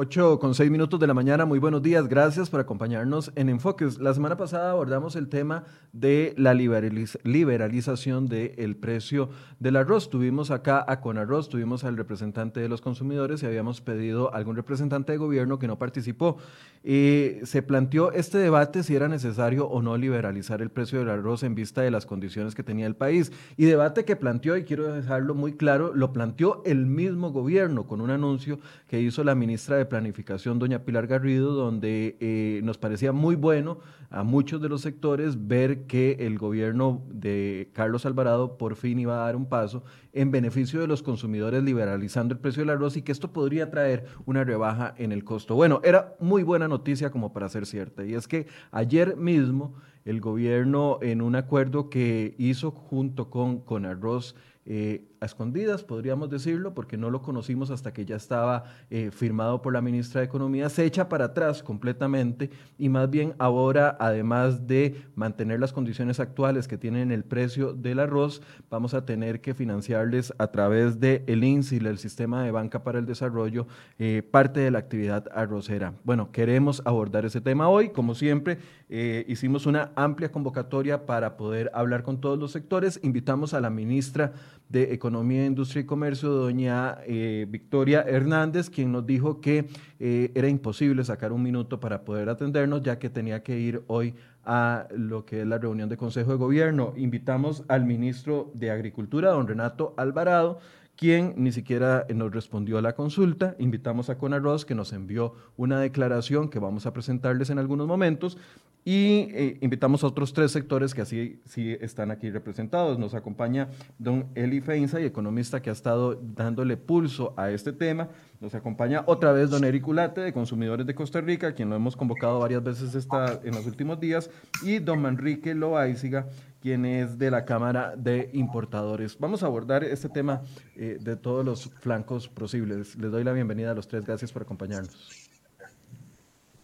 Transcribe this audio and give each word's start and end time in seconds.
8 0.00 0.38
con 0.38 0.54
6 0.54 0.70
minutos 0.70 1.00
de 1.00 1.08
la 1.08 1.12
mañana, 1.12 1.44
muy 1.44 1.58
buenos 1.58 1.82
días, 1.82 2.06
gracias 2.06 2.48
por 2.48 2.60
acompañarnos 2.60 3.32
en 3.34 3.48
Enfoques. 3.48 3.98
La 3.98 4.14
semana 4.14 4.36
pasada 4.36 4.70
abordamos 4.70 5.16
el 5.16 5.28
tema 5.28 5.64
de 5.92 6.34
la 6.36 6.54
liberalización 6.54 8.28
del 8.28 8.76
precio 8.76 9.30
del 9.58 9.74
arroz. 9.74 10.08
Tuvimos 10.08 10.52
acá 10.52 10.84
a 10.86 11.00
Conarroz, 11.00 11.48
tuvimos 11.48 11.82
al 11.82 11.96
representante 11.96 12.60
de 12.60 12.68
los 12.68 12.80
consumidores 12.80 13.42
y 13.42 13.46
habíamos 13.46 13.80
pedido 13.80 14.32
a 14.32 14.36
algún 14.36 14.54
representante 14.54 15.10
de 15.10 15.18
gobierno 15.18 15.58
que 15.58 15.66
no 15.66 15.80
participó. 15.80 16.36
Y 16.84 17.32
se 17.42 17.62
planteó 17.62 18.12
este 18.12 18.38
debate 18.38 18.84
si 18.84 18.94
era 18.94 19.08
necesario 19.08 19.66
o 19.66 19.82
no 19.82 19.96
liberalizar 19.96 20.62
el 20.62 20.70
precio 20.70 21.00
del 21.00 21.10
arroz 21.10 21.42
en 21.42 21.56
vista 21.56 21.82
de 21.82 21.90
las 21.90 22.06
condiciones 22.06 22.54
que 22.54 22.62
tenía 22.62 22.86
el 22.86 22.94
país. 22.94 23.32
Y 23.56 23.64
debate 23.64 24.04
que 24.04 24.14
planteó, 24.14 24.56
y 24.56 24.62
quiero 24.62 24.92
dejarlo 24.92 25.34
muy 25.34 25.54
claro, 25.54 25.92
lo 25.92 26.12
planteó 26.12 26.62
el 26.64 26.86
mismo 26.86 27.32
gobierno 27.32 27.88
con 27.88 28.00
un 28.00 28.10
anuncio 28.10 28.60
que 28.86 29.00
hizo 29.00 29.24
la 29.24 29.34
ministra 29.34 29.76
de 29.76 29.87
Planificación, 29.88 30.58
doña 30.58 30.84
Pilar 30.84 31.06
Garrido, 31.06 31.52
donde 31.52 32.16
eh, 32.20 32.60
nos 32.64 32.78
parecía 32.78 33.12
muy 33.12 33.36
bueno 33.36 33.80
a 34.10 34.22
muchos 34.22 34.60
de 34.60 34.68
los 34.68 34.80
sectores 34.80 35.48
ver 35.48 35.86
que 35.86 36.16
el 36.20 36.38
gobierno 36.38 37.02
de 37.10 37.70
Carlos 37.72 38.06
Alvarado 38.06 38.56
por 38.56 38.76
fin 38.76 38.98
iba 38.98 39.14
a 39.14 39.26
dar 39.26 39.36
un 39.36 39.46
paso 39.46 39.84
en 40.12 40.30
beneficio 40.30 40.80
de 40.80 40.86
los 40.86 41.02
consumidores 41.02 41.62
liberalizando 41.62 42.34
el 42.34 42.40
precio 42.40 42.62
del 42.62 42.70
arroz 42.70 42.96
y 42.96 43.02
que 43.02 43.12
esto 43.12 43.32
podría 43.32 43.70
traer 43.70 44.06
una 44.26 44.44
rebaja 44.44 44.94
en 44.98 45.12
el 45.12 45.24
costo. 45.24 45.54
Bueno, 45.54 45.80
era 45.84 46.16
muy 46.20 46.42
buena 46.42 46.68
noticia 46.68 47.10
como 47.10 47.32
para 47.32 47.48
ser 47.48 47.66
cierta 47.66 48.04
y 48.04 48.14
es 48.14 48.26
que 48.28 48.46
ayer 48.70 49.16
mismo 49.16 49.74
el 50.04 50.20
gobierno 50.20 50.98
en 51.02 51.20
un 51.20 51.36
acuerdo 51.36 51.90
que 51.90 52.34
hizo 52.38 52.70
junto 52.70 53.28
con, 53.28 53.60
con 53.60 53.84
Arroz 53.84 54.34
eh, 54.70 55.04
escondidas, 55.20 55.82
podríamos 55.82 56.30
decirlo, 56.30 56.74
porque 56.74 56.96
no 56.96 57.10
lo 57.10 57.22
conocimos 57.22 57.70
hasta 57.70 57.92
que 57.92 58.04
ya 58.04 58.16
estaba 58.16 58.64
eh, 58.90 59.10
firmado 59.10 59.62
por 59.62 59.72
la 59.72 59.80
ministra 59.80 60.20
de 60.20 60.26
Economía, 60.26 60.68
se 60.68 60.84
echa 60.84 61.08
para 61.08 61.26
atrás 61.26 61.62
completamente 61.62 62.50
y 62.78 62.88
más 62.88 63.10
bien 63.10 63.34
ahora, 63.38 63.96
además 64.00 64.66
de 64.66 65.02
mantener 65.14 65.60
las 65.60 65.72
condiciones 65.72 66.20
actuales 66.20 66.68
que 66.68 66.78
tienen 66.78 67.12
el 67.12 67.24
precio 67.24 67.72
del 67.72 68.00
arroz, 68.00 68.42
vamos 68.70 68.94
a 68.94 69.04
tener 69.04 69.40
que 69.40 69.54
financiarles 69.54 70.32
a 70.38 70.48
través 70.48 71.00
del 71.00 71.22
el 71.26 71.44
INSIL, 71.44 71.86
el 71.86 71.98
Sistema 71.98 72.42
de 72.42 72.50
Banca 72.50 72.82
para 72.82 72.98
el 72.98 73.06
Desarrollo, 73.06 73.66
eh, 73.98 74.22
parte 74.28 74.60
de 74.60 74.70
la 74.70 74.78
actividad 74.78 75.26
arrocera. 75.32 75.94
Bueno, 76.04 76.30
queremos 76.32 76.82
abordar 76.84 77.24
ese 77.24 77.40
tema 77.40 77.68
hoy, 77.68 77.90
como 77.90 78.14
siempre, 78.14 78.58
eh, 78.88 79.24
hicimos 79.28 79.66
una 79.66 79.90
amplia 79.96 80.30
convocatoria 80.30 81.06
para 81.06 81.36
poder 81.36 81.70
hablar 81.74 82.02
con 82.02 82.20
todos 82.20 82.38
los 82.38 82.52
sectores, 82.52 83.00
invitamos 83.02 83.54
a 83.54 83.60
la 83.60 83.70
ministra 83.70 84.32
de 84.68 84.92
Economía, 84.92 85.07
Economía, 85.08 85.46
Industria 85.46 85.80
y 85.80 85.86
Comercio, 85.86 86.28
doña 86.28 86.98
eh, 87.06 87.46
Victoria 87.48 88.02
Hernández, 88.02 88.68
quien 88.68 88.92
nos 88.92 89.06
dijo 89.06 89.40
que 89.40 89.66
eh, 89.98 90.30
era 90.34 90.48
imposible 90.48 91.02
sacar 91.02 91.32
un 91.32 91.42
minuto 91.42 91.80
para 91.80 92.04
poder 92.04 92.28
atendernos, 92.28 92.82
ya 92.82 92.98
que 92.98 93.08
tenía 93.08 93.42
que 93.42 93.58
ir 93.58 93.82
hoy 93.86 94.14
a 94.44 94.86
lo 94.94 95.24
que 95.24 95.40
es 95.40 95.46
la 95.46 95.56
reunión 95.56 95.88
de 95.88 95.96
Consejo 95.96 96.32
de 96.32 96.36
Gobierno. 96.36 96.92
Invitamos 96.94 97.64
al 97.68 97.86
ministro 97.86 98.50
de 98.52 98.70
Agricultura, 98.70 99.30
don 99.30 99.48
Renato 99.48 99.94
Alvarado, 99.96 100.58
quien 100.98 101.34
ni 101.36 101.52
siquiera 101.52 102.04
nos 102.12 102.32
respondió 102.32 102.76
a 102.76 102.82
la 102.82 102.96
consulta. 102.96 103.54
Invitamos 103.60 104.10
a 104.10 104.18
Conarroz, 104.18 104.64
que 104.64 104.74
nos 104.74 104.92
envió 104.92 105.32
una 105.56 105.78
declaración 105.78 106.48
que 106.48 106.58
vamos 106.58 106.86
a 106.86 106.92
presentarles 106.92 107.50
en 107.50 107.60
algunos 107.60 107.86
momentos. 107.86 108.36
Y 108.84 109.28
eh, 109.34 109.58
invitamos 109.60 110.02
a 110.02 110.08
otros 110.08 110.32
tres 110.32 110.50
sectores 110.50 110.94
que 110.94 111.02
así 111.02 111.40
sí 111.44 111.76
están 111.80 112.10
aquí 112.10 112.30
representados. 112.30 112.98
Nos 112.98 113.14
acompaña 113.14 113.68
don 113.98 114.26
Eli 114.34 114.60
Feinza, 114.60 115.00
economista 115.00 115.62
que 115.62 115.70
ha 115.70 115.72
estado 115.72 116.14
dándole 116.14 116.76
pulso 116.76 117.32
a 117.36 117.50
este 117.50 117.72
tema. 117.72 118.08
Nos 118.40 118.54
acompaña 118.54 119.04
otra 119.06 119.32
vez 119.32 119.50
don 119.50 119.64
Eric 119.64 119.86
Ulate, 119.86 120.20
de 120.22 120.32
Consumidores 120.32 120.86
de 120.86 120.94
Costa 120.94 121.20
Rica, 121.20 121.54
quien 121.54 121.70
lo 121.70 121.76
hemos 121.76 121.96
convocado 121.96 122.40
varias 122.40 122.64
veces 122.64 122.94
esta, 122.94 123.40
en 123.44 123.54
los 123.54 123.66
últimos 123.66 124.00
días. 124.00 124.30
Y 124.62 124.78
don 124.78 125.02
Manrique 125.02 125.54
Loaiziga, 125.54 126.26
quien 126.60 126.84
es 126.84 127.18
de 127.18 127.30
la 127.30 127.44
Cámara 127.44 127.94
de 127.96 128.30
Importadores. 128.32 129.18
Vamos 129.18 129.42
a 129.42 129.46
abordar 129.46 129.84
este 129.84 130.08
tema 130.08 130.42
eh, 130.76 130.98
de 131.00 131.16
todos 131.16 131.44
los 131.44 131.70
flancos 131.80 132.28
posibles. 132.28 132.96
Les 132.96 133.10
doy 133.10 133.24
la 133.24 133.32
bienvenida 133.32 133.70
a 133.70 133.74
los 133.74 133.88
tres. 133.88 134.04
Gracias 134.04 134.32
por 134.32 134.42
acompañarnos. 134.42 135.28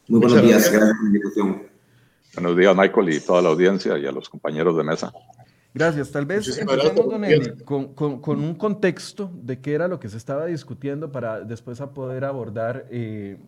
Muy 0.08 0.20
buenos 0.20 0.42
días. 0.42 0.70
Gracias 0.70 0.96
por 0.96 1.02
la 1.02 1.06
invitación. 1.06 1.62
Buenos 2.34 2.56
días, 2.56 2.76
Michael, 2.76 3.08
y 3.10 3.20
toda 3.20 3.42
la 3.42 3.48
audiencia 3.50 3.96
y 3.96 4.06
a 4.06 4.12
los 4.12 4.28
compañeros 4.28 4.76
de 4.76 4.82
mesa. 4.82 5.12
Gracias. 5.72 6.10
Tal 6.10 6.26
vez 6.26 6.58
empecemos, 6.58 7.08
don 7.08 7.24
Eli, 7.24 7.50
con, 7.64 7.94
con, 7.94 8.38
un 8.40 8.54
contexto 8.54 9.30
de 9.34 9.60
qué 9.60 9.74
era 9.74 9.88
lo 9.88 9.98
que 9.98 10.08
se 10.08 10.16
estaba 10.16 10.46
discutiendo 10.46 11.10
para 11.10 11.40
después 11.40 11.80
a 11.80 11.92
poder 11.92 12.24
abordar 12.24 12.86
eh, 12.90 13.38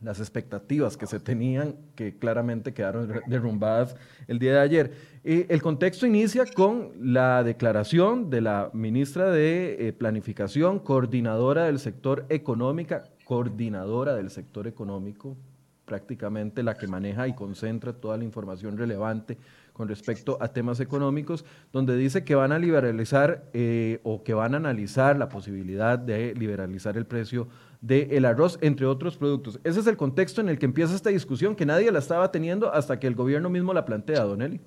las 0.00 0.20
expectativas 0.20 0.96
que 0.96 1.06
se 1.06 1.20
tenían, 1.20 1.76
que 1.94 2.16
claramente 2.16 2.74
quedaron 2.74 3.20
derrumbadas 3.26 3.96
el 4.28 4.38
día 4.38 4.54
de 4.54 4.60
ayer. 4.60 4.92
El 5.24 5.60
contexto 5.62 6.06
inicia 6.06 6.44
con 6.46 6.92
la 7.00 7.42
declaración 7.42 8.30
de 8.30 8.40
la 8.40 8.70
ministra 8.72 9.30
de 9.30 9.88
eh, 9.88 9.92
Planificación, 9.92 10.78
coordinadora 10.78 11.64
del 11.64 11.78
sector 11.78 12.26
económica, 12.28 13.04
coordinadora 13.24 14.14
del 14.14 14.30
sector 14.30 14.66
económico, 14.66 15.36
prácticamente 15.84 16.62
la 16.62 16.74
que 16.74 16.86
maneja 16.86 17.26
y 17.28 17.34
concentra 17.34 17.92
toda 17.92 18.16
la 18.16 18.24
información 18.24 18.76
relevante 18.76 19.38
con 19.72 19.88
respecto 19.88 20.38
a 20.40 20.48
temas 20.48 20.80
económicos, 20.80 21.44
donde 21.72 21.96
dice 21.96 22.24
que 22.24 22.34
van 22.34 22.52
a 22.52 22.58
liberalizar 22.58 23.44
eh, 23.52 24.00
o 24.04 24.22
que 24.22 24.34
van 24.34 24.54
a 24.54 24.56
analizar 24.56 25.18
la 25.18 25.28
posibilidad 25.28 25.98
de 25.98 26.34
liberalizar 26.34 26.96
el 26.96 27.04
precio 27.04 27.46
del 27.86 28.24
arroz, 28.24 28.58
entre 28.62 28.86
otros 28.86 29.16
productos. 29.16 29.60
Ese 29.62 29.80
es 29.80 29.86
el 29.86 29.96
contexto 29.96 30.40
en 30.40 30.48
el 30.48 30.58
que 30.58 30.66
empieza 30.66 30.94
esta 30.94 31.10
discusión, 31.10 31.54
que 31.54 31.64
nadie 31.64 31.92
la 31.92 32.00
estaba 32.00 32.32
teniendo 32.32 32.72
hasta 32.72 32.98
que 32.98 33.06
el 33.06 33.14
gobierno 33.14 33.48
mismo 33.48 33.72
la 33.72 33.84
plantea, 33.84 34.24
Don 34.24 34.42
Eli. 34.42 34.60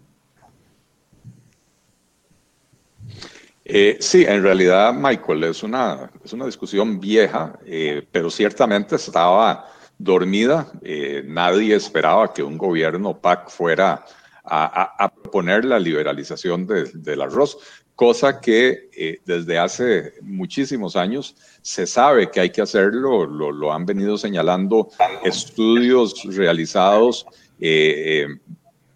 Eh, 3.65 3.97
sí, 3.99 4.25
en 4.27 4.41
realidad, 4.41 4.93
Michael, 4.93 5.43
es 5.43 5.61
una, 5.63 6.09
es 6.23 6.33
una 6.33 6.45
discusión 6.45 6.99
vieja, 6.99 7.59
eh, 7.65 8.07
pero 8.11 8.29
ciertamente 8.29 8.95
estaba 8.95 9.67
dormida. 9.97 10.71
Eh, 10.81 11.23
nadie 11.25 11.75
esperaba 11.75 12.33
que 12.33 12.41
un 12.41 12.57
gobierno 12.57 13.19
PAC 13.19 13.49
fuera 13.49 14.03
a, 14.43 15.03
a, 15.03 15.13
proponer 15.13 15.65
la 15.65 15.77
liberalización 15.77 16.65
del 16.65 17.21
arroz 17.21 17.59
cosa 17.99 18.39
que 18.39 18.89
eh, 18.95 19.19
desde 19.25 19.59
hace 19.59 20.13
muchísimos 20.21 20.95
años 20.95 21.35
se 21.61 21.85
sabe 21.85 22.31
que 22.31 22.39
hay 22.39 22.49
que 22.49 22.61
hacerlo, 22.61 23.25
lo, 23.25 23.73
han 23.73 23.85
venido 23.85 24.17
señalando 24.17 24.87
estudios 25.25 26.23
realizados 26.23 27.25
eh, 27.59 28.29
eh, 28.29 28.37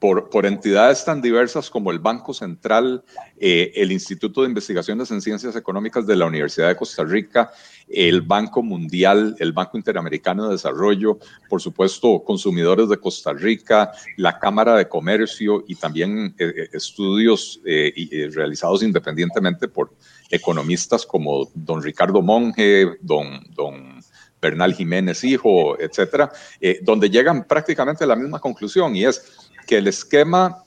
por, 0.04 0.46
entidades 0.46 1.06
tan 1.06 1.22
diversas 1.22 1.70
como 1.70 1.90
el 1.90 2.00
Banco 2.00 2.34
Central, 2.34 3.06
eh, 3.40 3.72
el 3.74 3.90
Instituto 3.90 4.42
de 4.42 4.50
Investigaciones 4.50 5.10
en 5.12 5.22
Ciencias 5.22 5.56
Económicas 5.56 6.06
de 6.06 6.18
la 6.18 6.26
Universidad 6.26 6.68
de 6.68 6.76
Costa 6.76 7.06
Rica, 7.06 7.52
el 7.88 8.22
Banco 8.22 8.62
Mundial, 8.62 9.34
el 9.40 9.54
Banco 9.54 9.78
Interamericano 9.78 10.44
de 10.44 10.56
Desarrollo, 10.56 11.20
por 11.48 11.62
supuesto, 11.62 12.22
consumidores 12.26 12.90
de 12.90 12.98
Costa 12.98 13.32
Rica, 13.32 13.94
la 14.18 14.40
Cámara 14.40 14.76
de 14.76 14.90
Comercio 14.90 15.64
y 15.70 15.76
también 15.76 16.36
eh, 16.38 16.54
eh, 16.54 16.70
estudios 16.74 17.62
realizados 17.64 18.84
independientemente 18.84 19.70
por 19.70 19.94
economistas 20.30 21.06
como 21.06 21.50
don 21.54 21.82
Ricardo 21.82 22.22
Monge, 22.22 22.98
don, 23.00 23.42
don 23.52 24.04
Bernal 24.42 24.74
Jiménez 24.74 25.24
Hijo, 25.24 25.80
etcétera, 25.80 26.30
donde 26.82 27.10
llegan 27.10 27.48
prácticamente 27.48 28.04
a 28.04 28.08
la 28.08 28.18
misma 28.18 28.40
conclusión 28.40 28.94
y 28.98 29.06
es 29.06 29.43
que 29.74 29.80
el 29.80 29.88
esquema 29.88 30.64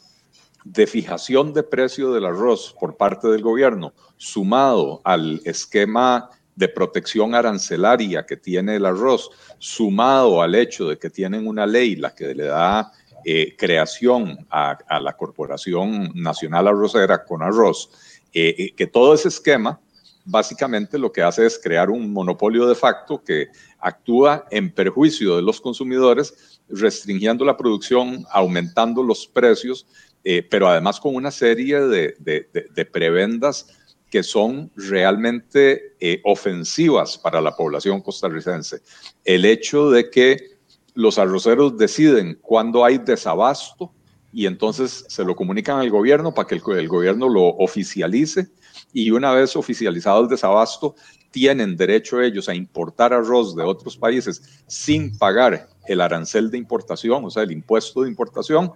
de 0.64 0.84
fijación 0.84 1.54
de 1.54 1.62
precio 1.62 2.12
del 2.12 2.24
arroz 2.24 2.74
por 2.80 2.96
parte 2.96 3.28
del 3.28 3.40
gobierno, 3.40 3.94
sumado 4.16 5.00
al 5.04 5.40
esquema 5.44 6.28
de 6.56 6.66
protección 6.66 7.32
arancelaria 7.32 8.26
que 8.26 8.36
tiene 8.36 8.74
el 8.74 8.84
arroz, 8.84 9.30
sumado 9.60 10.42
al 10.42 10.56
hecho 10.56 10.88
de 10.88 10.98
que 10.98 11.08
tienen 11.08 11.46
una 11.46 11.66
ley 11.66 11.94
la 11.94 12.16
que 12.16 12.34
le 12.34 12.46
da 12.46 12.90
eh, 13.24 13.54
creación 13.56 14.44
a, 14.50 14.76
la 15.00 15.16
Corporación 15.16 16.10
Nacional 16.16 16.66
Arrocera 16.66 17.24
con 17.24 17.44
arroz, 17.44 17.88
eh, 18.32 18.56
eh, 18.58 18.72
que 18.74 18.88
todo 18.88 19.14
ese 19.14 19.28
esquema 19.28 19.78
básicamente 20.24 20.98
lo 20.98 21.12
que 21.12 21.22
hace 21.22 21.46
es 21.46 21.60
crear 21.62 21.88
un 21.90 22.12
monopolio 22.12 22.66
de 22.66 22.74
facto 22.74 23.22
que 23.22 23.50
actúa 23.78 24.46
en 24.50 24.72
perjuicio 24.72 25.36
de 25.36 25.42
los 25.42 25.60
consumidores, 25.60 26.55
restringiendo 26.68 27.44
la 27.44 27.56
producción, 27.56 28.24
aumentando 28.30 29.02
los 29.02 29.26
precios, 29.26 29.86
eh, 30.24 30.42
pero 30.42 30.68
además 30.68 30.98
con 30.98 31.14
una 31.14 31.30
serie 31.30 31.80
de, 31.80 32.88
prebendas 32.90 33.68
que 34.10 34.22
son 34.22 34.70
realmente 34.76 35.94
eh, 36.00 36.20
ofensivas 36.24 37.18
para 37.18 37.40
la 37.40 37.54
población 37.56 38.00
costarricense. 38.00 38.80
El 39.24 39.44
hecho 39.44 39.90
de 39.90 40.10
que 40.10 40.56
los 40.94 41.18
arroceros 41.18 41.76
deciden 41.76 42.38
cuándo 42.40 42.84
hay 42.84 42.98
desabasto 42.98 43.92
y 44.32 44.46
entonces 44.46 45.04
se 45.08 45.24
lo 45.24 45.36
comunican 45.36 45.78
al 45.78 45.90
gobierno 45.90 46.32
para 46.34 46.48
que 46.48 46.56
el, 46.56 46.62
el 46.78 46.88
gobierno 46.88 47.28
lo 47.28 47.48
oficialice 47.58 48.48
y 48.92 49.10
una 49.10 49.32
vez 49.32 49.56
oficializado 49.56 50.22
el 50.22 50.28
desabasto, 50.28 50.94
tienen 51.30 51.76
derecho 51.76 52.20
ellos 52.20 52.48
a 52.48 52.54
importar 52.54 53.12
arroz 53.12 53.54
de 53.54 53.62
otros 53.62 53.96
países 53.96 54.42
sin 54.66 55.16
pagar 55.18 55.68
el 55.86 56.00
arancel 56.00 56.50
de 56.50 56.58
importación, 56.58 57.24
o 57.24 57.30
sea, 57.30 57.42
el 57.42 57.52
impuesto 57.52 58.02
de 58.02 58.08
importación, 58.08 58.72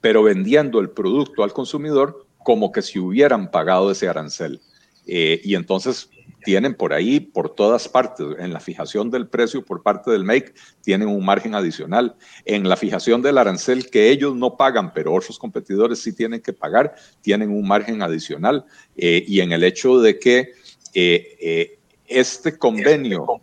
pero 0.00 0.22
vendiendo 0.22 0.80
el 0.80 0.90
producto 0.90 1.44
al 1.44 1.52
consumidor 1.52 2.26
como 2.42 2.72
que 2.72 2.82
si 2.82 2.98
hubieran 2.98 3.50
pagado 3.50 3.90
ese 3.90 4.08
arancel. 4.08 4.60
Eh, 5.06 5.40
y 5.44 5.54
entonces 5.54 6.10
tienen 6.44 6.74
por 6.74 6.92
ahí, 6.92 7.20
por 7.20 7.54
todas 7.54 7.88
partes, 7.88 8.26
en 8.38 8.52
la 8.52 8.58
fijación 8.58 9.10
del 9.10 9.28
precio 9.28 9.64
por 9.64 9.82
parte 9.82 10.10
del 10.10 10.24
MAKE, 10.24 10.54
tienen 10.80 11.08
un 11.08 11.24
margen 11.24 11.54
adicional. 11.54 12.16
En 12.44 12.68
la 12.68 12.76
fijación 12.76 13.22
del 13.22 13.38
arancel 13.38 13.90
que 13.90 14.10
ellos 14.10 14.34
no 14.34 14.56
pagan, 14.56 14.92
pero 14.92 15.14
otros 15.14 15.38
competidores 15.38 16.00
sí 16.00 16.12
tienen 16.12 16.40
que 16.40 16.52
pagar, 16.52 16.94
tienen 17.20 17.50
un 17.50 17.66
margen 17.66 18.02
adicional. 18.02 18.64
Eh, 18.96 19.24
y 19.26 19.40
en 19.40 19.52
el 19.52 19.62
hecho 19.62 20.00
de 20.00 20.18
que 20.18 20.52
eh, 20.94 21.78
este 22.06 22.58
convenio 22.58 23.40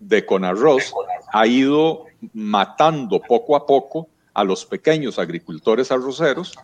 de 0.00 0.24
Conarroz 0.24 0.92
ha 1.32 1.46
ido 1.46 2.06
matando 2.32 3.20
poco 3.20 3.56
a 3.56 3.66
poco 3.66 4.08
a 4.34 4.44
los 4.44 4.64
pequeños 4.64 5.18
agricultores 5.18 5.90
arroceros 5.90 6.54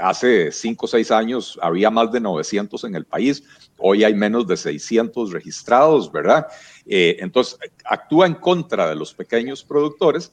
hace 0.00 0.52
cinco 0.52 0.86
o 0.86 0.88
seis 0.88 1.10
años 1.10 1.58
había 1.62 1.90
más 1.90 2.10
de 2.12 2.20
900 2.20 2.84
en 2.84 2.94
el 2.94 3.04
país, 3.04 3.42
hoy 3.78 4.04
hay 4.04 4.14
menos 4.14 4.46
de 4.46 4.56
600 4.56 5.32
registrados, 5.32 6.10
¿verdad? 6.10 6.46
Eh, 6.86 7.16
entonces, 7.20 7.58
actúa 7.84 8.26
en 8.26 8.34
contra 8.34 8.88
de 8.88 8.96
los 8.96 9.14
pequeños 9.14 9.64
productores, 9.64 10.32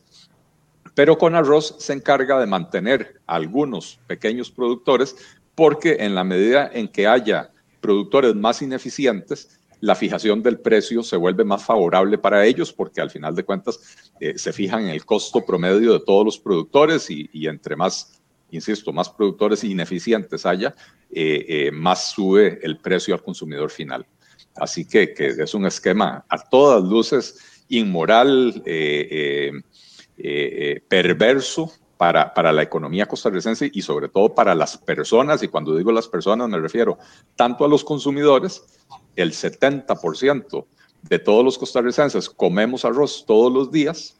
pero 0.96 1.18
con 1.18 1.36
arroz 1.36 1.76
se 1.80 1.94
encarga 1.94 2.40
de 2.40 2.48
mantener 2.48 3.22
a 3.28 3.36
algunos 3.36 4.00
pequeños 4.08 4.52
productores 4.52 5.16
porque 5.56 5.98
en 6.00 6.16
la 6.16 6.24
medida 6.24 6.70
en 6.74 6.88
que 6.88 7.08
haya 7.08 7.52
productores 7.82 8.36
más 8.36 8.62
ineficientes, 8.62 9.59
la 9.82 9.96
fijación 9.96 10.44
del 10.44 10.60
precio 10.60 11.04
se 11.04 11.16
vuelve 11.16 11.44
más 11.44 11.64
favorable 11.64 12.18
para 12.18 12.46
ellos 12.46 12.74
porque 12.74 13.02
al 13.02 13.10
final 13.10 13.36
de 13.36 13.44
cuentas 13.44 13.80
eh, 14.20 14.38
se 14.38 14.52
fijan 14.52 14.84
en 14.84 14.90
el 14.90 15.06
costo 15.06 15.46
promedio 15.46 15.94
de 15.94 16.02
todos 16.02 16.26
los 16.26 16.40
productores 16.40 17.10
y, 17.10 17.30
y 17.32 17.48
entre 17.48 17.76
más 17.76 18.20
insisto, 18.52 18.92
más 18.92 19.10
productores 19.10 19.64
ineficientes 19.64 20.44
haya, 20.44 20.74
eh, 21.12 21.46
eh, 21.48 21.72
más 21.72 22.12
sube 22.12 22.60
el 22.64 22.80
precio 22.80 23.14
al 23.14 23.22
consumidor 23.22 23.70
final. 23.70 24.08
Así 24.56 24.86
que, 24.86 25.14
es 25.16 25.54
un 25.54 25.68
esquema 25.68 26.26
a 26.28 26.40
todas 26.40 26.84
luces 26.84 27.64
inmoral, 27.70 28.64
perverso 30.88 31.72
para, 31.96 32.34
para, 32.34 32.52
la 32.52 32.64
economía 32.64 33.06
costarricense 33.06 33.70
y 33.72 33.84
sobre 33.84 34.10
todo 34.10 34.34
para 34.34 34.56
las 34.56 34.78
personas. 34.78 35.44
Y 35.44 35.48
cuando 35.48 35.76
digo 35.78 35.92
las 35.92 36.08
personas 36.08 36.50
me 36.50 36.58
refiero 36.58 36.98
tanto 37.36 37.64
a 37.64 37.68
los 37.68 37.84
consumidores, 37.84 38.64
el 39.22 39.32
70% 39.32 40.66
de 41.04 41.20
todos 41.20 41.44
los 41.44 41.58
costarricenses 41.58 42.30
comemos 42.30 42.86
arroz 42.86 43.26
todos 43.26 43.52
los 43.52 43.72
días, 43.72 44.20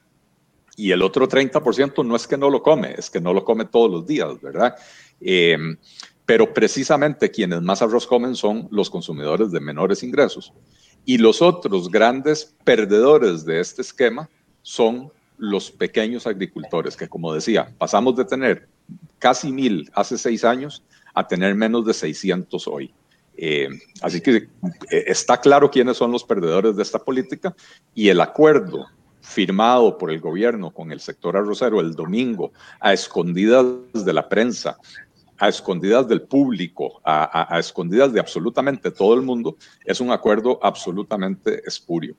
y 0.76 0.92
el 0.92 1.02
otro 1.02 1.28
30% 1.28 2.06
no 2.06 2.16
es 2.16 2.26
que 2.26 2.38
no 2.38 2.48
lo 2.48 2.62
come, 2.62 2.94
es 2.96 3.10
que 3.10 3.20
no 3.20 3.34
lo 3.34 3.44
come 3.44 3.66
todos 3.66 3.90
los 3.90 4.06
días, 4.06 4.40
¿verdad? 4.40 4.74
Em, 5.20 5.76
pero 6.24 6.54
precisamente 6.54 7.30
quienes 7.30 7.60
más 7.60 7.82
arroz 7.82 8.06
comen 8.06 8.34
son 8.34 8.66
los 8.70 8.88
consumidores 8.88 9.50
de 9.50 9.60
menores 9.60 10.02
ingresos. 10.02 10.54
Y 11.04 11.18
los 11.18 11.42
otros 11.42 11.90
grandes 11.90 12.54
perdedores 12.64 13.44
de 13.44 13.60
este 13.60 13.82
esquema 13.82 14.30
son 14.62 15.12
los 15.36 15.70
pequeños 15.70 16.26
agricultores, 16.26 16.96
que 16.96 17.08
como 17.08 17.34
decía, 17.34 17.74
pasamos 17.76 18.16
de 18.16 18.24
tener 18.24 18.68
casi 19.18 19.52
mil 19.52 19.90
hace 19.94 20.16
seis 20.16 20.44
años 20.44 20.82
a 21.14 21.26
tener 21.26 21.54
menos 21.54 21.84
de 21.84 21.92
600 21.92 22.68
hoy. 22.68 22.94
Em, 23.42 23.80
así 24.02 24.20
que 24.20 24.36
eh, 24.36 24.48
está 25.06 25.40
claro 25.40 25.70
quiénes 25.70 25.96
son 25.96 26.12
los 26.12 26.24
perdedores 26.24 26.76
de 26.76 26.82
esta 26.82 26.98
política 26.98 27.56
y 27.94 28.10
el 28.10 28.20
acuerdo 28.20 28.84
firmado 29.22 29.96
por 29.96 30.10
el 30.10 30.20
gobierno 30.20 30.70
con 30.70 30.92
el 30.92 31.00
sector 31.00 31.38
arrocero 31.38 31.80
el 31.80 31.94
domingo, 31.94 32.52
a 32.80 32.92
escondidas 32.92 33.64
de 33.94 34.12
la 34.12 34.28
prensa, 34.28 34.76
a 35.38 35.48
escondidas 35.48 36.06
del 36.06 36.20
público, 36.20 37.00
a, 37.02 37.58
escondidas 37.58 38.12
de 38.12 38.20
absolutamente 38.20 38.90
todo 38.90 39.14
el 39.14 39.22
mundo, 39.22 39.56
es 39.86 40.02
un 40.02 40.10
acuerdo 40.10 40.60
absolutamente 40.62 41.62
espurio. 41.66 42.14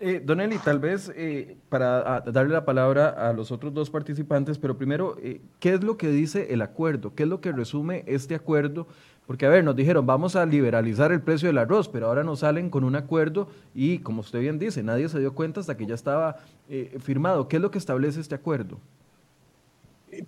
Eh, 0.00 0.22
Don 0.24 0.40
Eli, 0.40 0.56
tal 0.58 0.78
vez 0.78 1.12
eh, 1.14 1.58
para 1.68 2.20
darle 2.20 2.54
la 2.54 2.64
palabra 2.64 3.08
a 3.08 3.34
los 3.34 3.50
otros 3.50 3.74
dos 3.74 3.90
participantes, 3.90 4.56
pero 4.56 4.78
primero, 4.78 5.16
eh, 5.20 5.42
¿qué 5.60 5.74
es 5.74 5.82
lo 5.82 5.98
que 5.98 6.08
dice 6.08 6.54
el 6.54 6.62
acuerdo? 6.62 7.14
¿Qué 7.14 7.24
es 7.24 7.28
lo 7.28 7.42
que 7.42 7.52
resume 7.52 8.04
este 8.06 8.34
acuerdo 8.34 8.86
porque, 9.28 9.44
a 9.44 9.50
ver, 9.50 9.62
nos 9.62 9.76
dijeron, 9.76 10.06
vamos 10.06 10.36
a 10.36 10.46
liberalizar 10.46 11.12
el 11.12 11.20
precio 11.20 11.48
del 11.48 11.58
arroz, 11.58 11.86
pero 11.86 12.06
ahora 12.06 12.24
nos 12.24 12.38
salen 12.38 12.70
con 12.70 12.82
un 12.82 12.96
acuerdo 12.96 13.50
y, 13.74 13.98
como 13.98 14.22
usted 14.22 14.40
bien 14.40 14.58
dice, 14.58 14.82
nadie 14.82 15.06
se 15.10 15.20
dio 15.20 15.34
cuenta 15.34 15.60
hasta 15.60 15.76
que 15.76 15.84
ya 15.84 15.94
estaba 15.94 16.36
eh, 16.70 16.96
firmado. 16.98 17.46
¿Qué 17.46 17.56
es 17.56 17.62
lo 17.62 17.70
que 17.70 17.76
establece 17.76 18.20
este 18.20 18.34
acuerdo? 18.34 18.80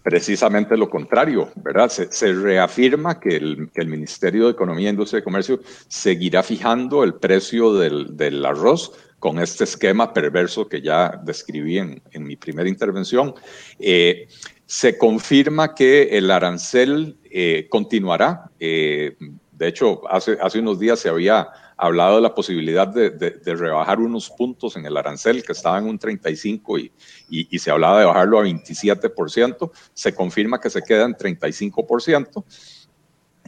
Precisamente 0.03 0.77
lo 0.77 0.91
contrario, 0.91 1.49
¿verdad? 1.57 1.89
Se, 1.89 2.33
reafirma 2.35 3.19
que 3.19 3.37
el, 3.37 3.71
Ministerio 3.87 4.45
de 4.45 4.51
Economía, 4.51 4.91
Industria 4.91 5.21
y 5.21 5.23
Comercio 5.23 5.61
seguirá 5.89 6.43
fijando 6.43 7.03
el 7.03 7.15
precio 7.15 7.73
del, 7.73 8.45
arroz 8.45 8.93
con 9.19 9.39
este 9.39 9.65
esquema 9.65 10.13
perverso 10.13 10.69
que 10.69 10.83
ya 10.83 11.19
describí 11.25 11.79
en, 11.79 12.03
mi 12.19 12.37
primera 12.37 12.69
intervención. 12.69 13.33
Eh, 13.79 14.29
se 14.67 14.99
confirma 14.99 15.75
que 15.75 16.19
el 16.19 16.31
arancel 16.31 17.17
eh, 17.31 17.67
continuará. 17.69 18.51
Eh, 18.59 19.17
de 19.53 19.69
hecho, 19.69 20.03
hace, 20.11 20.37
hace 20.41 20.59
unos 20.59 20.79
días 20.79 20.99
se 20.99 21.09
había 21.09 21.49
hablado 21.77 22.17
de 22.17 22.23
la 22.23 22.35
posibilidad 22.35 22.89
de, 22.89 23.55
rebajar 23.55 24.01
unos 24.01 24.31
puntos 24.31 24.77
en 24.77 24.85
el 24.85 24.97
arancel 24.97 25.43
que 25.43 25.53
estaba 25.53 25.79
en 25.79 25.87
un 25.87 25.99
35 25.99 26.79
y, 26.79 26.93
y, 27.31 27.59
se 27.59 27.71
hablaba 27.71 28.01
de 28.01 28.07
bajarlo 28.07 28.41
a 28.41 28.45
27%. 28.45 29.71
Se 29.95 30.15
confirma 30.15 30.61
que 30.61 30.71
se 30.71 30.83
queda 30.83 31.05
en 31.05 31.15
35%. 31.15 32.45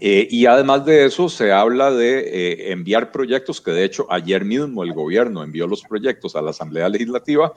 Eh, 0.01 0.29
y 0.31 0.47
además 0.47 0.85
de 0.85 1.05
eso, 1.05 1.29
se 1.29 1.53
habla 1.53 1.91
de 1.91 2.73
enviar 2.73 3.13
proyectos, 3.13 3.61
que 3.61 3.71
de 3.71 3.85
hecho 3.85 4.07
ayer 4.11 4.45
mismo 4.45 4.83
el 4.83 4.93
gobierno 4.93 5.43
envió 5.43 5.67
los 5.67 5.83
proyectos 5.83 6.35
a 6.37 6.43
la 6.43 6.51
Asamblea 6.51 6.89
Legislativa 6.89 7.53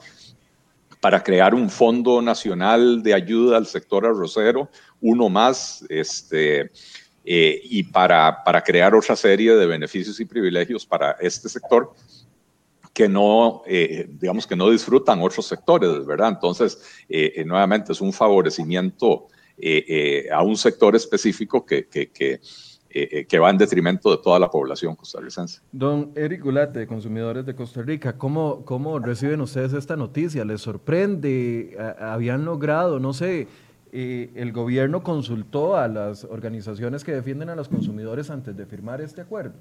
para 1.06 1.22
crear 1.22 1.54
un 1.54 1.70
fondo 1.70 2.20
nacional 2.20 3.00
de 3.00 3.14
ayuda 3.14 3.58
al 3.58 3.66
sector 3.68 4.04
arrocero, 4.04 4.68
uno 5.00 5.28
más, 5.28 5.84
este, 5.88 6.72
eh, 7.24 7.60
y 7.62 7.84
para, 7.84 8.42
para 8.42 8.60
crear 8.60 8.92
otra 8.92 9.14
serie 9.14 9.54
de 9.54 9.66
beneficios 9.66 10.18
y 10.18 10.24
privilegios 10.24 10.84
para 10.84 11.12
este 11.20 11.48
sector 11.48 11.92
que 12.92 13.08
no, 13.08 13.62
eh, 13.68 14.08
digamos 14.08 14.48
que 14.48 14.56
no 14.56 14.68
disfrutan 14.68 15.22
otros 15.22 15.46
sectores, 15.46 16.04
¿verdad? 16.04 16.30
Entonces, 16.30 16.82
eh, 17.08 17.44
nuevamente 17.46 17.92
es 17.92 18.00
un 18.00 18.12
favorecimiento 18.12 19.28
a 20.32 20.42
un 20.42 20.56
sector 20.56 20.96
específico 20.96 21.64
que, 21.64 21.86
que, 21.86 22.10
que 22.10 22.40
eh, 22.90 23.08
eh, 23.10 23.26
que 23.26 23.38
va 23.38 23.50
en 23.50 23.58
detrimento 23.58 24.10
de 24.10 24.22
toda 24.22 24.38
la 24.38 24.50
población 24.50 24.94
costarricense. 24.94 25.60
Don 25.72 26.12
Eric 26.14 26.42
Gulate, 26.42 26.80
de 26.80 26.86
Consumidores 26.86 27.44
de 27.44 27.54
Costa 27.54 27.82
Rica, 27.82 28.16
¿cómo, 28.16 28.64
¿cómo 28.64 28.98
reciben 28.98 29.40
ustedes 29.40 29.72
esta 29.72 29.96
noticia? 29.96 30.44
¿Les 30.44 30.60
sorprende? 30.60 31.76
¿Habían 31.98 32.44
logrado, 32.44 32.98
no 33.00 33.12
sé, 33.12 33.48
eh, 33.98 34.30
el 34.34 34.52
gobierno 34.52 35.02
consultó 35.02 35.76
a 35.76 35.88
las 35.88 36.24
organizaciones 36.24 37.02
que 37.02 37.12
defienden 37.12 37.48
a 37.48 37.54
los 37.54 37.68
consumidores 37.68 38.30
antes 38.30 38.56
de 38.56 38.66
firmar 38.66 39.00
este 39.00 39.22
acuerdo? 39.22 39.54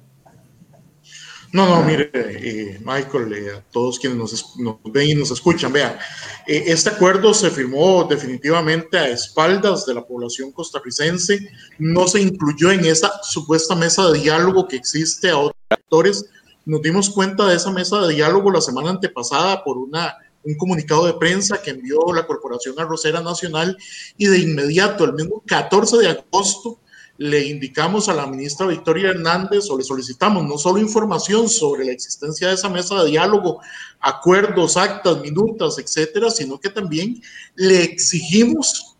No, 1.55 1.65
no, 1.69 1.81
mire, 1.83 2.11
eh, 2.13 2.81
Michael, 2.83 3.31
eh, 3.31 3.51
a 3.51 3.61
todos 3.71 3.97
quienes 3.97 4.17
nos, 4.17 4.81
ven 4.83 5.07
y 5.07 5.15
nos 5.15 5.31
escuchan, 5.31 5.71
vean, 5.71 5.97
eh, 6.45 6.65
este 6.67 6.89
acuerdo 6.89 7.33
se 7.33 7.49
firmó 7.49 8.03
definitivamente 8.03 8.97
a 8.97 9.07
espaldas 9.07 9.85
de 9.85 9.93
la 9.93 10.05
población 10.05 10.51
costarricense, 10.51 11.49
no 11.79 12.09
se 12.09 12.19
incluyó 12.21 12.71
en 12.71 12.83
esa 12.83 13.09
supuesta 13.23 13.73
mesa 13.73 14.11
de 14.11 14.19
diálogo 14.19 14.67
que 14.67 14.75
existe 14.75 15.29
a 15.29 15.37
otros 15.37 15.55
actores. 15.69 16.25
Nos 16.65 16.81
dimos 16.81 17.09
cuenta 17.09 17.45
de 17.45 17.55
esa 17.55 17.71
mesa 17.71 18.01
de 18.01 18.15
diálogo 18.15 18.51
la 18.51 18.59
semana 18.59 18.89
antepasada 18.89 19.63
por 19.63 19.77
una, 19.77 20.13
un 20.43 20.57
comunicado 20.57 21.05
de 21.05 21.13
prensa 21.13 21.61
que 21.61 21.71
envió 21.71 22.01
la 22.13 22.27
Corporación 22.27 22.77
Arrocera 22.77 23.21
Nacional 23.21 23.77
y 24.17 24.25
de 24.25 24.39
inmediato, 24.39 25.05
el 25.05 25.13
mismo 25.13 25.41
14 25.47 25.99
de 25.99 26.09
agosto, 26.09 26.81
le 27.17 27.45
indicamos 27.47 28.09
a 28.09 28.13
la 28.13 28.27
ministra 28.27 28.67
Victoria 28.67 29.09
Hernández 29.09 29.69
o 29.69 29.77
le 29.77 29.83
solicitamos 29.83 30.43
no 30.43 30.57
solo 30.57 30.79
información 30.79 31.47
sobre 31.47 31.85
la 31.85 31.91
existencia 31.91 32.49
de 32.49 32.55
esa 32.55 32.69
mesa 32.69 33.01
de 33.01 33.11
diálogo, 33.11 33.61
acuerdos, 34.01 34.75
actas, 34.75 35.21
minutas, 35.21 35.77
etcétera, 35.77 36.29
sino 36.29 36.59
que 36.59 36.69
también 36.69 37.21
le 37.55 37.83
exigimos 37.83 38.97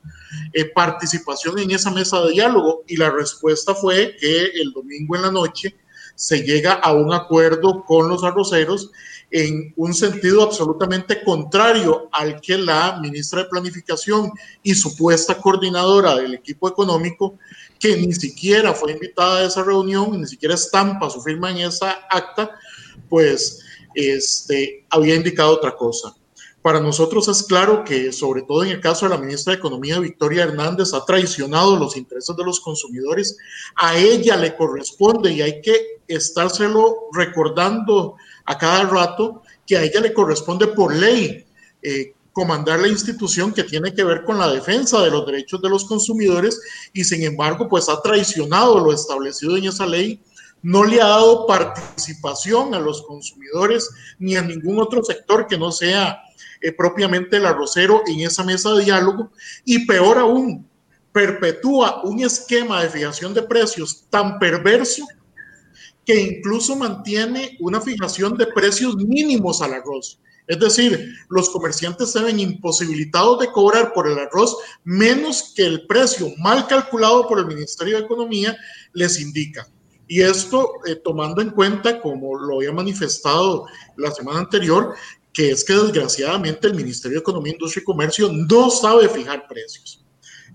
eh, 0.53 0.65
participación 0.65 1.59
en 1.59 1.71
esa 1.71 1.91
mesa 1.91 2.21
de 2.21 2.31
diálogo. 2.31 2.83
Y 2.87 2.95
la 2.95 3.09
respuesta 3.09 3.75
fue 3.75 4.15
que 4.19 4.45
el 4.45 4.71
domingo 4.71 5.15
en 5.15 5.21
la 5.23 5.31
noche 5.31 5.75
se 6.15 6.43
llega 6.43 6.73
a 6.73 6.93
un 6.93 7.13
acuerdo 7.13 7.83
con 7.83 8.07
los 8.07 8.23
arroceros 8.23 8.91
en 9.31 9.73
un 9.75 9.93
sentido 9.93 10.43
absolutamente 10.43 11.23
contrario 11.23 12.07
al 12.11 12.39
que 12.39 12.57
la 12.57 12.99
ministra 13.01 13.43
de 13.43 13.49
Planificación 13.49 14.31
y 14.63 14.73
supuesta 14.75 15.37
coordinadora 15.37 16.15
del 16.15 16.35
equipo 16.35 16.69
económico 16.69 17.37
que 17.85 17.97
ni 17.97 18.13
siquiera 18.13 18.73
fue 18.73 18.93
invitada 18.93 19.39
a 19.39 19.45
esa 19.45 19.63
reunión, 19.63 20.19
ni 20.19 20.25
siquiera 20.25 20.55
estampa 20.55 21.07
su 21.09 21.21
firma 21.21 21.51
en 21.51 21.57
esa 21.57 21.91
acta, 22.09 22.57
pues 23.09 23.63
este, 23.93 24.85
había 24.89 25.13
indicado 25.13 25.51
otra 25.51 25.75
cosa. 25.75 26.15
Para 26.63 26.79
nosotros 26.79 27.27
es 27.27 27.43
claro 27.43 27.83
que, 27.83 28.11
sobre 28.11 28.41
todo 28.41 28.63
en 28.63 28.71
el 28.71 28.81
caso 28.81 29.05
de 29.05 29.13
la 29.13 29.21
ministra 29.21 29.53
de 29.53 29.59
Economía, 29.59 29.99
Victoria 29.99 30.45
Hernández, 30.45 30.95
ha 30.95 31.05
traicionado 31.05 31.77
los 31.77 31.95
intereses 31.95 32.35
de 32.35 32.43
los 32.43 32.59
consumidores. 32.59 33.37
A 33.75 33.95
ella 33.95 34.35
le 34.35 34.55
corresponde 34.55 35.31
y 35.31 35.43
hay 35.43 35.61
que 35.61 36.01
estárselo 36.07 36.95
recordando 37.13 38.15
a 38.45 38.57
cada 38.57 38.85
rato 38.85 39.43
que 39.67 39.77
a 39.77 39.83
ella 39.83 40.01
le 40.01 40.11
corresponde 40.11 40.67
por 40.69 40.91
ley 40.95 41.45
eh, 41.83 42.14
comandar 42.35 42.81
la 42.81 42.89
institución 42.89 43.53
que 43.53 43.63
tiene 43.63 43.93
que 43.93 44.03
ver 44.03 44.25
con 44.25 44.37
la 44.37 44.51
defensa 44.51 45.01
de 45.01 45.09
los 45.09 45.25
derechos 45.25 45.61
de 45.61 45.69
los 45.69 45.85
consumidores 45.85 46.59
y 46.91 47.05
sin 47.05 47.23
embargo 47.23 47.69
pues 47.69 47.87
ha 47.87 48.01
traicionado 48.01 48.77
lo 48.77 48.91
establecido 48.91 49.55
en 49.55 49.63
esa 49.63 49.85
ley 49.85 50.21
no 50.61 50.83
le 50.83 51.01
ha 51.01 51.07
dado 51.07 51.47
participación 51.47 52.73
a 52.73 52.79
los 52.79 53.03
consumidores 53.03 53.89
ni 54.19 54.35
a 54.35 54.41
ningún 54.41 54.81
otro 54.81 55.01
sector 55.01 55.47
que 55.47 55.57
no 55.57 55.71
sea 55.71 56.19
eh, 56.59 56.73
propiamente 56.73 57.37
el 57.37 57.45
arrocero 57.45 58.03
en 58.05 58.19
esa 58.19 58.43
mesa 58.43 58.73
de 58.73 58.83
diálogo 58.83 59.31
y 59.63 59.85
peor 59.85 60.17
aún, 60.17 60.67
perpetúa 61.13 62.03
un 62.03 62.19
esquema 62.19 62.83
de 62.83 62.89
fijación 62.89 63.33
de 63.33 63.43
precios 63.43 64.07
tan 64.09 64.39
perverso 64.39 65.07
que 66.03 66.19
incluso 66.19 66.75
mantiene 66.75 67.55
una 67.61 67.79
fijación 67.79 68.35
de 68.35 68.47
precios 68.47 68.97
mínimos 68.97 69.61
al 69.61 69.75
arroz. 69.75 70.19
Es 70.47 70.59
decir, 70.59 71.15
los 71.29 71.49
comerciantes 71.49 72.11
se 72.11 72.21
ven 72.21 72.39
imposibilitados 72.39 73.39
de 73.39 73.51
cobrar 73.51 73.93
por 73.93 74.07
el 74.07 74.19
arroz 74.19 74.55
menos 74.83 75.53
que 75.55 75.65
el 75.65 75.87
precio 75.87 76.31
mal 76.37 76.67
calculado 76.67 77.27
por 77.27 77.39
el 77.39 77.47
Ministerio 77.47 77.97
de 77.97 78.03
Economía 78.03 78.55
les 78.93 79.19
indica. 79.19 79.67
Y 80.07 80.21
esto 80.21 80.73
eh, 80.85 80.95
tomando 80.95 81.41
en 81.41 81.49
cuenta, 81.49 81.99
como 81.99 82.37
lo 82.37 82.57
había 82.57 82.71
manifestado 82.71 83.65
la 83.97 84.11
semana 84.11 84.39
anterior, 84.39 84.93
que 85.33 85.51
es 85.51 85.63
que 85.63 85.73
desgraciadamente 85.73 86.67
el 86.67 86.75
Ministerio 86.75 87.17
de 87.17 87.21
Economía, 87.21 87.53
Industria 87.53 87.81
y 87.81 87.85
Comercio 87.85 88.31
no 88.31 88.69
sabe 88.69 89.09
fijar 89.09 89.47
precios. 89.47 90.05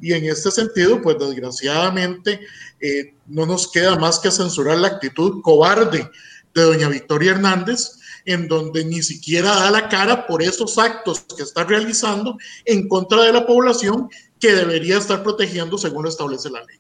Y 0.01 0.15
en 0.15 0.25
este 0.25 0.51
sentido, 0.51 1.03
pues 1.03 1.19
desgraciadamente 1.19 2.41
eh, 2.81 3.15
no 3.27 3.45
nos 3.45 3.71
queda 3.71 3.99
más 3.99 4.19
que 4.19 4.31
censurar 4.31 4.79
la 4.79 4.89
actitud 4.89 5.43
cobarde 5.43 6.09
de 6.55 6.63
doña 6.63 6.89
Victoria 6.89 7.33
Hernández, 7.33 8.00
en 8.25 8.49
donde 8.49 8.85
ni 8.85 9.03
siquiera 9.03 9.55
da 9.55 9.71
la 9.71 9.89
cara 9.89 10.27
por 10.27 10.43
esos 10.43 10.79
actos 10.79 11.21
que 11.37 11.43
está 11.43 11.65
realizando 11.65 12.39
en 12.65 12.89
contra 12.89 13.23
de 13.23 13.33
la 13.33 13.47
población 13.47 14.09
que 14.39 14.53
debería 14.53 14.99
estar 14.99 15.23
protegiendo 15.23 15.79
según 15.79 16.05
lo 16.05 16.09
establece 16.09 16.51
la 16.51 16.61
ley. 16.61 16.79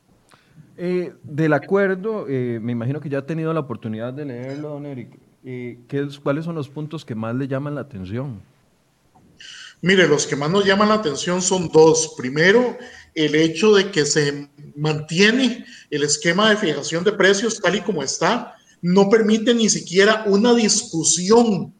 Eh, 0.76 1.12
del 1.22 1.52
acuerdo, 1.52 2.26
eh, 2.28 2.58
me 2.62 2.72
imagino 2.72 3.00
que 3.00 3.10
ya 3.10 3.18
ha 3.18 3.26
tenido 3.26 3.52
la 3.52 3.60
oportunidad 3.60 4.14
de 4.14 4.24
leerlo, 4.24 4.70
don 4.70 4.86
Eric. 4.86 5.18
Eh, 5.44 5.78
¿Cuáles 6.22 6.44
son 6.44 6.54
los 6.54 6.68
puntos 6.68 7.04
que 7.04 7.14
más 7.14 7.34
le 7.34 7.46
llaman 7.46 7.74
la 7.74 7.82
atención? 7.82 8.40
Mire, 9.82 10.06
los 10.06 10.26
que 10.26 10.36
más 10.36 10.50
nos 10.50 10.64
llaman 10.64 10.88
la 10.88 10.94
atención 10.94 11.40
son 11.40 11.68
dos. 11.68 12.14
Primero, 12.16 12.76
el 13.14 13.34
hecho 13.34 13.74
de 13.74 13.90
que 13.90 14.04
se 14.04 14.48
mantiene 14.76 15.64
el 15.90 16.02
esquema 16.02 16.50
de 16.50 16.56
fijación 16.56 17.04
de 17.04 17.12
precios 17.12 17.60
tal 17.60 17.76
y 17.76 17.80
como 17.80 18.02
está, 18.02 18.56
no 18.82 19.08
permite 19.08 19.54
ni 19.54 19.68
siquiera 19.68 20.24
una 20.26 20.54
discusión 20.54 21.74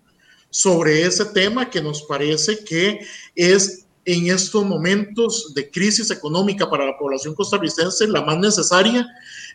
sobre 0.50 1.02
ese 1.02 1.24
tema 1.26 1.70
que 1.70 1.80
nos 1.80 2.02
parece 2.02 2.64
que 2.64 3.00
es 3.34 3.86
en 4.04 4.28
estos 4.28 4.64
momentos 4.64 5.52
de 5.54 5.70
crisis 5.70 6.10
económica 6.10 6.68
para 6.68 6.86
la 6.86 6.98
población 6.98 7.34
costarricense 7.34 8.08
la 8.08 8.22
más 8.22 8.38
necesaria. 8.38 9.06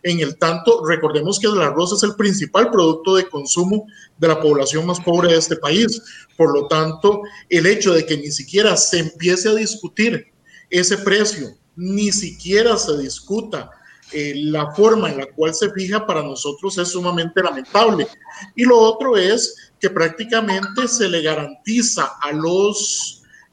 En 0.04 0.20
el 0.20 0.38
tanto, 0.38 0.86
recordemos 0.86 1.40
que 1.40 1.48
el 1.48 1.62
arroz 1.62 1.94
es 1.94 2.04
el 2.04 2.16
principal 2.16 2.70
producto 2.70 3.16
de 3.16 3.28
consumo 3.28 3.88
de 4.18 4.28
la 4.28 4.40
población 4.40 4.86
más 4.86 5.00
pobre 5.00 5.32
de 5.32 5.40
este 5.40 5.56
país. 5.56 6.02
Por 6.38 6.54
lo 6.54 6.68
tanto, 6.68 7.22
el 7.50 7.66
hecho 7.66 7.94
de 7.94 8.06
que 8.06 8.18
ni 8.18 8.32
siquiera 8.32 8.78
se 8.78 9.00
empiece 9.00 9.50
a 9.50 9.56
discutir 9.56 10.28
ese 10.70 10.98
precio, 11.00 11.50
ni 11.75 12.12
siquiera 12.12 12.78
se 12.78 12.98
discuta 12.98 13.70
eh, 14.12 14.34
la 14.36 14.72
forma 14.72 15.10
en 15.10 15.18
la 15.18 15.26
cual 15.28 15.54
se 15.54 15.72
fija 15.72 16.06
para 16.06 16.22
nosotros 16.22 16.78
es 16.78 16.90
sumamente 16.90 17.42
lamentable. 17.42 18.08
Y 18.56 18.64
lo 18.64 18.78
otro 18.78 19.18
es 19.18 19.72
que 19.80 19.90
prácticamente 19.90 20.88
se 20.88 21.10
le 21.10 21.22
garantiza 21.22 22.14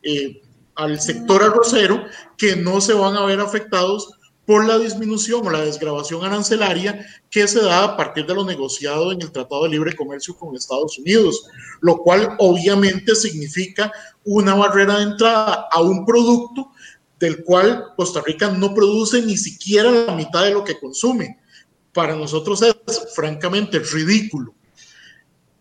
eh, 0.02 0.42
al 0.74 1.00
sector 1.00 1.42
arrocero 1.42 2.04
que 2.36 2.56
no 2.56 2.80
se 2.80 2.92
van 2.92 3.16
a 3.16 3.24
ver 3.24 3.40
afectados 3.40 4.10
por 4.44 4.66
la 4.66 4.78
disminución 4.78 5.46
o 5.46 5.50
la 5.50 5.60
desgrabación 5.60 6.24
arancelaria 6.24 7.06
que 7.30 7.46
se 7.46 7.62
da 7.62 7.84
a 7.84 7.96
partir 7.96 8.26
de 8.26 8.34
lo 8.34 8.44
negociado 8.44 9.12
en 9.12 9.22
el 9.22 9.30
Tratado 9.30 9.64
de 9.64 9.70
Libre 9.70 9.94
Comercio 9.94 10.36
con 10.36 10.54
Estados 10.54 10.98
Unidos, 10.98 11.46
lo 11.80 11.98
cual 11.98 12.36
obviamente 12.38 13.14
significa 13.14 13.92
una 14.24 14.54
barrera 14.54 14.98
de 14.98 15.04
entrada 15.04 15.68
a 15.70 15.80
un 15.80 16.04
producto 16.04 16.70
del 17.22 17.44
cual 17.44 17.92
Costa 17.96 18.20
Rica 18.26 18.48
no 18.50 18.74
produce 18.74 19.22
ni 19.22 19.36
siquiera 19.36 19.92
la 19.92 20.16
mitad 20.16 20.42
de 20.42 20.50
lo 20.50 20.64
que 20.64 20.80
consume. 20.80 21.38
Para 21.92 22.16
nosotros 22.16 22.60
es 22.62 22.74
francamente 23.14 23.78
ridículo 23.78 24.54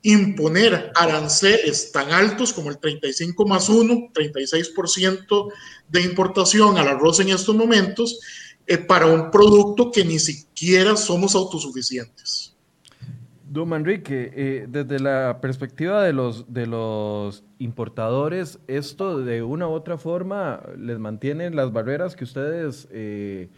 imponer 0.04 0.92
aranceles 0.96 1.92
tan 1.92 2.12
altos 2.12 2.52
como 2.54 2.72
el 2.72 2.80
35 2.80 3.46
más 3.46 3.70
1, 3.70 4.10
36% 4.12 5.54
de 5.88 6.02
importación 6.02 6.80
al 6.80 6.88
arroz 6.88 7.20
en 7.20 7.30
estos 7.30 7.56
momentos, 7.56 8.20
eh, 8.66 8.80
para 8.80 9.06
un 9.06 9.30
producto 9.30 9.92
que 9.92 10.04
ni 10.04 10.18
siquiera 10.18 10.98
somos 10.98 11.36
autosuficientes. 11.36 12.51
Don 13.52 13.68
Manrique, 13.68 14.32
eh, 14.34 14.66
desde 14.70 14.98
la 15.00 15.40
perspectiva 15.42 16.06
de 16.06 16.14
los, 16.14 16.54
de 16.54 16.68
los 16.68 17.44
importadores, 17.60 18.60
¿esto 18.68 19.20
de 19.20 19.44
una 19.44 19.68
u 19.68 19.72
otra 19.72 19.98
forma 19.98 20.62
les 20.78 20.98
mantiene 21.00 21.50
las 21.50 21.74
barreras 21.74 22.16
que 22.16 22.24
ustedes 22.24 22.88
eh, 22.92 23.50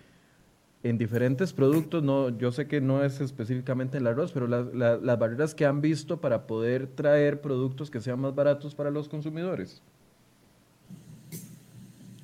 en 0.82 0.98
diferentes 0.98 1.54
productos, 1.54 2.02
no, 2.02 2.36
yo 2.36 2.52
sé 2.52 2.68
que 2.68 2.82
no 2.82 3.04
es 3.04 3.22
específicamente 3.22 4.00
el 4.00 4.08
arroz, 4.08 4.32
pero 4.32 4.48
las 4.48 5.20
barreras 5.20 5.54
que 5.54 5.68
han 5.68 5.80
visto 5.80 6.20
para 6.20 6.48
poder 6.48 6.88
traer 6.88 7.40
productos 7.40 7.92
que 7.92 8.02
sean 8.02 8.20
más 8.20 8.34
baratos 8.34 8.74
para 8.74 8.90
los 8.90 9.08
consumidores. 9.08 9.80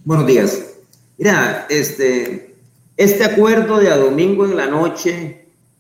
Buenos 0.03 0.25
días. 0.25 0.75
Mira, 1.19 1.67
este, 1.69 2.55
este 2.97 3.23
acuerdo 3.23 3.77
de 3.77 3.91
a 3.91 3.97
domingo 3.97 4.43
en 4.43 4.57
la 4.57 4.65
noche, 4.65 5.38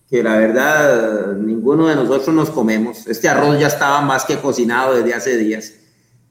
que 0.09 0.23
la 0.23 0.37
verdad 0.37 1.33
ninguno 1.33 1.87
de 1.87 1.95
nosotros 1.95 2.35
nos 2.35 2.49
comemos, 2.49 3.07
este 3.07 3.29
arroz 3.29 3.59
ya 3.59 3.67
estaba 3.67 4.01
más 4.01 4.25
que 4.25 4.37
cocinado 4.37 4.95
desde 4.95 5.13
hace 5.13 5.37
días 5.37 5.73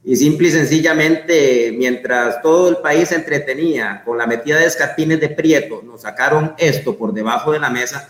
y 0.04 0.16
simple 0.16 0.48
y 0.48 0.52
sencillamente, 0.52 1.74
mientras 1.76 2.40
todo 2.40 2.70
el 2.70 2.78
país 2.78 3.10
se 3.10 3.16
entretenía 3.16 4.02
con 4.06 4.16
la 4.16 4.26
metida 4.26 4.56
de 4.56 4.64
escarpines 4.64 5.20
de 5.20 5.28
Prieto, 5.28 5.82
nos 5.84 6.00
sacaron 6.00 6.54
esto 6.56 6.96
por 6.96 7.12
debajo 7.12 7.52
de 7.52 7.58
la 7.58 7.68
mesa. 7.68 8.08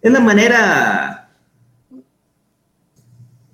Es 0.00 0.12
la 0.12 0.20
manera, 0.20 1.30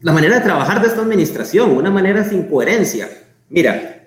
la 0.03 0.13
manera 0.13 0.35
de 0.37 0.45
trabajar 0.45 0.83
de 0.83 0.89
esta 0.89 1.01
administración, 1.01 1.71
una 1.71 1.91
manera 1.91 2.23
sin 2.23 2.45
coherencia. 2.45 3.09
Mira, 3.49 4.07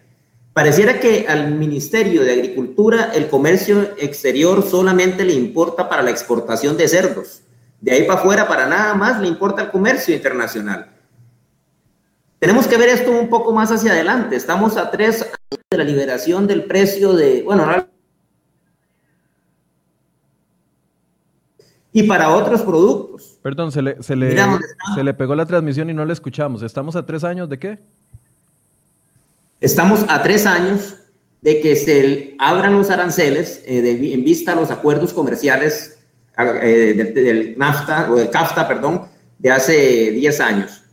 pareciera 0.53 0.99
que 0.99 1.25
al 1.27 1.55
Ministerio 1.55 2.23
de 2.23 2.33
Agricultura 2.33 3.11
el 3.15 3.27
comercio 3.27 3.95
exterior 3.97 4.63
solamente 4.69 5.25
le 5.25 5.33
importa 5.33 5.89
para 5.89 6.03
la 6.03 6.11
exportación 6.11 6.77
de 6.77 6.87
cerdos. 6.87 7.41
De 7.81 7.91
ahí 7.91 8.03
para 8.03 8.19
afuera, 8.19 8.47
para 8.47 8.67
nada 8.67 8.93
más 8.93 9.21
le 9.21 9.27
importa 9.27 9.63
el 9.63 9.71
comercio 9.71 10.13
internacional. 10.13 10.89
Tenemos 12.39 12.67
que 12.67 12.77
ver 12.77 12.89
esto 12.89 13.11
un 13.11 13.29
poco 13.29 13.53
más 13.53 13.71
hacia 13.71 13.91
adelante. 13.91 14.35
Estamos 14.35 14.77
a 14.77 14.89
tres 14.91 15.21
años 15.21 15.63
de 15.69 15.77
la 15.77 15.83
liberación 15.83 16.47
del 16.47 16.65
precio 16.65 17.13
de, 17.13 17.43
bueno, 17.43 17.65
y 21.91 22.03
para 22.03 22.29
otros 22.29 22.61
productos. 22.61 23.39
Perdón, 23.41 23.71
se 23.71 23.81
le, 23.81 24.01
se 24.01 24.15
le, 24.15 24.37
se 24.95 25.03
le 25.03 25.13
pegó 25.13 25.35
la 25.35 25.45
transmisión 25.45 25.89
y 25.89 25.93
no 25.93 26.05
le 26.05 26.13
escuchamos. 26.13 26.61
¿Estamos 26.61 26.95
a 26.95 27.05
tres 27.05 27.23
años 27.23 27.49
de 27.49 27.59
qué? 27.59 27.79
Estamos 29.59 30.05
a 30.07 30.21
tres 30.23 30.45
años 30.45 30.95
de 31.41 31.61
que 31.61 31.75
se 31.75 32.35
abran 32.39 32.73
los 32.73 32.89
aranceles 32.89 33.63
eh, 33.65 34.13
en 34.13 34.23
vista 34.23 34.53
a 34.53 34.55
los 34.55 34.71
acuerdos 34.71 35.13
comerciales 35.13 35.98
eh, 36.39 36.93
del, 36.95 37.13
del, 37.13 37.57
NAFTA 37.57 38.11
o 38.11 38.15
del 38.15 38.29
CAFTA, 38.29 38.67
perdón, 38.67 39.05
de 39.37 39.51
hace 39.51 40.11
10 40.11 40.39
años. 40.39 40.83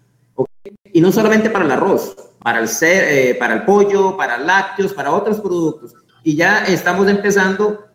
Y 0.92 1.00
no 1.00 1.12
solamente 1.12 1.50
para 1.50 1.64
el 1.64 1.70
arroz, 1.70 2.16
para 2.42 2.60
el, 2.60 2.68
eh, 2.80 3.36
para 3.38 3.54
el 3.54 3.64
pollo, 3.64 4.16
para 4.16 4.38
lácteos, 4.38 4.92
para 4.92 5.12
otros 5.12 5.40
productos. 5.40 5.94
Y 6.22 6.36
ya 6.36 6.64
estamos 6.64 7.08
empezando 7.08 7.86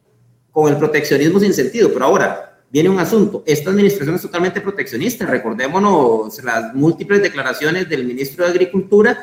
con 0.51 0.71
el 0.71 0.77
proteccionismo 0.77 1.39
sin 1.39 1.53
sentido. 1.53 1.91
Pero 1.91 2.05
ahora 2.05 2.59
viene 2.69 2.89
un 2.89 2.99
asunto. 2.99 3.43
Esta 3.45 3.69
administración 3.69 4.15
es 4.15 4.21
totalmente 4.21 4.61
proteccionista. 4.61 5.25
Recordémonos 5.25 6.43
las 6.43 6.73
múltiples 6.73 7.21
declaraciones 7.21 7.89
del 7.89 8.05
ministro 8.05 8.45
de 8.45 8.51
Agricultura, 8.51 9.17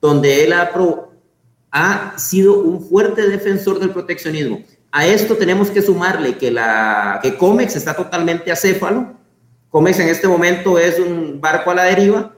donde 0.00 0.44
él 0.44 0.52
ha, 0.52 0.70
ha 1.70 2.18
sido 2.18 2.58
un 2.58 2.86
fuerte 2.86 3.28
defensor 3.28 3.78
del 3.78 3.90
proteccionismo. 3.90 4.62
A 4.96 5.04
esto 5.08 5.36
tenemos 5.36 5.70
que 5.70 5.82
sumarle 5.82 6.38
que, 6.38 6.52
la, 6.52 7.18
que 7.20 7.34
COMEX 7.36 7.74
está 7.74 7.96
totalmente 7.96 8.52
acéfalo. 8.52 9.14
COMEX 9.68 9.98
en 9.98 10.08
este 10.08 10.28
momento 10.28 10.78
es 10.78 11.00
un 11.00 11.40
barco 11.40 11.72
a 11.72 11.74
la 11.74 11.82
deriva 11.82 12.32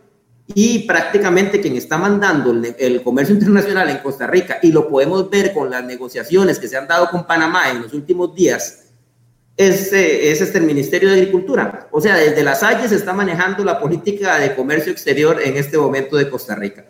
y 0.54 0.78
prácticamente 0.86 1.60
quien 1.60 1.76
está 1.76 1.98
mandando 1.98 2.52
el, 2.78 3.02
comercio 3.02 3.34
internacional 3.34 3.90
en 3.90 3.98
Costa 3.98 4.26
Rica, 4.26 4.58
y 4.62 4.72
lo 4.72 4.88
podemos 4.88 5.28
ver 5.28 5.52
con 5.52 5.68
las 5.68 5.84
negociaciones 5.84 6.58
que 6.58 6.66
se 6.66 6.78
han 6.78 6.86
dado 6.86 7.10
con 7.10 7.26
Panamá 7.26 7.70
en 7.70 7.82
los 7.82 7.92
últimos 7.92 8.34
días, 8.34 8.84
es, 9.54 9.92
eh, 9.92 10.30
es 10.30 10.40
este 10.40 10.56
el 10.56 10.64
Ministerio 10.64 11.10
de 11.10 11.16
Agricultura. 11.16 11.88
O 11.92 12.00
sea, 12.00 12.16
desde 12.16 12.42
las 12.42 12.60
Salles 12.60 12.88
se 12.88 12.96
está 12.96 13.12
manejando 13.12 13.64
la 13.64 13.78
política 13.78 14.38
de 14.38 14.54
comercio 14.54 14.92
exterior 14.92 15.42
en 15.44 15.58
este 15.58 15.76
momento 15.76 16.16
de 16.16 16.30
Costa 16.30 16.54
Rica. 16.54 16.86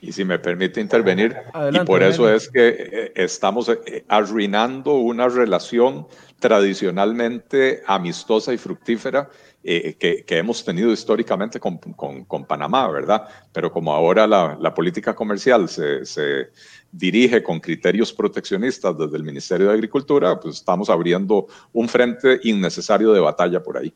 Y 0.00 0.12
si 0.12 0.24
me 0.24 0.38
permite 0.38 0.80
intervenir, 0.80 1.36
y 1.72 1.78
por 1.80 2.02
eso 2.02 2.32
es 2.32 2.48
que 2.48 2.68
eh, 2.68 3.12
estamos 3.16 3.68
eh, 3.68 4.04
arruinando 4.08 4.94
una 4.94 5.28
relación 5.28 6.06
tradicionalmente 6.38 7.82
amistosa 7.84 8.52
y 8.54 8.58
fructífera 8.58 9.28
eh, 9.64 9.96
que, 9.98 10.38
hemos 10.38 10.64
tenido 10.64 10.92
históricamente 10.92 11.58
con, 11.58 11.78
con, 11.78 12.44
Panamá, 12.46 12.88
¿verdad? 12.88 13.24
Pero 13.52 13.72
como 13.72 13.92
ahora 13.92 14.24
la, 14.26 14.56
la 14.60 14.72
política 14.72 15.16
comercial 15.16 15.68
se, 15.68 16.06
se, 16.06 16.50
dirige 16.90 17.42
con 17.42 17.60
criterios 17.60 18.12
proteccionistas 18.12 18.96
desde 18.96 19.16
el 19.16 19.24
Ministerio 19.24 19.66
de 19.66 19.74
Agricultura, 19.74 20.38
pues 20.40 20.56
estamos 20.56 20.88
abriendo 20.88 21.46
un 21.72 21.88
frente 21.88 22.40
innecesario 22.44 23.12
de 23.12 23.20
batalla 23.20 23.62
por 23.62 23.76
ahí. 23.76 23.92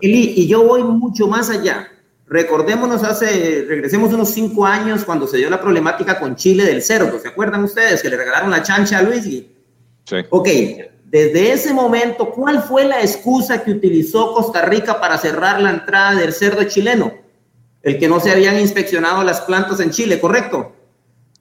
Y, 0.00 0.42
y 0.42 0.46
yo 0.46 0.64
voy 0.64 0.84
mucho 0.84 1.26
más 1.26 1.50
allá. 1.50 1.88
Recordémonos 2.30 3.02
hace, 3.04 3.64
regresemos 3.66 4.12
unos 4.12 4.30
cinco 4.30 4.66
años 4.66 5.04
cuando 5.04 5.26
se 5.26 5.38
dio 5.38 5.48
la 5.48 5.60
problemática 5.60 6.20
con 6.20 6.36
Chile 6.36 6.64
del 6.64 6.82
cerdo. 6.82 7.18
¿Se 7.18 7.28
acuerdan 7.28 7.64
ustedes 7.64 8.02
que 8.02 8.10
le 8.10 8.16
regalaron 8.16 8.50
la 8.50 8.62
chancha 8.62 8.98
a 8.98 9.02
Luis? 9.02 9.24
Sí. 9.24 9.46
Ok, 10.30 10.48
desde 11.04 11.52
ese 11.52 11.72
momento, 11.72 12.30
¿cuál 12.30 12.62
fue 12.62 12.84
la 12.84 13.00
excusa 13.00 13.62
que 13.62 13.70
utilizó 13.70 14.34
Costa 14.34 14.62
Rica 14.62 15.00
para 15.00 15.16
cerrar 15.16 15.60
la 15.60 15.70
entrada 15.70 16.16
del 16.16 16.34
cerdo 16.34 16.64
chileno? 16.64 17.14
El 17.82 17.98
que 17.98 18.08
no 18.08 18.20
se 18.20 18.30
habían 18.30 18.60
inspeccionado 18.60 19.22
las 19.24 19.40
plantas 19.40 19.80
en 19.80 19.90
Chile, 19.90 20.20
¿correcto? 20.20 20.72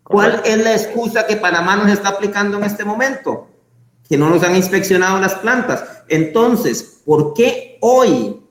¿Cuál 0.03 0.41
es 0.45 0.57
la 0.63 0.71
excusa 0.71 1.27
que 1.27 1.35
Panamá 1.35 1.75
nos 1.75 1.91
está 1.91 2.09
aplicando 2.09 2.57
en 2.57 2.63
este 2.63 2.85
momento? 2.85 3.49
Que 4.07 4.17
no 4.17 4.29
nos 4.29 4.41
han 4.43 4.55
inspeccionado 4.55 5.19
las 5.19 5.35
plantas. 5.35 5.83
Entonces, 6.07 7.01
¿por 7.03 7.33
qué 7.33 7.77
hoy 7.81 8.41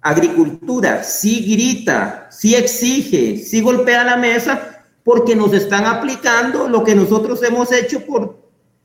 agricultura 0.00 1.02
sí 1.02 1.44
grita, 1.50 2.28
sí 2.30 2.54
exige, 2.54 3.38
sí 3.38 3.60
golpea 3.60 4.04
la 4.04 4.16
mesa? 4.16 4.84
Porque 5.04 5.34
nos 5.34 5.52
están 5.52 5.86
aplicando 5.86 6.68
lo 6.68 6.84
que 6.84 6.94
nosotros 6.94 7.42
hemos 7.42 7.72
hecho 7.72 8.04
por 8.04 8.38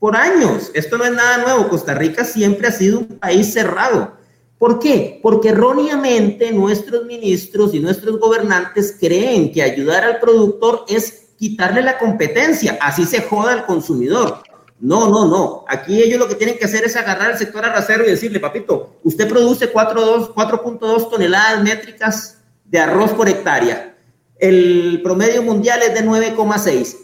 por 0.04 0.16
años. 0.16 0.70
Esto 0.74 0.98
no 0.98 1.04
es 1.06 1.12
nada 1.12 1.38
nuevo. 1.38 1.70
Costa 1.70 1.94
Rica 1.94 2.26
siempre 2.26 2.68
ha 2.68 2.72
sido 2.72 2.98
un 2.98 3.06
país 3.18 3.54
cerrado. 3.54 4.12
¿Por 4.58 4.78
qué? 4.78 5.18
Porque 5.22 5.48
erróneamente 5.48 6.52
nuestros 6.52 7.06
ministros 7.06 7.72
y 7.72 7.80
nuestros 7.80 8.18
gobernantes 8.20 8.98
creen 9.00 9.50
que 9.50 9.62
ayudar 9.62 10.04
al 10.04 10.20
productor 10.20 10.84
es 10.88 11.30
quitarle 11.38 11.80
la 11.80 11.96
competencia, 11.96 12.76
así 12.82 13.06
se 13.06 13.22
joda 13.22 13.54
al 13.54 13.64
consumidor. 13.64 14.42
No, 14.80 15.08
no, 15.08 15.26
no. 15.26 15.64
Aquí 15.68 16.02
ellos 16.02 16.18
lo 16.18 16.28
que 16.28 16.34
tienen 16.34 16.58
que 16.58 16.64
hacer 16.64 16.84
es 16.84 16.96
agarrar 16.96 17.32
al 17.32 17.38
sector 17.38 17.64
arracero 17.64 18.04
y 18.04 18.10
decirle, 18.10 18.40
papito, 18.40 18.96
usted 19.02 19.28
produce 19.28 19.72
4.2 19.72 21.10
toneladas 21.10 21.62
métricas 21.62 22.38
de 22.64 22.78
arroz 22.78 23.12
por 23.12 23.28
hectárea. 23.28 23.96
El 24.38 25.00
promedio 25.02 25.42
mundial 25.42 25.80
es 25.82 25.94
de 25.94 26.04
9,6. 26.04 26.96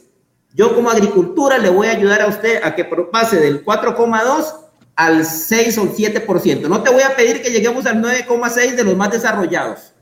Yo 0.52 0.74
como 0.74 0.90
agricultura 0.90 1.58
le 1.58 1.70
voy 1.70 1.86
a 1.86 1.92
ayudar 1.92 2.22
a 2.22 2.26
usted 2.26 2.60
a 2.62 2.74
que 2.74 2.84
pase 2.84 3.36
del 3.38 3.64
4,2 3.64 4.54
al 4.96 5.24
6 5.24 5.78
o 5.78 5.84
7%. 5.84 6.68
No 6.68 6.82
te 6.82 6.90
voy 6.90 7.02
a 7.02 7.14
pedir 7.16 7.40
que 7.40 7.50
lleguemos 7.50 7.86
al 7.86 8.02
9,6 8.02 8.74
de 8.74 8.84
los 8.84 8.96
más 8.96 9.10
desarrollados, 9.10 9.92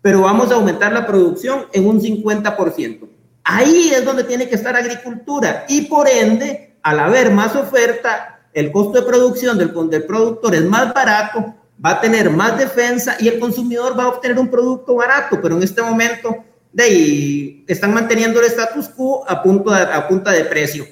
pero 0.00 0.22
vamos 0.22 0.50
a 0.50 0.54
aumentar 0.54 0.92
la 0.92 1.06
producción 1.06 1.66
en 1.72 1.86
un 1.86 2.00
50%. 2.00 3.08
Ahí 3.44 3.90
es 3.92 4.04
donde 4.04 4.24
tiene 4.24 4.48
que 4.48 4.54
estar 4.54 4.76
agricultura 4.76 5.66
y 5.68 5.82
por 5.82 6.08
ende, 6.08 6.67
al 6.82 7.00
haber 7.00 7.30
más 7.30 7.54
oferta, 7.56 8.40
el 8.52 8.72
costo 8.72 9.00
de 9.00 9.06
producción 9.06 9.58
del, 9.58 9.72
productor 9.72 10.54
es 10.54 10.64
más 10.64 10.92
barato, 10.92 11.54
va 11.84 11.90
a 11.90 12.00
tener 12.00 12.30
más 12.30 12.58
defensa 12.58 13.16
y 13.20 13.28
el 13.28 13.38
consumidor 13.38 13.98
va 13.98 14.04
a 14.04 14.08
obtener 14.08 14.38
un 14.38 14.48
producto 14.48 14.96
barato, 14.96 15.38
pero 15.40 15.56
en 15.56 15.62
este 15.62 15.82
momento 15.82 16.44
de 16.72 17.64
están 17.66 17.94
manteniendo 17.94 18.40
el 18.40 18.46
status 18.46 18.88
quo 18.88 19.24
a, 19.28 19.34
a 19.34 20.08
punta 20.08 20.32
de 20.32 20.44
precio. 20.44 20.84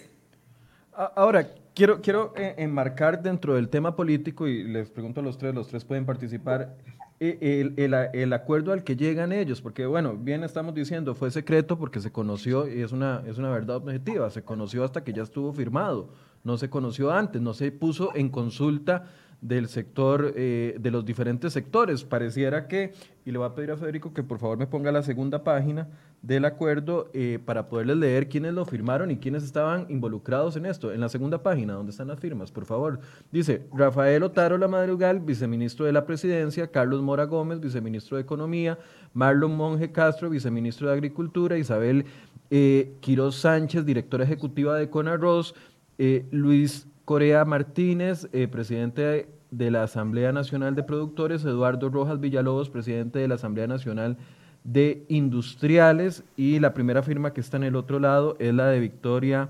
Ahora, 1.14 1.46
quiero, 1.74 2.00
quiero 2.00 2.32
eh, 2.36 2.54
enmarcar 2.58 3.22
dentro 3.22 3.54
del 3.54 3.68
tema 3.68 3.94
político, 3.94 4.48
y 4.48 4.64
les 4.64 4.90
pregunto 4.90 5.20
a 5.20 5.22
los 5.22 5.36
tres, 5.38 5.54
los 5.54 5.68
tres 5.68 5.84
pueden 5.84 6.06
participar, 6.06 6.74
el, 7.20 7.74
el, 7.76 7.94
el, 8.12 8.32
acuerdo 8.32 8.72
al 8.72 8.84
que 8.84 8.96
llegan 8.96 9.32
ellos, 9.32 9.62
porque 9.62 9.86
bueno, 9.86 10.16
bien 10.16 10.44
estamos 10.44 10.74
diciendo, 10.74 11.14
fue 11.14 11.30
secreto 11.30 11.78
porque 11.78 12.00
se 12.00 12.12
conoció, 12.12 12.68
y 12.68 12.82
es 12.82 12.92
una, 12.92 13.22
es 13.26 13.38
una 13.38 13.50
verdad 13.50 13.76
objetiva, 13.76 14.28
se 14.30 14.42
conoció 14.42 14.84
hasta 14.84 15.02
que 15.02 15.12
ya 15.12 15.22
estuvo 15.22 15.52
firmado, 15.52 16.10
no 16.44 16.58
se 16.58 16.68
conoció 16.68 17.10
antes, 17.10 17.40
no 17.40 17.54
se 17.54 17.72
puso 17.72 18.14
en 18.14 18.28
consulta 18.28 19.06
del 19.40 19.68
sector, 19.68 20.32
eh, 20.36 20.76
de 20.78 20.90
los 20.90 21.04
diferentes 21.04 21.52
sectores. 21.52 22.04
Pareciera 22.04 22.68
que, 22.68 22.92
y 23.24 23.30
le 23.30 23.38
voy 23.38 23.46
a 23.46 23.54
pedir 23.54 23.70
a 23.70 23.76
Federico 23.76 24.12
que 24.12 24.22
por 24.22 24.38
favor 24.38 24.58
me 24.58 24.66
ponga 24.66 24.92
la 24.92 25.02
segunda 25.02 25.44
página 25.44 25.88
del 26.26 26.44
acuerdo 26.44 27.08
eh, 27.14 27.38
para 27.44 27.68
poderles 27.68 27.98
leer 27.98 28.28
quiénes 28.28 28.52
lo 28.52 28.64
firmaron 28.64 29.12
y 29.12 29.18
quiénes 29.18 29.44
estaban 29.44 29.86
involucrados 29.88 30.56
en 30.56 30.66
esto. 30.66 30.92
En 30.92 31.00
la 31.00 31.08
segunda 31.08 31.40
página, 31.40 31.74
donde 31.74 31.90
están 31.90 32.08
las 32.08 32.18
firmas, 32.18 32.50
por 32.50 32.64
favor. 32.64 32.98
Dice 33.30 33.62
Rafael 33.72 34.24
Otaro 34.24 34.58
La 34.58 34.66
Madrugal, 34.66 35.20
viceministro 35.20 35.86
de 35.86 35.92
la 35.92 36.04
Presidencia, 36.04 36.66
Carlos 36.66 37.00
Mora 37.00 37.26
Gómez, 37.26 37.60
viceministro 37.60 38.16
de 38.16 38.24
Economía, 38.24 38.76
Marlon 39.14 39.56
Monge 39.56 39.92
Castro, 39.92 40.28
viceministro 40.28 40.88
de 40.88 40.94
Agricultura, 40.94 41.58
Isabel 41.58 42.06
eh, 42.50 42.92
Quiroz 43.00 43.36
Sánchez, 43.36 43.86
directora 43.86 44.24
ejecutiva 44.24 44.76
de 44.76 44.90
Conarroz, 44.90 45.54
eh, 45.98 46.26
Luis 46.32 46.88
Corea 47.04 47.44
Martínez, 47.44 48.26
presidente 48.50 49.28
de 49.52 49.70
la 49.70 49.84
Asamblea 49.84 50.32
Nacional 50.32 50.74
de 50.74 50.82
Productores, 50.82 51.44
Eduardo 51.44 51.88
Rojas 51.88 52.18
Villalobos, 52.18 52.68
presidente 52.68 53.20
de 53.20 53.28
la 53.28 53.36
Asamblea 53.36 53.68
Nacional 53.68 54.16
de 54.66 55.04
Industriales, 55.08 56.24
y 56.36 56.58
la 56.58 56.74
primera 56.74 57.02
firma 57.02 57.32
que 57.32 57.40
está 57.40 57.56
en 57.56 57.64
el 57.64 57.76
otro 57.76 58.00
lado 58.00 58.36
es 58.40 58.52
la 58.52 58.66
de 58.66 58.80
Victoria, 58.80 59.48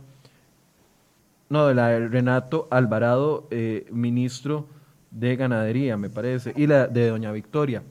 no, 1.48 1.66
de 1.66 1.74
la 1.74 1.88
de 1.88 2.08
Renato 2.08 2.68
Alvarado, 2.70 3.46
eh, 3.50 3.86
ministro 3.90 4.66
de 5.10 5.36
Ganadería, 5.36 5.96
me 5.96 6.10
parece, 6.10 6.52
y 6.54 6.66
la 6.66 6.86
de 6.86 7.08
doña 7.08 7.32
Victoria. 7.32 7.82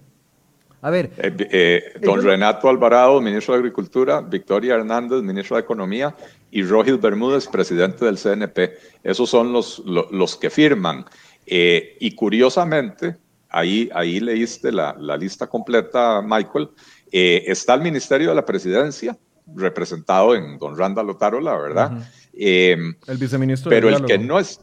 A 0.81 0.91
ver. 0.91 1.09
Eh, 1.17 1.93
don 2.01 2.21
Renato 2.21 2.69
Alvarado, 2.69 3.19
ministro 3.19 3.55
de 3.55 3.61
Agricultura, 3.61 4.21
Victoria 4.21 4.75
Hernández, 4.75 5.23
ministro 5.23 5.55
de 5.55 5.63
Economía, 5.63 6.15
y 6.51 6.61
Rogil 6.61 6.99
Bermúdez, 6.99 7.47
presidente 7.47 8.05
del 8.05 8.19
CNP. 8.19 8.77
Esos 9.03 9.31
son 9.31 9.51
los, 9.51 9.79
los, 9.85 10.35
que 10.35 10.51
firman. 10.51 11.05
Eh, 11.47 11.97
y 11.99 12.11
curiosamente, 12.11 13.17
ahí, 13.49 13.89
ahí 13.95 14.19
leíste 14.19 14.71
la, 14.71 14.95
la 14.99 15.17
lista 15.17 15.47
completa, 15.47 16.21
Michael, 16.21 16.69
eh, 17.12 17.44
está 17.48 17.74
el 17.74 17.82
Ministerio 17.82 18.30
de 18.30 18.36
la 18.36 18.46
Presidencia, 18.46 19.18
representado 19.54 20.36
en 20.36 20.58
don 20.58 20.78
Randall 20.78 21.10
Otárola, 21.10 21.56
¿verdad? 21.58 22.10
Eh, 22.34 22.78
el 23.08 23.18
viceministro. 23.18 23.70
Pero 23.70 23.89
el 23.89 24.06
que 24.06 24.18
no 24.18 24.39
es 24.39 24.60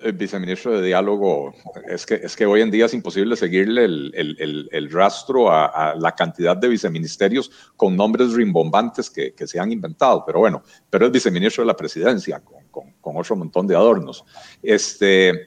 el 0.00 0.12
viceministro 0.12 0.80
de 0.80 0.86
diálogo, 0.86 1.54
es 1.86 2.06
que, 2.06 2.14
es 2.14 2.34
que 2.34 2.46
hoy 2.46 2.62
en 2.62 2.70
día 2.70 2.86
es 2.86 2.94
imposible 2.94 3.36
seguirle 3.36 3.84
el, 3.84 4.12
el, 4.14 4.68
el, 4.70 4.90
rastro 4.90 5.52
a, 5.52 5.94
la 5.94 6.12
cantidad 6.12 6.56
de 6.56 6.68
viceministerios 6.68 7.50
con 7.76 7.96
nombres 7.96 8.32
rimbombantes 8.32 9.10
que, 9.10 9.34
que, 9.34 9.46
se 9.46 9.60
han 9.60 9.72
inventado, 9.72 10.24
pero 10.24 10.38
bueno, 10.38 10.62
pero 10.88 11.06
es 11.06 11.12
viceministro 11.12 11.62
de 11.62 11.66
la 11.66 11.76
presidencia 11.76 12.40
con, 12.40 12.64
con, 12.70 12.92
con, 13.00 13.16
otro 13.16 13.36
montón 13.36 13.66
de 13.66 13.76
adornos. 13.76 14.24
Este, 14.62 15.46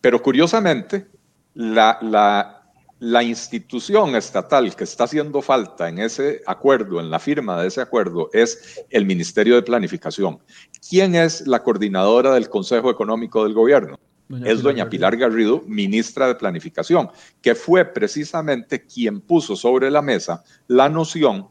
pero 0.00 0.22
curiosamente, 0.22 1.06
la, 1.54 1.98
la, 2.02 2.55
la 2.98 3.22
institución 3.22 4.16
estatal 4.16 4.74
que 4.74 4.84
está 4.84 5.04
haciendo 5.04 5.42
falta 5.42 5.88
en 5.88 5.98
ese 5.98 6.42
acuerdo, 6.46 6.98
en 6.98 7.10
la 7.10 7.18
firma 7.18 7.60
de 7.60 7.68
ese 7.68 7.80
acuerdo, 7.80 8.30
es 8.32 8.84
el 8.90 9.04
Ministerio 9.04 9.54
de 9.54 9.62
Planificación. 9.62 10.38
¿Quién 10.88 11.14
es 11.14 11.46
la 11.46 11.62
coordinadora 11.62 12.32
del 12.32 12.48
Consejo 12.48 12.90
Económico 12.90 13.44
del 13.44 13.54
Gobierno? 13.54 13.98
es 14.44 14.60
doña 14.60 14.88
Pilar 14.88 15.16
Garrido, 15.16 15.62
ministra 15.68 16.26
de 16.26 16.34
Planificación, 16.34 17.08
que 17.40 17.54
fue 17.54 17.84
precisamente 17.84 18.84
quien 18.84 19.20
puso 19.20 19.54
sobre 19.54 19.88
la 19.88 20.02
mesa 20.02 20.42
la 20.66 20.88
noción 20.88 21.48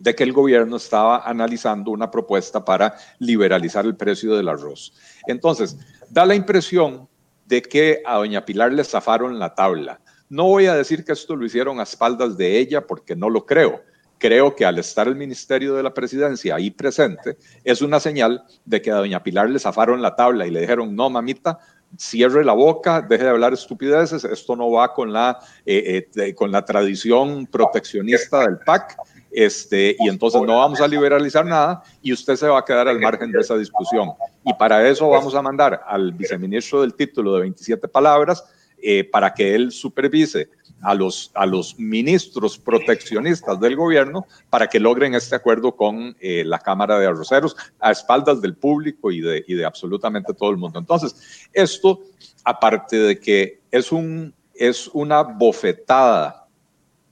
de 0.00 0.16
que 0.16 0.24
el 0.24 0.32
gobierno 0.32 0.76
estaba 0.76 1.18
analizando 1.18 1.92
una 1.92 2.10
propuesta 2.10 2.64
para 2.64 2.96
liberalizar 3.20 3.84
el 3.84 3.94
precio 3.94 4.34
del 4.34 4.48
arroz. 4.48 4.92
Entonces, 5.28 5.78
da 6.08 6.26
la 6.26 6.34
impresión 6.34 7.08
de 7.46 7.62
que 7.62 8.02
a 8.04 8.16
doña 8.16 8.44
Pilar 8.44 8.72
le 8.72 8.82
zafaron 8.82 9.38
la 9.38 9.54
tabla 9.54 10.00
no 10.30 10.44
voy 10.44 10.66
a 10.66 10.74
decir 10.74 11.04
que 11.04 11.12
esto 11.12 11.36
lo 11.36 11.44
hicieron 11.44 11.80
a 11.80 11.82
espaldas 11.82 12.36
de 12.38 12.58
ella 12.58 12.86
porque 12.86 13.14
no 13.14 13.28
lo 13.28 13.44
creo, 13.44 13.82
creo 14.16 14.54
que 14.54 14.64
al 14.64 14.78
estar 14.78 15.08
el 15.08 15.16
Ministerio 15.16 15.74
de 15.74 15.82
la 15.82 15.92
Presidencia 15.92 16.54
ahí 16.54 16.70
presente, 16.70 17.36
es 17.64 17.82
una 17.82 17.98
señal 17.98 18.44
de 18.64 18.80
que 18.80 18.92
a 18.92 18.96
doña 18.96 19.22
Pilar 19.22 19.50
le 19.50 19.58
zafaron 19.58 20.00
la 20.00 20.14
tabla 20.14 20.46
y 20.46 20.50
le 20.50 20.60
dijeron, 20.60 20.94
no, 20.94 21.10
mamita, 21.10 21.58
cierre 21.98 22.44
la 22.44 22.52
boca, 22.52 23.02
deje 23.02 23.24
de 23.24 23.30
hablar 23.30 23.52
estupideces, 23.52 24.22
esto 24.24 24.54
no 24.54 24.70
va 24.70 24.92
con 24.94 25.12
la, 25.12 25.38
eh, 25.66 26.08
eh, 26.14 26.34
con 26.34 26.52
la 26.52 26.64
tradición 26.64 27.46
proteccionista 27.46 28.40
del 28.40 28.58
PAC, 28.58 28.96
este, 29.32 29.96
y 29.98 30.08
entonces 30.08 30.40
no 30.42 30.58
vamos 30.58 30.80
a 30.80 30.88
liberalizar 30.88 31.44
nada 31.44 31.82
y 32.02 32.12
usted 32.12 32.36
se 32.36 32.46
va 32.46 32.58
a 32.58 32.64
quedar 32.64 32.88
al 32.88 33.00
margen 33.00 33.32
de 33.32 33.40
esa 33.40 33.56
discusión. 33.56 34.10
Y 34.44 34.52
para 34.54 34.86
eso 34.88 35.08
vamos 35.08 35.34
a 35.34 35.42
mandar 35.42 35.82
al 35.86 36.12
viceministro 36.12 36.82
del 36.82 36.94
título 36.94 37.34
de 37.34 37.40
27 37.42 37.88
palabras 37.88 38.44
eh, 38.82 39.04
para 39.04 39.34
que 39.34 39.54
él 39.54 39.72
supervise 39.72 40.48
a 40.82 40.94
los, 40.94 41.30
a 41.34 41.46
los 41.46 41.78
ministros 41.78 42.58
proteccionistas 42.58 43.60
del 43.60 43.76
gobierno 43.76 44.26
para 44.48 44.66
que 44.68 44.80
logren 44.80 45.14
este 45.14 45.36
acuerdo 45.36 45.76
con 45.76 46.16
eh, 46.20 46.42
la 46.44 46.58
Cámara 46.58 46.98
de 46.98 47.06
Arroceros 47.06 47.56
a 47.78 47.90
espaldas 47.90 48.40
del 48.40 48.54
público 48.54 49.10
y 49.10 49.20
de, 49.20 49.44
y 49.46 49.54
de 49.54 49.64
absolutamente 49.64 50.32
todo 50.34 50.50
el 50.50 50.56
mundo. 50.56 50.78
Entonces, 50.78 51.48
esto, 51.52 52.00
aparte 52.44 52.98
de 52.98 53.18
que 53.18 53.60
es, 53.70 53.92
un, 53.92 54.34
es 54.54 54.88
una 54.92 55.22
bofetada 55.22 56.48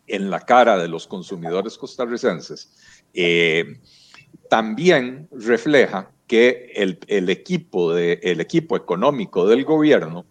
en 0.07 0.31
la 0.31 0.41
cara 0.41 0.79
de 0.79 0.89
los 0.89 1.07
consumidores 1.07 1.77
costarricenses, 1.77 2.73
eh, 3.13 3.79
también 4.49 5.29
refleja 5.31 6.11
que 6.27 6.73
el, 6.75 6.99
el, 7.07 7.29
equipo 7.29 7.93
de, 7.93 8.21
el 8.23 8.41
equipo 8.41 8.77
económico 8.77 9.47
del 9.47 9.65
gobierno 9.65 10.25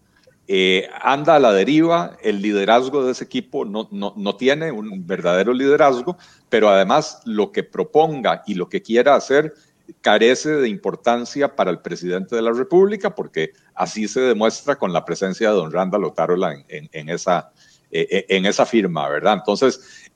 eh, 0.50 0.88
anda 1.02 1.36
a 1.36 1.38
la 1.38 1.52
deriva, 1.52 2.16
el 2.22 2.40
liderazgo 2.40 3.04
de 3.04 3.12
ese 3.12 3.24
equipo 3.24 3.66
no, 3.66 3.86
no, 3.92 4.14
no, 4.16 4.36
tiene 4.36 4.72
un 4.72 5.06
verdadero 5.06 5.52
liderazgo, 5.52 6.16
pero 6.48 6.70
además 6.70 7.20
lo 7.26 7.52
que 7.52 7.64
proponga 7.64 8.42
y 8.46 8.54
lo 8.54 8.66
que 8.70 8.80
quiera 8.80 9.14
hacer 9.14 9.52
carece 10.00 10.52
de 10.52 10.70
importancia 10.70 11.54
para 11.54 11.70
el 11.70 11.80
presidente 11.80 12.34
de 12.34 12.40
la 12.40 12.52
República, 12.52 13.14
porque 13.14 13.52
así 13.74 14.08
se 14.08 14.22
demuestra 14.22 14.76
con 14.76 14.90
la 14.90 15.04
presencia 15.04 15.50
de 15.50 15.56
don 15.56 15.70
Randall 15.70 16.04
Otárola 16.04 16.54
en, 16.68 16.88
en, 16.92 17.08
esa, 17.10 17.52
eh, 17.90 18.08
eh, 18.10 18.26
en 18.30 18.46
esa 18.46 18.64
firma, 18.64 19.06
¿verdad? 19.06 19.34
Entonces, 19.34 20.10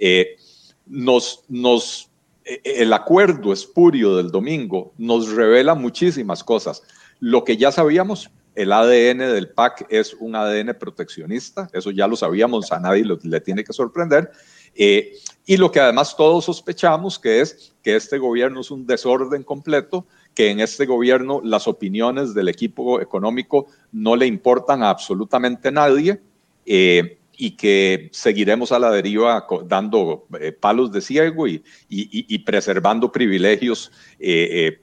nos, 0.86 1.44
nos, 1.48 2.10
el 2.44 2.90
acuerdo 2.94 3.52
espurio 3.52 4.16
del 4.16 4.30
domingo 4.30 4.94
nos 4.96 5.30
revela 5.30 5.74
muchísimas 5.74 6.42
cosas. 6.42 6.82
Lo 7.20 7.44
que 7.44 7.58
ya 7.58 7.70
sabíamos, 7.70 8.30
el 8.54 8.72
ADN 8.72 9.18
del 9.18 9.48
PAC 9.48 9.86
es 9.88 10.14
un 10.14 10.34
ADN 10.34 10.76
proteccionista, 10.78 11.68
eso 11.72 11.90
ya 11.90 12.06
lo 12.06 12.16
sabíamos, 12.16 12.70
a 12.72 12.80
nadie 12.80 13.04
le 13.22 13.40
tiene 13.40 13.64
que 13.64 13.72
sorprender. 13.72 14.30
Eh, 14.74 15.12
y 15.44 15.56
lo 15.56 15.70
que 15.70 15.80
además 15.80 16.16
todos 16.16 16.44
sospechamos 16.46 17.18
que 17.18 17.40
es 17.40 17.74
que 17.82 17.96
este 17.96 18.18
gobierno 18.18 18.60
es 18.60 18.70
un 18.70 18.86
desorden 18.86 19.42
completo, 19.42 20.06
que 20.34 20.50
en 20.50 20.60
este 20.60 20.86
gobierno 20.86 21.40
las 21.44 21.68
opiniones 21.68 22.32
del 22.32 22.48
equipo 22.48 23.00
económico 23.00 23.66
no 23.90 24.16
le 24.16 24.26
importan 24.26 24.82
a 24.82 24.90
absolutamente 24.90 25.70
nadie 25.70 26.20
eh, 26.64 27.18
y 27.36 27.56
que 27.56 28.08
seguiremos 28.12 28.72
a 28.72 28.78
la 28.78 28.90
deriva 28.90 29.46
dando 29.66 30.26
eh, 30.40 30.52
palos 30.52 30.92
de 30.92 31.00
ciego 31.00 31.48
y, 31.48 31.62
y, 31.88 32.38
preservando 32.40 33.10
privilegios, 33.10 33.90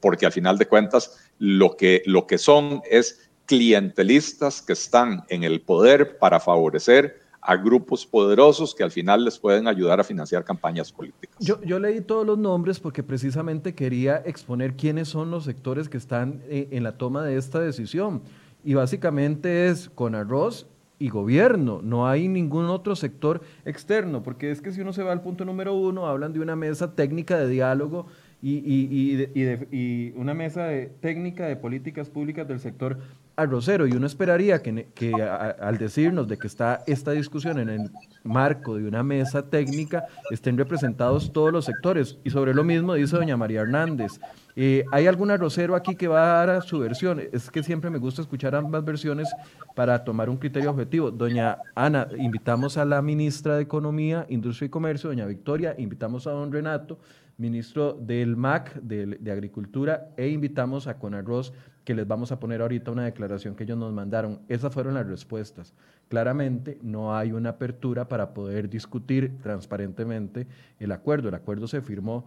porque 0.02 0.26
al 0.26 0.32
final 0.32 0.58
de 0.58 0.68
cuentas 0.68 1.18
lo 1.38 1.78
que, 1.78 2.04
lo 2.06 2.28
que 2.28 2.38
son 2.38 2.82
es 2.90 3.29
clientelistas 3.50 4.62
que 4.62 4.74
están 4.74 5.24
en 5.28 5.44
el 5.44 5.60
poder 5.62 6.20
para 6.20 6.40
favorecer 6.40 7.20
a 7.42 7.56
grupos 7.56 8.06
poderosos 8.06 8.76
que 8.76 8.84
al 8.84 8.92
final 8.92 9.26
les 9.26 9.40
pueden 9.40 9.68
ayudar 9.68 10.00
a 10.00 10.04
financiar 10.04 10.44
campañas 10.44 10.92
políticas. 10.92 11.36
Yo, 11.40 11.80
leí 11.80 12.00
todos 12.02 12.28
los 12.28 12.38
nombres 12.38 12.80
porque 12.80 13.02
precisamente 13.02 13.74
quería 13.74 14.18
exponer 14.18 14.76
quiénes 14.76 15.08
son 15.08 15.32
los 15.32 15.46
sectores 15.46 15.90
que 15.90 15.98
están 15.98 16.44
eh, 16.48 16.68
en 16.70 16.84
la 16.84 16.92
toma 17.00 17.24
de 17.24 17.38
esta 17.38 17.60
decisión. 17.60 18.22
Y 18.64 18.76
básicamente 18.76 19.68
es 19.68 19.90
con 19.90 20.14
arroz 20.14 20.68
y 21.00 21.10
gobierno, 21.10 21.82
no 21.82 22.08
hay 22.08 22.28
ningún 22.28 22.66
otro 22.66 22.96
sector 22.96 23.42
externo, 23.66 24.22
porque 24.22 24.52
es 24.52 24.62
que 24.62 24.72
si 24.74 24.82
uno 24.82 24.94
se 24.94 25.02
va 25.02 25.12
al 25.12 25.22
punto 25.22 25.44
número 25.44 25.74
uno, 25.74 26.06
hablan 26.06 26.34
de 26.34 26.42
una 26.42 26.56
mesa 26.56 26.94
técnica 26.94 27.40
de 27.40 27.48
diálogo 27.48 28.06
y, 28.44 28.58
y 28.58 30.14
una 30.18 30.34
mesa 30.34 30.66
de, 30.66 30.88
técnica 30.88 31.48
de 31.48 31.56
políticas 31.56 32.10
públicas 32.10 32.48
del 32.48 32.60
sector 32.60 33.00
arrocero 33.42 33.88
y 33.88 33.94
uno 33.94 34.06
esperaría 34.06 34.62
que, 34.62 34.90
que 34.94 35.14
al 35.14 35.78
decirnos 35.78 36.28
de 36.28 36.38
que 36.38 36.48
está 36.48 36.84
esta 36.88 37.12
discusión 37.12 37.60
en 37.60 37.70
el 37.70 37.92
marco 38.24 38.76
de 38.76 38.88
una 38.88 39.04
mesa 39.04 39.50
técnica 39.50 40.06
estén 40.32 40.58
representados 40.58 41.32
todos 41.32 41.52
los 41.52 41.66
sectores. 41.66 42.18
Y 42.24 42.30
sobre 42.30 42.54
lo 42.54 42.64
mismo 42.64 42.94
dice 42.94 43.16
doña 43.16 43.38
María 43.38 43.62
Hernández 43.62 44.20
eh, 44.62 44.84
¿hay 44.92 45.08
algún 45.08 45.32
arrocero 45.32 45.74
aquí 45.74 45.96
que 45.96 46.10
va 46.10 46.42
a 46.42 46.46
dar 46.46 46.62
su 46.64 46.80
versión? 46.80 47.22
Es 47.32 47.50
que 47.50 47.64
siempre 47.64 47.90
me 47.90 47.98
gusta 47.98 48.22
escuchar 48.22 48.56
ambas 48.56 48.84
versiones 48.84 49.34
para 49.74 50.04
tomar 50.04 50.30
un 50.30 50.36
criterio 50.36 50.70
objetivo. 50.72 51.12
Doña 51.12 51.60
Ana, 51.76 52.10
invitamos 52.18 52.78
a 52.78 52.84
la 52.84 53.02
ministra 53.02 53.56
de 53.56 53.62
Economía, 53.62 54.26
Industria 54.28 54.66
y 54.66 54.70
Comercio, 54.70 55.12
doña 55.12 55.26
Victoria, 55.28 55.76
invitamos 55.78 56.28
a 56.28 56.32
don 56.32 56.52
Renato, 56.52 57.00
ministro 57.38 57.94
del 57.94 58.36
MAC, 58.36 58.74
de, 58.82 59.06
de 59.06 59.32
Agricultura, 59.32 60.10
e 60.18 60.28
invitamos 60.28 60.88
a 60.88 61.00
Conarroz 61.00 61.54
que 61.86 61.96
les 61.96 62.06
vamos 62.06 62.34
a 62.34 62.40
poner 62.42 62.62
ahorita 62.62 62.92
una 62.92 63.06
declaración 63.06 63.56
que 63.56 63.64
ellos 63.64 63.78
nos 63.78 63.94
mandaron. 63.94 64.42
Esas 64.50 64.74
fueron 64.74 64.96
las 64.96 65.08
respuestas. 65.08 65.74
Claramente 66.10 66.80
no 66.82 67.16
hay 67.16 67.32
una 67.32 67.52
apertura 67.52 68.10
para 68.10 68.34
poder 68.34 68.70
discutir 68.70 69.38
transparentemente 69.42 70.48
el 70.80 70.92
acuerdo. 70.92 71.30
El 71.30 71.36
acuerdo 71.36 71.66
se 71.66 71.80
firmó 71.80 72.26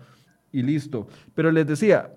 y 0.53 0.63
listo. 0.63 1.09
Pero 1.35 1.51
les 1.51 1.67
decía, 1.67 2.11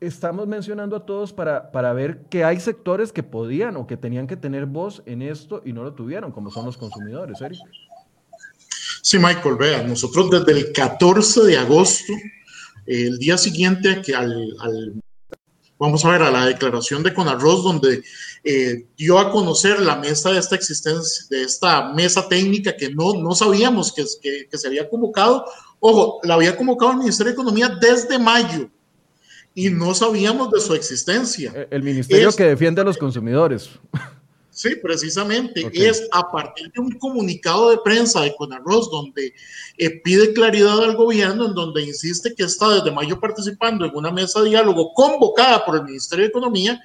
estamos 0.00 0.46
mencionando 0.46 0.96
a 0.96 1.06
todos 1.06 1.32
para, 1.32 1.70
para 1.70 1.92
ver 1.92 2.24
que 2.28 2.44
hay 2.44 2.60
sectores 2.60 3.12
que 3.12 3.22
podían 3.22 3.76
o 3.76 3.86
que 3.86 3.96
tenían 3.96 4.26
que 4.26 4.36
tener 4.36 4.66
voz 4.66 5.02
en 5.06 5.22
esto 5.22 5.62
y 5.64 5.72
no 5.72 5.82
lo 5.82 5.94
tuvieron, 5.94 6.32
como 6.32 6.50
son 6.50 6.66
los 6.66 6.76
consumidores, 6.76 7.40
Eric. 7.40 7.60
Sí, 9.02 9.18
Michael, 9.18 9.56
vea, 9.56 9.82
nosotros 9.82 10.30
desde 10.30 10.52
el 10.52 10.72
14 10.72 11.42
de 11.44 11.58
agosto, 11.58 12.12
el 12.86 13.18
día 13.18 13.36
siguiente 13.36 14.00
que 14.02 14.14
al, 14.14 14.56
al 14.60 14.94
vamos 15.78 16.04
a 16.04 16.10
ver, 16.10 16.22
a 16.22 16.30
la 16.30 16.46
declaración 16.46 17.02
de 17.02 17.12
Conarroz, 17.12 17.62
donde 17.62 18.02
eh, 18.44 18.86
dio 18.96 19.18
a 19.18 19.30
conocer 19.30 19.80
la 19.80 19.96
mesa 19.96 20.30
de 20.32 20.38
esta 20.38 20.54
existencia, 20.54 21.26
de 21.30 21.42
esta 21.42 21.92
mesa 21.92 22.26
técnica 22.28 22.76
que 22.76 22.90
no, 22.90 23.14
no 23.14 23.34
sabíamos 23.34 23.92
que, 23.92 24.04
que, 24.22 24.48
que 24.48 24.58
se 24.58 24.68
había 24.68 24.88
convocado. 24.88 25.44
Ojo, 25.80 26.20
la 26.22 26.34
había 26.34 26.56
convocado 26.56 26.92
el 26.92 26.98
Ministerio 26.98 27.32
de 27.32 27.34
Economía 27.34 27.68
desde 27.80 28.18
mayo 28.18 28.70
y 29.54 29.70
no 29.70 29.94
sabíamos 29.94 30.50
de 30.50 30.60
su 30.60 30.74
existencia. 30.74 31.68
El 31.70 31.82
ministerio 31.82 32.28
es, 32.28 32.36
que 32.36 32.44
defiende 32.44 32.80
a 32.80 32.84
los 32.84 32.98
consumidores. 32.98 33.70
Sí, 34.54 34.76
precisamente. 34.80 35.66
Okay. 35.66 35.86
Es 35.86 36.06
a 36.12 36.30
partir 36.30 36.70
de 36.70 36.80
un 36.80 36.92
comunicado 36.92 37.70
de 37.70 37.78
prensa 37.78 38.20
de 38.20 38.36
Conarroz 38.36 38.88
donde 38.88 39.34
eh, 39.76 40.00
pide 40.04 40.32
claridad 40.32 40.80
al 40.80 40.94
gobierno, 40.94 41.46
en 41.46 41.54
donde 41.54 41.82
insiste 41.82 42.32
que 42.36 42.44
está 42.44 42.68
desde 42.68 42.92
mayo 42.92 43.18
participando 43.18 43.84
en 43.84 43.90
una 43.96 44.12
mesa 44.12 44.40
de 44.40 44.50
diálogo 44.50 44.92
convocada 44.94 45.64
por 45.64 45.74
el 45.74 45.82
Ministerio 45.82 46.24
de 46.24 46.28
Economía, 46.28 46.80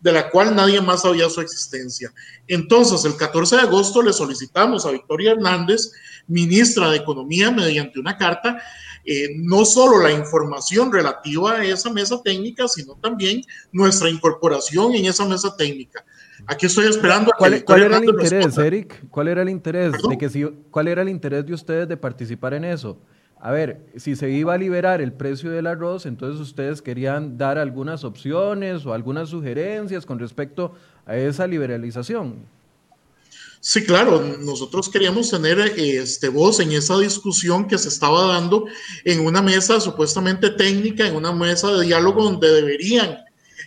de 0.00 0.12
la 0.12 0.30
cual 0.30 0.56
nadie 0.56 0.80
más 0.80 1.02
sabía 1.02 1.28
su 1.28 1.42
existencia. 1.42 2.10
Entonces, 2.48 3.04
el 3.04 3.16
14 3.16 3.56
de 3.56 3.62
agosto 3.62 4.00
le 4.00 4.14
solicitamos 4.14 4.86
a 4.86 4.90
Victoria 4.90 5.32
Hernández, 5.32 5.92
ministra 6.26 6.90
de 6.90 6.96
Economía, 6.96 7.50
mediante 7.50 8.00
una 8.00 8.16
carta, 8.16 8.62
eh, 9.04 9.28
no 9.36 9.64
solo 9.64 10.02
la 10.02 10.12
información 10.12 10.92
relativa 10.92 11.52
a 11.52 11.64
esa 11.64 11.90
mesa 11.90 12.20
técnica, 12.22 12.68
sino 12.68 12.94
también 12.96 13.42
nuestra 13.72 14.10
incorporación 14.10 14.94
en 14.94 15.06
esa 15.06 15.24
mesa 15.26 15.56
técnica. 15.56 16.04
Aquí 16.46 16.66
estoy 16.66 16.86
esperando. 16.86 17.32
¿Cuál, 17.36 17.64
¿cuál 17.64 17.82
era 17.82 17.98
el 17.98 18.04
interés, 18.04 18.44
responda. 18.44 18.66
Eric? 18.66 19.08
¿Cuál 19.10 19.28
era 19.28 19.42
el 19.42 19.48
interés 19.48 19.92
de 20.08 20.18
que 20.18 20.28
si, 20.28 20.44
cuál 20.70 20.88
era 20.88 21.02
el 21.02 21.08
interés 21.08 21.46
de 21.46 21.54
ustedes 21.54 21.88
de 21.88 21.96
participar 21.96 22.54
en 22.54 22.64
eso? 22.64 22.98
A 23.42 23.52
ver, 23.52 23.86
si 23.96 24.16
se 24.16 24.30
iba 24.30 24.52
a 24.52 24.58
liberar 24.58 25.00
el 25.00 25.12
precio 25.12 25.50
del 25.50 25.66
arroz, 25.66 26.04
entonces 26.04 26.38
ustedes 26.40 26.82
querían 26.82 27.38
dar 27.38 27.56
algunas 27.56 28.04
opciones 28.04 28.84
o 28.84 28.92
algunas 28.92 29.30
sugerencias 29.30 30.04
con 30.04 30.18
respecto 30.18 30.74
a 31.06 31.16
esa 31.16 31.46
liberalización. 31.46 32.44
Sí, 33.62 33.84
claro, 33.84 34.22
nosotros 34.38 34.88
queríamos 34.88 35.30
tener 35.30 35.58
este, 35.76 36.30
voz 36.30 36.60
en 36.60 36.72
esa 36.72 36.98
discusión 36.98 37.68
que 37.68 37.76
se 37.76 37.88
estaba 37.88 38.26
dando 38.32 38.64
en 39.04 39.20
una 39.20 39.42
mesa 39.42 39.80
supuestamente 39.80 40.48
técnica, 40.48 41.06
en 41.06 41.14
una 41.14 41.32
mesa 41.32 41.70
de 41.72 41.84
diálogo 41.84 42.24
donde 42.24 42.50
deberían 42.50 43.18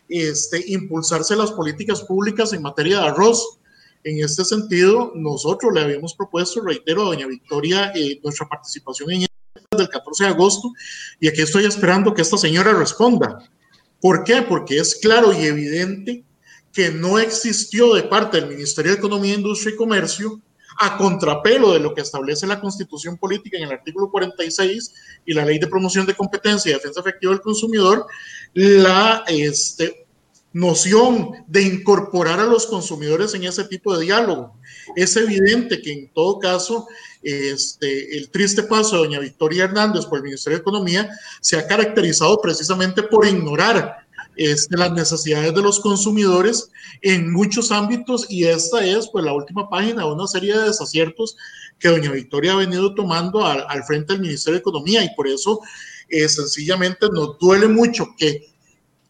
este, 0.09 0.63
impulsarse 0.67 1.35
las 1.35 1.51
políticas 1.51 2.01
públicas 2.01 2.53
en 2.53 2.63
materia 2.63 3.01
de 3.01 3.07
arroz. 3.07 3.59
En 4.03 4.23
este 4.23 4.43
sentido, 4.43 5.11
nosotros 5.15 5.71
le 5.73 5.81
habíamos 5.81 6.15
propuesto, 6.15 6.61
reitero, 6.61 7.03
a 7.03 7.05
doña 7.05 7.27
Victoria, 7.27 7.91
eh, 7.95 8.19
nuestra 8.23 8.49
participación 8.49 9.11
en 9.11 9.27
del 9.77 9.89
14 9.89 10.25
de 10.25 10.29
agosto 10.29 10.71
y 11.19 11.27
aquí 11.27 11.41
estoy 11.41 11.65
esperando 11.65 12.13
que 12.13 12.21
esta 12.21 12.37
señora 12.37 12.73
responda. 12.73 13.39
¿Por 14.01 14.23
qué? 14.23 14.41
Porque 14.41 14.77
es 14.77 14.95
claro 14.95 15.33
y 15.33 15.45
evidente 15.45 16.23
que 16.73 16.89
no 16.89 17.19
existió 17.19 17.93
de 17.93 18.03
parte 18.03 18.41
del 18.41 18.49
Ministerio 18.49 18.91
de 18.91 18.97
Economía, 18.97 19.35
Industria 19.35 19.73
y 19.73 19.77
Comercio 19.77 20.41
a 20.79 20.97
contrapelo 20.97 21.71
de 21.71 21.79
lo 21.79 21.93
que 21.93 22.01
establece 22.01 22.47
la 22.47 22.59
constitución 22.59 23.17
política 23.17 23.57
en 23.57 23.65
el 23.65 23.71
artículo 23.71 24.09
46 24.09 24.93
y 25.23 25.33
la 25.33 25.45
ley 25.45 25.59
de 25.59 25.67
promoción 25.67 26.07
de 26.07 26.15
competencia 26.15 26.71
y 26.71 26.73
defensa 26.73 26.99
efectiva 26.99 27.31
del 27.31 27.41
consumidor, 27.41 28.07
la 28.53 29.23
este, 29.27 30.07
noción 30.53 31.31
de 31.47 31.61
incorporar 31.61 32.39
a 32.39 32.45
los 32.45 32.67
consumidores 32.67 33.33
en 33.33 33.43
ese 33.43 33.65
tipo 33.65 33.95
de 33.95 34.05
diálogo. 34.05 34.55
Es 34.95 35.15
evidente 35.15 35.81
que 35.81 35.91
en 35.91 36.13
todo 36.13 36.39
caso, 36.39 36.87
este, 37.21 38.17
el 38.17 38.29
triste 38.29 38.63
paso 38.63 38.95
de 38.95 39.07
doña 39.07 39.19
Victoria 39.19 39.65
Hernández 39.65 40.05
por 40.05 40.17
el 40.17 40.23
Ministerio 40.23 40.57
de 40.57 40.61
Economía 40.61 41.09
se 41.41 41.57
ha 41.57 41.67
caracterizado 41.67 42.39
precisamente 42.41 43.03
por 43.03 43.27
ignorar 43.27 44.02
este, 44.35 44.77
las 44.77 44.91
necesidades 44.93 45.53
de 45.53 45.61
los 45.61 45.79
consumidores 45.79 46.69
en 47.01 47.31
muchos 47.31 47.71
ámbitos 47.71 48.25
y 48.29 48.45
esta 48.45 48.83
es 48.85 49.07
pues 49.09 49.23
la 49.23 49.33
última 49.33 49.69
página 49.69 50.03
de 50.03 50.11
una 50.11 50.27
serie 50.27 50.57
de 50.57 50.65
desaciertos 50.65 51.35
que 51.79 51.89
doña 51.89 52.11
Victoria 52.11 52.53
ha 52.53 52.57
venido 52.57 52.95
tomando 52.95 53.45
al, 53.45 53.83
frente 53.83 54.13
del 54.13 54.21
Ministerio 54.21 54.55
de 54.55 54.61
Economía 54.61 55.03
y 55.03 55.13
por 55.15 55.27
eso 55.27 55.59
eh, 56.09 56.27
sencillamente 56.27 57.07
nos 57.11 57.37
duele 57.39 57.67
mucho 57.67 58.07
que 58.17 58.53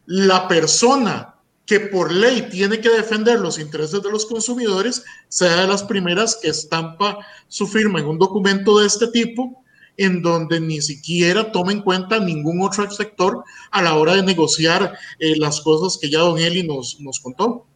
la 0.06 0.46
persona 0.48 1.34
que 1.66 1.80
por 1.80 2.12
ley 2.12 2.48
tiene 2.50 2.80
que 2.80 2.90
defender 2.90 3.40
los 3.40 3.58
intereses 3.58 4.02
de 4.02 4.10
los 4.10 4.26
consumidores 4.26 5.02
sea 5.28 5.62
de 5.62 5.66
las 5.66 5.82
primeras 5.82 6.36
que 6.36 6.48
estampa 6.48 7.18
su 7.48 7.66
firma 7.66 8.00
en 8.00 8.06
un 8.06 8.18
documento 8.18 8.78
de 8.78 8.86
este 8.86 9.08
tipo 9.08 9.63
en 9.96 10.22
donde 10.22 10.60
ni 10.60 10.80
siquiera 10.80 11.52
toma 11.52 11.72
en 11.72 11.82
cuenta 11.82 12.18
ningún 12.18 12.62
otro 12.62 12.90
sector 12.90 13.44
a 13.70 13.82
la 13.82 13.94
hora 13.94 14.14
de 14.14 14.22
negociar 14.22 14.96
eh, 15.18 15.36
las 15.36 15.60
cosas 15.60 15.98
que 16.00 16.10
ya 16.10 16.20
don 16.20 16.38
Eli 16.38 16.66
nos, 16.66 17.00
nos 17.00 17.20
contó. 17.20 17.66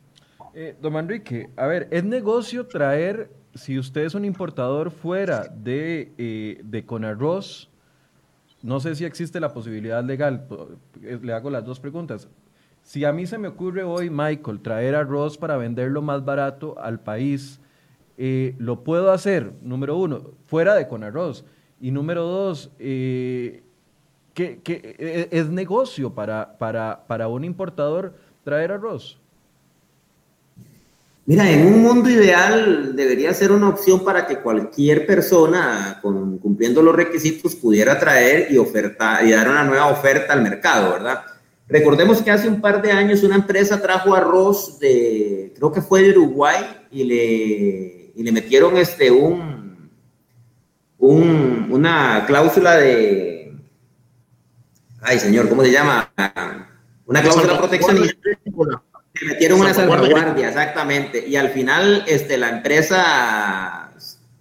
Eh, 0.54 0.76
don 0.81 0.92
Manrique, 0.92 1.50
a 1.57 1.66
ver, 1.66 1.88
¿es 1.90 2.02
negocio 2.04 2.66
traer, 2.66 3.31
si 3.54 3.78
usted 3.78 4.02
es 4.02 4.14
un 4.14 4.24
importador 4.24 4.90
fuera 4.90 5.44
de, 5.48 6.12
eh, 6.18 6.61
de 6.64 6.85
Conarroz, 6.85 7.68
no 8.62 8.81
sé 8.81 8.94
si 8.96 9.04
existe 9.04 9.38
la 9.38 9.52
posibilidad 9.52 10.02
legal, 10.02 10.46
eh, 11.02 11.18
le 11.22 11.33
hago 11.33 11.50
las 11.50 11.64
dos 11.64 11.78
preguntas. 11.78 12.28
Si 12.83 13.04
a 13.04 13.12
mí 13.12 13.26
se 13.26 13.38
me 13.38 13.48
ocurre 13.48 13.85
hoy, 13.85 14.11
Michael, 14.11 14.61
traer 14.61 14.94
arroz 14.94 15.38
para 15.38 15.57
venderlo 15.57 16.02
más 16.02 16.24
barato 16.24 16.78
al 16.81 17.00
país, 17.00 17.61
eh, 18.16 18.54
lo 18.59 18.83
puedo 18.83 19.12
hacer, 19.12 19.52
número 19.62 19.96
uno, 19.96 20.33
fuera 20.46 20.74
de 20.74 20.88
Conarroz. 20.88 21.44
Y 21.80 21.90
número 21.90 22.24
dos, 22.24 22.70
eh, 22.78 23.62
¿qué, 24.34 24.60
qué, 24.64 25.28
es 25.30 25.48
negocio 25.48 26.12
para, 26.12 26.58
para, 26.58 27.04
para 27.06 27.28
un 27.28 27.44
importador 27.44 28.14
traer 28.44 28.72
arroz? 28.72 29.18
Mira, 31.28 31.50
en 31.50 31.66
un 31.66 31.82
mundo 31.82 32.08
ideal 32.08 32.96
debería 32.96 33.34
ser 33.34 33.52
una 33.52 33.68
opción 33.68 34.02
para 34.02 34.26
que 34.26 34.38
cualquier 34.38 35.06
persona 35.06 36.00
cumpliendo 36.00 36.80
los 36.80 36.96
requisitos 36.96 37.54
pudiera 37.54 37.98
traer 37.98 38.50
y, 38.50 38.56
ofertar, 38.56 39.26
y 39.26 39.32
dar 39.32 39.46
una 39.46 39.62
nueva 39.62 39.88
oferta 39.88 40.32
al 40.32 40.42
mercado, 40.42 40.94
¿verdad? 40.94 41.20
Recordemos 41.68 42.22
que 42.22 42.30
hace 42.30 42.48
un 42.48 42.62
par 42.62 42.80
de 42.80 42.92
años 42.92 43.22
una 43.22 43.36
empresa 43.36 43.80
trajo 43.82 44.14
arroz 44.14 44.78
de, 44.78 45.52
creo 45.54 45.70
que 45.70 45.82
fue 45.82 46.02
de 46.02 46.12
Uruguay, 46.12 46.64
y 46.90 47.04
le, 47.04 48.12
y 48.16 48.22
le 48.22 48.32
metieron 48.32 48.78
este, 48.78 49.10
un, 49.10 49.57
un, 50.98 51.68
una 51.70 52.24
cláusula 52.26 52.76
de, 52.76 53.54
ay 55.02 55.18
señor, 55.18 55.48
¿cómo 55.48 55.62
se 55.62 55.72
llama? 55.72 56.12
Una 57.06 57.22
cláusula 57.22 57.58
proteccionista 57.58 58.18
le 59.20 59.26
metieron 59.26 59.61
una 59.61 59.74
salvaguardia, 59.74 60.48
exactamente. 60.48 61.26
Y 61.26 61.37
al 61.37 61.50
final 61.50 62.04
este, 62.06 62.37
la 62.37 62.50
empresa 62.50 63.92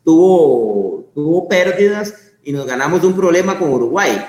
tuvo, 0.04 1.10
tuvo 1.14 1.48
pérdidas 1.48 2.34
y 2.44 2.52
nos 2.52 2.66
ganamos 2.66 3.04
un 3.04 3.16
problema 3.16 3.58
con 3.58 3.72
Uruguay. 3.72 4.26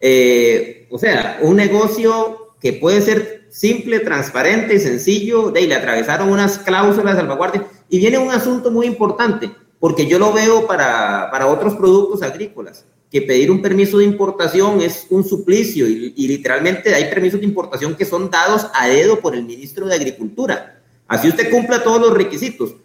Eh, 0.00 0.88
o 0.90 0.98
sea, 0.98 1.38
un 1.42 1.56
negocio 1.56 2.56
que 2.60 2.72
puede 2.72 3.00
ser 3.00 3.46
simple, 3.50 4.00
transparente 4.00 4.74
y 4.74 4.80
sencillo, 4.80 5.50
de 5.50 5.60
ahí 5.60 5.66
le 5.66 5.74
atravesaron 5.74 6.30
unas 6.30 6.58
cláusulas 6.58 7.14
de 7.14 7.20
salvaguardia. 7.20 7.66
Y 7.88 7.98
viene 7.98 8.18
un 8.18 8.30
asunto 8.30 8.70
muy 8.70 8.86
importante, 8.86 9.50
porque 9.82 10.06
yo 10.06 10.20
lo 10.20 10.32
veo 10.32 10.64
para, 10.64 11.28
para 11.32 11.48
otros 11.48 11.74
productos 11.74 12.22
agrícolas 12.22 12.86
que 13.10 13.20
pedir 13.20 13.50
un 13.50 13.60
permiso 13.60 13.98
de 13.98 14.04
importación 14.04 14.80
es 14.80 15.08
un 15.10 15.24
suplicio 15.24 15.88
y, 15.88 16.14
y, 16.16 16.28
literalmente 16.28 16.94
hay 16.94 17.06
permisos 17.06 17.40
de 17.40 17.46
importación 17.46 17.96
que 17.96 18.04
son 18.04 18.30
dados 18.30 18.68
a 18.74 18.86
dedo 18.86 19.18
por 19.18 19.34
el 19.34 19.42
ministro 19.42 19.86
de 19.86 19.96
Agricultura. 19.96 20.80
Así 21.08 21.28
usted 21.28 21.50
cumpla 21.50 21.82
todos 21.82 22.00
los 22.00 22.14
requisitos. 22.14 22.76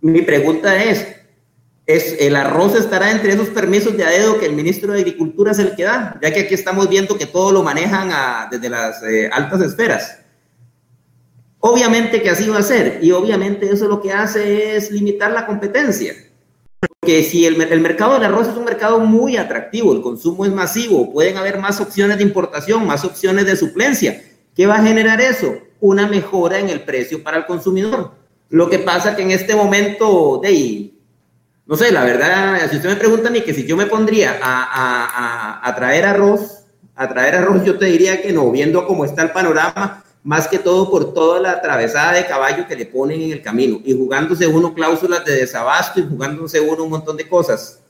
Mi 0.00 0.22
pregunta 0.22 0.82
es, 0.82 1.06
¿es 1.84 2.16
¿el 2.18 2.34
arroz 2.34 2.76
estará 2.76 3.10
entre 3.10 3.34
esos 3.34 3.50
permisos 3.50 3.94
de 3.94 4.04
a 4.04 4.08
dedo 4.08 4.38
que 4.40 4.46
el 4.46 4.54
ministro 4.54 4.94
de 4.94 5.00
Agricultura 5.00 5.52
se 5.52 5.64
le 5.64 5.74
queda? 5.74 6.18
Ya 6.22 6.32
que 6.32 6.40
aquí 6.40 6.54
estamos 6.54 6.88
viendo 6.88 7.18
que 7.18 7.26
todo 7.26 7.52
lo 7.52 7.62
manejan 7.62 8.08
a, 8.10 8.48
desde 8.50 8.70
las 8.70 9.02
eh, 9.02 9.28
altas 9.30 9.60
esferas. 9.60 10.19
Obviamente 11.60 12.22
que 12.22 12.30
así 12.30 12.48
va 12.48 12.58
a 12.58 12.62
ser 12.62 13.00
y 13.02 13.12
obviamente 13.12 13.70
eso 13.70 13.86
lo 13.86 14.00
que 14.00 14.12
hace 14.12 14.76
es 14.76 14.90
limitar 14.90 15.30
la 15.30 15.46
competencia. 15.46 16.14
Porque 16.80 17.22
si 17.22 17.44
el, 17.44 17.58
mercado 17.58 18.14
del 18.14 18.24
arroz 18.24 18.48
es 18.48 18.56
un 18.56 18.64
mercado 18.64 19.00
muy 19.00 19.36
atractivo, 19.36 19.92
el 19.92 20.00
consumo 20.00 20.46
es 20.46 20.52
masivo, 20.52 21.12
pueden 21.12 21.36
haber 21.36 21.58
más 21.58 21.78
opciones 21.78 22.16
de 22.16 22.22
importación, 22.22 22.86
más 22.86 23.04
opciones 23.04 23.44
de 23.44 23.56
suplencia. 23.56 24.22
¿Qué 24.56 24.66
va 24.66 24.76
a 24.76 24.82
generar 24.82 25.20
eso? 25.20 25.54
Una 25.80 26.06
mejora 26.06 26.58
en 26.58 26.70
el 26.70 26.80
precio 26.80 27.22
para 27.22 27.36
el 27.36 27.46
consumidor. 27.46 28.12
Lo 28.48 28.70
que 28.70 28.78
pasa 28.78 29.14
que 29.14 29.22
en 29.22 29.30
este 29.30 29.54
momento, 29.54 30.40
de, 30.42 30.94
no 31.66 31.76
sé, 31.76 31.92
la 31.92 32.04
verdad, 32.04 32.58
si 32.70 32.76
usted 32.76 32.88
me 32.88 32.96
pregunta 32.96 33.28
a 33.28 33.32
mí 33.32 33.42
que 33.42 33.52
si 33.52 33.66
yo 33.66 33.76
me 33.76 33.84
pondría 33.84 34.38
a, 34.42 35.60
a, 35.62 35.68
a 35.68 35.74
traer 35.76 36.06
arroz, 36.06 36.64
a 36.96 37.06
traer 37.06 37.34
arroz, 37.36 37.64
yo 37.64 37.78
te 37.78 37.84
diría 37.84 38.22
que 38.22 38.32
no, 38.32 38.50
viendo 38.50 38.86
cómo 38.86 39.04
está 39.04 39.22
el 39.22 39.30
panorama, 39.30 40.02
más 40.22 40.48
que 40.48 40.58
todo 40.58 40.90
por 40.90 41.14
toda 41.14 41.40
la 41.40 41.52
atravesada 41.52 42.12
de 42.12 42.26
caballo 42.26 42.66
que 42.66 42.76
le 42.76 42.86
ponen 42.86 43.22
en 43.22 43.32
el 43.32 43.42
camino 43.42 43.80
y 43.84 43.96
jugándose 43.96 44.46
uno 44.46 44.74
cláusulas 44.74 45.24
de 45.24 45.36
desabasto 45.36 46.00
y 46.00 46.06
jugándose 46.06 46.60
uno 46.60 46.84
un 46.84 46.90
montón 46.90 47.16
de 47.16 47.28
cosas. 47.28 47.80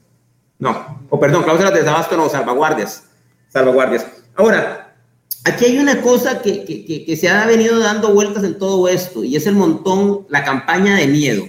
No, 0.59 1.01
o 1.09 1.19
perdón, 1.19 1.43
cláusulas 1.43 1.73
de 1.73 1.81
desabasto 1.81 2.17
no, 2.17 2.29
salvaguardias. 2.29 3.05
Salvaguardias. 3.49 4.07
Ahora, 4.37 4.95
aquí 5.45 5.65
hay 5.65 5.79
una 5.79 6.01
cosa 6.03 6.41
que, 6.41 6.65
que, 6.65 7.05
que, 7.05 7.17
se 7.17 7.29
ha 7.29 7.47
venido 7.47 7.81
dando 7.81 8.13
vueltas 8.15 8.45
en 8.45 8.59
todo 8.59 8.87
esto 8.87 9.25
y 9.25 9.35
es 9.35 9.47
el 9.47 9.55
montón, 9.55 10.27
la 10.29 10.45
campaña 10.45 10.97
de 10.97 11.09
miedo. 11.09 11.45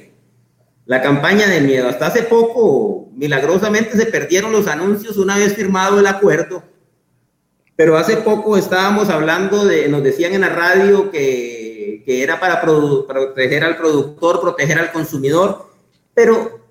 La 0.86 1.02
campaña 1.02 1.48
de 1.48 1.62
miedo. 1.62 1.88
Hasta 1.88 2.08
hace 2.08 2.24
poco, 2.24 3.10
milagrosamente, 3.13 3.96
se 3.96 4.08
perdieron 4.08 4.52
los 4.52 4.67
anuncios 4.67 5.17
una 5.17 5.38
vez 5.38 5.54
firmado 5.54 6.00
el 6.00 6.08
acuerdo 6.08 6.71
pero 7.76 7.98
hace 7.98 8.18
poco 8.18 8.58
estábamos 8.58 9.10
hablando 9.10 9.66
de, 9.66 9.88
nos 9.88 10.04
decían 10.04 10.34
en 10.34 10.42
la 10.42 10.50
radio 10.50 11.10
que, 11.12 12.04
que 12.06 12.24
era 12.24 12.40
para 12.40 12.62
proteger 12.62 13.64
al 13.64 13.78
productor, 13.78 14.42
proteger 14.42 14.80
al 14.80 14.92
consumidor, 14.92 15.70
pero 16.14 16.62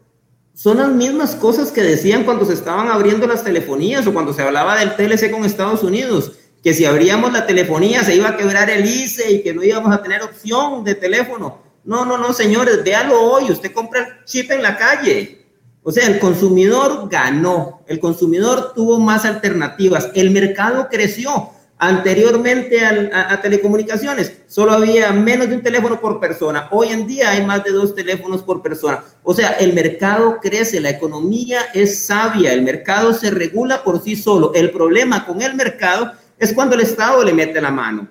son 0.54 0.78
las 0.78 0.90
mismas 0.90 1.36
cosas 1.36 1.72
que 1.72 1.82
decían 1.82 2.24
cuando 2.24 2.44
se 2.44 2.52
estaban 2.52 2.88
abriendo 2.88 3.26
las 3.26 3.42
telefonías 3.42 4.06
o 4.06 4.12
cuando 4.12 4.34
se 4.34 4.42
hablaba 4.42 4.78
del 4.78 4.94
TLC 4.94 5.30
con 5.30 5.44
Estados 5.44 5.82
Unidos, 5.82 6.32
que 6.62 6.74
si 6.74 6.84
abríamos 6.84 7.32
la 7.32 7.46
telefonía 7.46 8.04
se 8.04 8.16
iba 8.16 8.28
a 8.28 8.36
quebrar 8.36 8.68
el 8.68 8.84
ICE 8.84 9.32
y 9.32 9.42
que 9.42 9.54
no 9.54 9.62
íbamos 9.62 9.92
a 9.92 10.02
tener 10.02 10.22
opción 10.22 10.84
de 10.84 10.94
teléfono. 10.94 11.62
No, 11.84 12.04
no, 12.04 12.18
no, 12.18 12.34
señores, 12.34 12.84
véalo 12.84 13.18
hoy, 13.18 13.50
usted 13.50 13.72
compra 13.72 14.00
el 14.00 14.24
chip 14.26 14.50
en 14.50 14.62
la 14.62 14.76
calle, 14.76 15.39
o 15.82 15.92
sea, 15.92 16.06
el 16.06 16.18
consumidor 16.18 17.08
ganó, 17.10 17.80
el 17.86 18.00
consumidor 18.00 18.72
tuvo 18.74 19.00
más 19.00 19.24
alternativas, 19.24 20.10
el 20.14 20.30
mercado 20.30 20.88
creció. 20.90 21.50
Anteriormente 21.82 22.84
a, 22.84 23.40
telecomunicaciones 23.40 24.34
solo 24.46 24.72
había 24.72 25.12
menos 25.12 25.48
de 25.48 25.54
un 25.54 25.62
teléfono 25.62 25.98
por 25.98 26.20
persona. 26.20 26.68
Hoy 26.72 26.88
en 26.88 27.06
día 27.06 27.30
hay 27.30 27.46
más 27.46 27.64
de 27.64 27.70
dos 27.70 27.94
teléfonos 27.94 28.42
por 28.42 28.60
persona. 28.60 29.02
O 29.22 29.32
sea, 29.32 29.52
el 29.52 29.72
mercado 29.72 30.40
crece, 30.42 30.78
la 30.78 30.90
economía 30.90 31.60
es 31.72 32.04
sabia, 32.04 32.52
el 32.52 32.60
mercado 32.60 33.14
se 33.14 33.30
regula 33.30 33.82
por 33.82 34.02
sí 34.02 34.14
solo. 34.14 34.52
El 34.54 34.72
problema 34.72 35.24
con 35.24 35.40
el 35.40 35.54
mercado 35.54 36.12
es 36.38 36.52
cuando 36.52 36.74
el 36.74 36.82
Estado 36.82 37.24
le 37.24 37.32
mete 37.32 37.62
la 37.62 37.70
mano. 37.70 38.06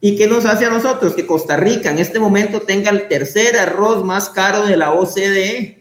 ¿Y 0.00 0.14
qué 0.14 0.28
nos 0.28 0.44
hace 0.44 0.66
a 0.66 0.70
nosotros? 0.70 1.14
Que 1.14 1.26
Costa 1.26 1.56
Rica 1.56 1.90
en 1.90 1.98
este 1.98 2.20
momento 2.20 2.60
tenga 2.60 2.90
el 2.90 3.08
tercer 3.08 3.58
arroz 3.58 4.04
más 4.04 4.28
caro 4.28 4.64
de 4.64 4.76
la 4.76 4.92
OCDE 4.92 5.77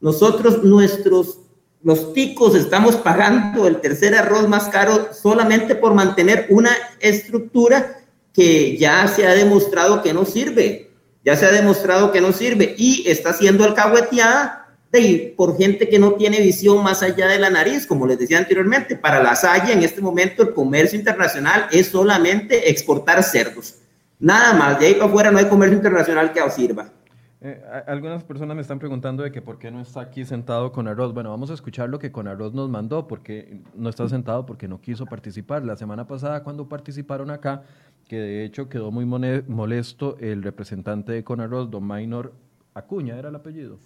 nosotros, 0.00 0.62
nuestros, 0.62 1.38
los 1.82 2.12
ticos, 2.12 2.54
estamos 2.54 2.96
pagando 2.96 3.66
el 3.66 3.80
tercer 3.80 4.14
arroz 4.14 4.48
más 4.48 4.68
caro 4.68 5.08
solamente 5.12 5.74
por 5.74 5.94
mantener 5.94 6.46
una 6.50 6.70
estructura 7.00 7.98
que 8.32 8.76
ya 8.76 9.08
se 9.08 9.26
ha 9.26 9.34
demostrado 9.34 10.02
que 10.02 10.12
no 10.12 10.24
sirve, 10.24 10.90
ya 11.24 11.36
se 11.36 11.46
ha 11.46 11.52
demostrado 11.52 12.12
que 12.12 12.20
no 12.20 12.32
sirve 12.32 12.74
y 12.76 13.08
está 13.08 13.32
siendo 13.32 13.64
alcahueteada 13.64 14.66
de, 14.92 15.34
por 15.36 15.56
gente 15.56 15.88
que 15.88 15.98
no 15.98 16.12
tiene 16.12 16.40
visión 16.40 16.82
más 16.82 17.02
allá 17.02 17.28
de 17.28 17.38
la 17.38 17.50
nariz, 17.50 17.86
como 17.86 18.06
les 18.06 18.18
decía 18.18 18.38
anteriormente. 18.38 18.96
Para 18.96 19.22
la 19.22 19.34
Salle, 19.34 19.72
en 19.72 19.82
este 19.82 20.00
momento, 20.00 20.42
el 20.42 20.54
comercio 20.54 20.98
internacional 20.98 21.66
es 21.70 21.88
solamente 21.88 22.70
exportar 22.70 23.22
cerdos. 23.22 23.76
Nada 24.18 24.54
más, 24.54 24.78
de 24.78 24.86
ahí 24.86 24.94
para 24.94 25.06
afuera 25.06 25.30
no 25.30 25.38
hay 25.38 25.46
comercio 25.46 25.76
internacional 25.76 26.32
que 26.32 26.40
os 26.40 26.54
sirva. 26.54 26.90
Eh, 27.48 27.62
algunas 27.86 28.24
personas 28.24 28.56
me 28.56 28.62
están 28.62 28.80
preguntando 28.80 29.22
de 29.22 29.30
que 29.30 29.40
por 29.40 29.60
qué 29.60 29.70
no 29.70 29.80
está 29.80 30.00
aquí 30.00 30.24
sentado 30.24 30.72
con 30.72 30.88
arroz. 30.88 31.14
Bueno, 31.14 31.30
vamos 31.30 31.48
a 31.52 31.54
escuchar 31.54 31.88
lo 31.88 32.00
que 32.00 32.10
con 32.10 32.26
arroz 32.26 32.52
nos 32.54 32.68
mandó, 32.68 33.06
porque 33.06 33.62
no 33.76 33.88
está 33.88 34.08
sentado 34.08 34.44
porque 34.44 34.66
no 34.66 34.80
quiso 34.80 35.06
participar. 35.06 35.64
La 35.64 35.76
semana 35.76 36.08
pasada 36.08 36.42
cuando 36.42 36.68
participaron 36.68 37.30
acá, 37.30 37.62
que 38.08 38.16
de 38.16 38.44
hecho 38.44 38.68
quedó 38.68 38.90
muy 38.90 39.04
molesto 39.04 40.16
el 40.18 40.42
representante 40.42 41.12
de 41.12 41.22
Conarroz, 41.22 41.70
don 41.70 41.84
Maynor 41.84 42.34
Acuña, 42.74 43.16
era 43.16 43.28
el 43.28 43.36
apellido. 43.36 43.78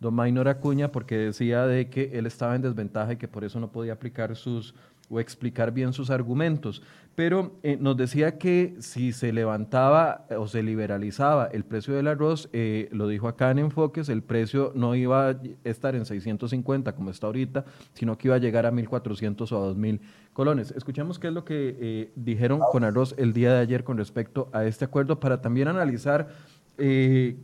Don 0.00 0.12
Maynor 0.14 0.48
Acuña, 0.48 0.90
porque 0.90 1.18
decía 1.18 1.66
de 1.66 1.88
que 1.90 2.18
él 2.18 2.26
estaba 2.26 2.56
en 2.56 2.62
desventaja 2.62 3.12
y 3.12 3.16
que 3.16 3.28
por 3.28 3.44
eso 3.44 3.60
no 3.60 3.70
podía 3.70 3.92
aplicar 3.92 4.34
sus 4.34 4.74
o 5.08 5.20
explicar 5.20 5.70
bien 5.72 5.92
sus 5.92 6.10
argumentos. 6.10 6.82
Pero 7.18 7.58
eh, 7.64 7.76
nos 7.80 7.96
decía 7.96 8.38
que 8.38 8.76
si 8.78 9.10
se 9.10 9.32
levantaba 9.32 10.24
o 10.38 10.46
se 10.46 10.62
liberalizaba 10.62 11.46
el 11.46 11.64
precio 11.64 11.96
del 11.96 12.06
arroz, 12.06 12.48
eh, 12.52 12.88
lo 12.92 13.08
dijo 13.08 13.26
acá 13.26 13.50
en 13.50 13.58
Enfoques, 13.58 14.08
el 14.08 14.22
precio 14.22 14.70
no 14.76 14.94
iba 14.94 15.30
a 15.30 15.36
estar 15.64 15.96
en 15.96 16.06
650 16.06 16.94
como 16.94 17.10
está 17.10 17.26
ahorita, 17.26 17.64
sino 17.94 18.16
que 18.16 18.28
iba 18.28 18.36
a 18.36 18.38
llegar 18.38 18.66
a 18.66 18.70
1.400 18.70 19.50
o 19.50 19.64
a 19.64 19.74
2.000 19.74 20.00
colones. 20.32 20.70
Escuchemos 20.70 21.18
qué 21.18 21.26
es 21.26 21.32
lo 21.32 21.44
que 21.44 21.76
eh, 21.80 22.12
dijeron 22.14 22.60
con 22.70 22.84
arroz 22.84 23.16
el 23.18 23.32
día 23.32 23.52
de 23.52 23.58
ayer 23.58 23.82
con 23.82 23.98
respecto 23.98 24.48
a 24.52 24.64
este 24.64 24.84
acuerdo 24.84 25.18
para 25.18 25.40
también 25.40 25.66
analizar 25.66 26.28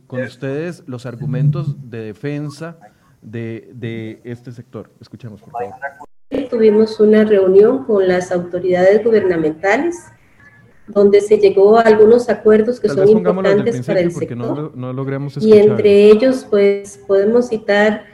con 0.07 0.23
ustedes 0.23 0.85
los 0.87 1.05
argumentos 1.05 1.89
de 1.89 1.97
defensa 1.97 2.77
de, 3.21 3.71
de 3.73 4.21
este 4.23 4.53
sector. 4.53 4.89
Escuchemos, 5.01 5.41
por 5.41 5.51
favor. 5.51 6.14
Tuvimos 6.49 6.99
una 6.99 7.23
reunión 7.23 7.85
con 7.85 8.07
las 8.07 8.31
autoridades 8.31 9.03
gubernamentales 9.03 9.95
donde 10.87 11.21
se 11.21 11.37
llegó 11.37 11.77
a 11.77 11.81
algunos 11.81 12.29
acuerdos 12.29 12.79
que 12.79 12.89
son 12.89 13.09
importantes 13.09 13.85
para 13.85 13.99
el 13.99 14.11
sector. 14.11 14.75
No, 14.75 14.93
y 15.41 15.53
entre 15.53 16.11
ellos, 16.11 16.45
pues, 16.49 16.99
podemos 17.07 17.49
citar 17.49 18.05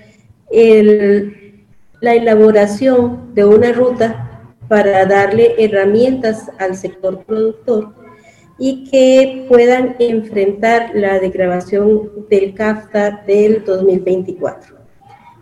el, 0.52 1.66
la 2.00 2.16
elaboración 2.16 3.34
de 3.34 3.46
una 3.46 3.72
ruta 3.74 4.56
para 4.68 5.06
darle 5.06 5.56
herramientas 5.58 6.50
al 6.60 6.76
sector 6.76 7.26
productor 7.26 7.94
y 8.58 8.90
que 8.90 9.46
puedan 9.50 9.96
enfrentar 10.00 10.92
la 10.94 11.20
degradación 11.20 12.28
del 12.30 12.54
CAFTA 12.54 13.24
del 13.26 13.66
2024. 13.66 14.81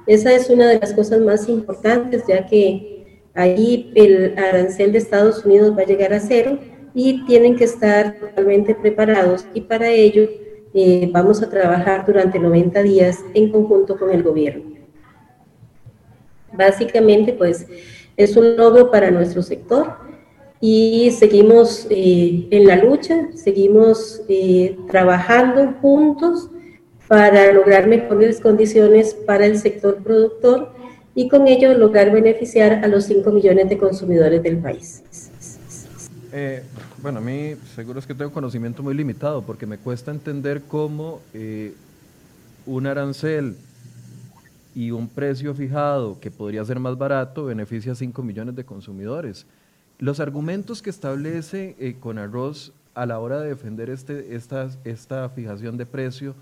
Esa 0.10 0.34
es 0.34 0.50
una 0.50 0.68
de 0.68 0.80
las 0.80 0.92
cosas 0.94 1.22
más 1.22 1.48
importantes, 1.48 2.24
ya 2.28 2.48
que 2.48 3.22
ahí 3.36 3.92
el 3.94 4.34
arancel 4.40 4.92
de 4.92 4.98
Estados 4.98 5.46
Unidos 5.46 5.78
va 5.78 5.84
a 5.84 5.86
llegar 5.86 6.14
a 6.14 6.20
cero 6.20 6.58
y 6.96 7.24
tienen 7.28 7.56
que 7.56 7.66
estar 7.66 8.20
totalmente 8.20 8.74
preparados 8.74 9.46
y 9.54 9.62
para 9.62 9.88
ello 9.92 10.28
eh, 10.74 11.08
vamos 11.14 11.44
a 11.44 11.50
trabajar 11.52 12.08
durante 12.08 12.40
90 12.40 12.82
días 12.82 13.20
en 13.36 13.52
conjunto 13.52 14.00
con 14.00 14.10
el 14.10 14.24
gobierno. 14.24 14.64
Básicamente, 16.54 17.34
pues 17.34 17.68
es 18.18 18.36
un 18.36 18.58
logro 18.58 18.90
para 18.90 19.12
nuestro 19.12 19.44
sector 19.44 19.94
y 20.60 21.12
seguimos 21.12 21.86
eh, 21.92 22.48
en 22.50 22.66
la 22.66 22.78
lucha, 22.78 23.28
seguimos 23.36 24.24
eh, 24.28 24.76
trabajando 24.88 25.76
juntos 25.80 26.50
para 27.10 27.52
lograr 27.52 27.88
mejores 27.88 28.40
condiciones 28.40 29.16
para 29.16 29.48
el 29.48 29.58
sector 29.58 29.98
productor 29.98 30.72
y 31.16 31.28
con 31.28 31.48
ello 31.48 31.74
lograr 31.74 32.12
beneficiar 32.12 32.86
a 32.86 32.88
los 32.88 33.06
5 33.06 33.32
millones 33.32 33.68
de 33.68 33.80
consumidores 33.80 34.44
del 34.44 34.60
país. 34.60 35.02
Eh, 36.32 36.62
bueno, 37.02 37.18
a 37.18 37.22
mí 37.22 37.56
seguro 37.76 37.98
es 37.98 38.06
que 38.06 38.14
tengo 38.14 38.32
conocimiento 38.32 38.84
muy 38.84 38.94
limitado 38.94 39.42
porque 39.42 39.66
me 39.66 39.80
cuesta 39.80 40.12
entender 40.12 40.62
cómo 40.68 41.20
eh, 41.34 41.74
un 42.68 42.86
arancel 42.86 43.56
y 44.76 44.92
un 44.92 45.08
precio 45.08 45.56
fijado 45.56 46.20
que 46.20 46.30
podría 46.30 46.64
ser 46.64 46.80
más 46.80 46.96
barato 46.96 47.46
beneficia 47.46 47.94
a 47.94 47.96
5 47.96 48.22
millones 48.22 48.56
de 48.56 48.64
consumidores. 48.64 49.48
Los 49.98 50.20
argumentos 50.20 50.84
que 50.84 50.92
establece 50.92 51.76
eh, 51.80 51.96
con 52.00 52.20
arroz 52.20 52.72
a 52.94 53.08
la 53.08 53.18
hora 53.18 53.42
de 53.42 53.50
defender 53.50 53.90
este, 53.90 54.36
esta, 54.36 54.70
esta 54.84 55.28
fijación 55.30 55.76
de 55.76 55.88
precio 55.88 56.36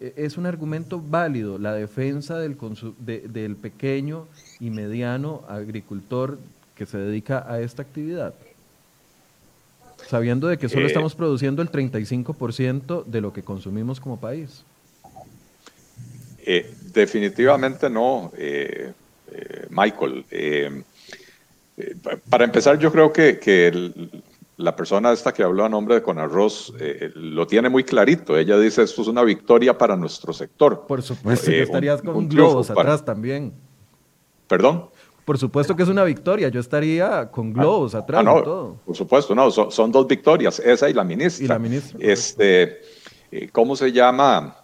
es 0.00 0.36
un 0.36 0.46
argumento 0.46 1.02
válido 1.04 1.58
la 1.58 1.72
defensa 1.72 2.38
del, 2.38 2.56
del 2.98 3.56
pequeño 3.56 4.26
y 4.60 4.70
mediano 4.70 5.42
agricultor 5.48 6.38
que 6.74 6.86
se 6.86 6.98
dedica 6.98 7.44
a 7.48 7.60
esta 7.60 7.82
actividad? 7.82 8.34
Sabiendo 10.06 10.48
de 10.48 10.58
que 10.58 10.68
solo 10.68 10.84
eh, 10.84 10.86
estamos 10.86 11.14
produciendo 11.14 11.60
el 11.60 11.70
35% 11.70 13.04
de 13.04 13.20
lo 13.20 13.32
que 13.32 13.42
consumimos 13.42 14.00
como 14.00 14.18
país. 14.18 14.64
Eh, 16.46 16.72
definitivamente 16.94 17.90
no, 17.90 18.32
eh, 18.36 18.92
Michael. 19.68 20.24
para 22.30 22.44
empezar, 22.44 22.78
yo 22.78 22.90
creo 22.90 23.12
que, 23.12 23.38
que 23.38 23.66
el, 23.66 24.22
la 24.58 24.74
persona 24.74 25.12
esta 25.12 25.32
que 25.32 25.44
habló 25.44 25.64
a 25.64 25.68
nombre 25.68 25.94
de 25.94 26.02
Conarroz 26.02 26.74
eh, 26.80 27.12
lo 27.14 27.46
tiene 27.46 27.68
muy 27.68 27.84
clarito. 27.84 28.36
Ella 28.36 28.58
dice, 28.58 28.82
esto 28.82 29.02
es 29.02 29.08
una 29.08 29.22
victoria 29.22 29.78
para 29.78 29.96
nuestro 29.96 30.32
sector. 30.32 30.84
Por 30.86 31.00
supuesto 31.00 31.46
que 31.46 31.60
eh, 31.60 31.62
estarías 31.62 32.02
con 32.02 32.28
globos 32.28 32.68
atrás 32.68 33.04
también. 33.04 33.54
¿Perdón? 34.48 34.90
Por 35.24 35.38
supuesto 35.38 35.76
que 35.76 35.84
es 35.84 35.88
una 35.88 36.02
victoria. 36.02 36.48
Yo 36.48 36.58
estaría 36.58 37.30
con 37.30 37.50
ah, 37.50 37.52
globos 37.54 37.94
ah, 37.94 37.98
atrás 37.98 38.24
no, 38.24 38.40
y 38.40 38.42
todo. 38.42 38.76
Por 38.84 38.96
supuesto, 38.96 39.32
no. 39.32 39.48
Son, 39.52 39.92
dos 39.92 40.08
victorias, 40.08 40.58
esa 40.58 40.90
y 40.90 40.92
la 40.92 41.04
ministra. 41.04 41.44
Y 41.44 41.48
la 41.48 41.58
ministra. 41.60 41.98
Este, 42.02 42.80
eh, 43.30 43.48
¿Cómo 43.52 43.76
se 43.76 43.92
llama? 43.92 44.56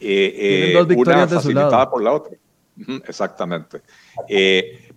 dos 0.00 0.86
victorias 0.86 1.30
una 1.30 1.40
facilitada 1.40 1.88
por 1.88 2.02
la 2.02 2.12
otra. 2.12 2.36
exactamente. 3.08 3.80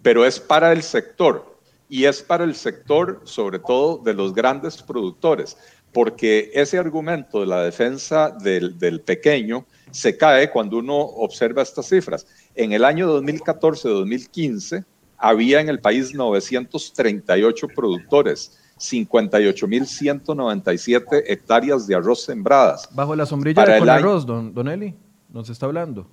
pero 0.02 0.26
es 0.26 0.38
para 0.38 0.74
el 0.74 0.84
sector 0.84 1.57
y 1.90 2.06
es 2.06 2.22
para 2.22 2.44
el 2.44 2.56
sector, 2.56 3.22
sobre 3.24 3.60
todo, 3.60 3.98
de 3.98 4.14
los 4.14 4.34
grandes 4.34 4.82
productores, 4.82 5.58
porque 5.94 6.52
ese 6.54 6.78
argumento 6.78 7.40
de 7.40 7.48
la 7.48 7.64
defensa 7.64 8.30
del, 8.30 8.78
del 8.78 9.02
pequeño 9.02 9.66
se 9.92 10.18
cae 10.18 10.52
cuando 10.52 10.78
uno 10.78 10.98
observa 10.98 11.62
estas 11.62 11.88
cifras. 11.88 12.28
En 12.56 12.74
el 12.74 12.84
año 12.84 13.08
2014-2015 13.22 14.84
había 15.18 15.62
en 15.62 15.70
el 15.70 15.80
país 15.80 16.14
938 16.14 17.68
productores, 17.70 18.60
58.197 18.80 21.24
hectáreas 21.26 21.88
de 21.88 21.96
arroz 21.96 22.24
sembradas. 22.24 22.90
Bajo 22.94 23.16
la 23.16 23.26
sombrilla 23.26 23.66
de 23.66 23.80
con 23.80 23.90
arroz, 23.90 24.26
don, 24.26 24.54
don 24.54 24.68
Eli, 24.68 24.94
nos 25.34 25.50
está 25.50 25.66
hablando. 25.66 26.06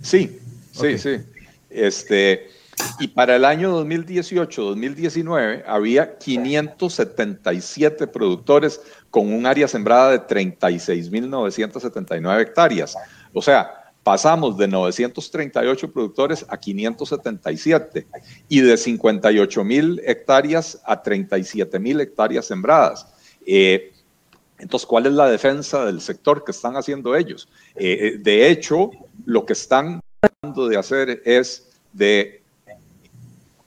Sí, 0.00 0.38
sí, 0.72 0.98
sí. 0.98 1.16
Este, 1.68 2.48
y 2.98 3.08
para 3.08 3.36
el 3.36 3.44
año 3.44 3.84
2018-2019 3.84 5.64
había 5.66 6.16
577 6.18 8.06
productores 8.06 8.80
con 9.10 9.30
un 9.32 9.46
área 9.46 9.68
sembrada 9.68 10.10
de 10.10 10.20
36.979 10.20 12.40
hectáreas. 12.40 12.96
O 13.32 13.42
sea, 13.42 13.84
pasamos 14.04 14.56
de 14.56 14.68
938 14.68 15.92
productores 15.92 16.46
a 16.48 16.56
577 16.58 18.06
y 18.48 18.60
de 18.60 18.74
58.000 18.74 20.02
hectáreas 20.04 20.80
a 20.84 21.02
37.000 21.02 22.00
hectáreas 22.00 22.46
sembradas. 22.46 23.08
Eh, 23.46 23.92
entonces, 24.58 24.86
¿cuál 24.86 25.06
es 25.06 25.12
la 25.12 25.28
defensa 25.28 25.84
del 25.84 26.00
sector 26.00 26.44
que 26.44 26.52
están 26.52 26.76
haciendo 26.76 27.16
ellos? 27.16 27.48
Eh, 27.74 27.98
eh, 28.00 28.18
de 28.18 28.48
hecho, 28.48 28.90
lo 29.24 29.44
que 29.44 29.54
están 29.54 30.00
tratando 30.20 30.68
de 30.68 30.76
hacer 30.76 31.22
es 31.24 31.70
de 31.92 32.43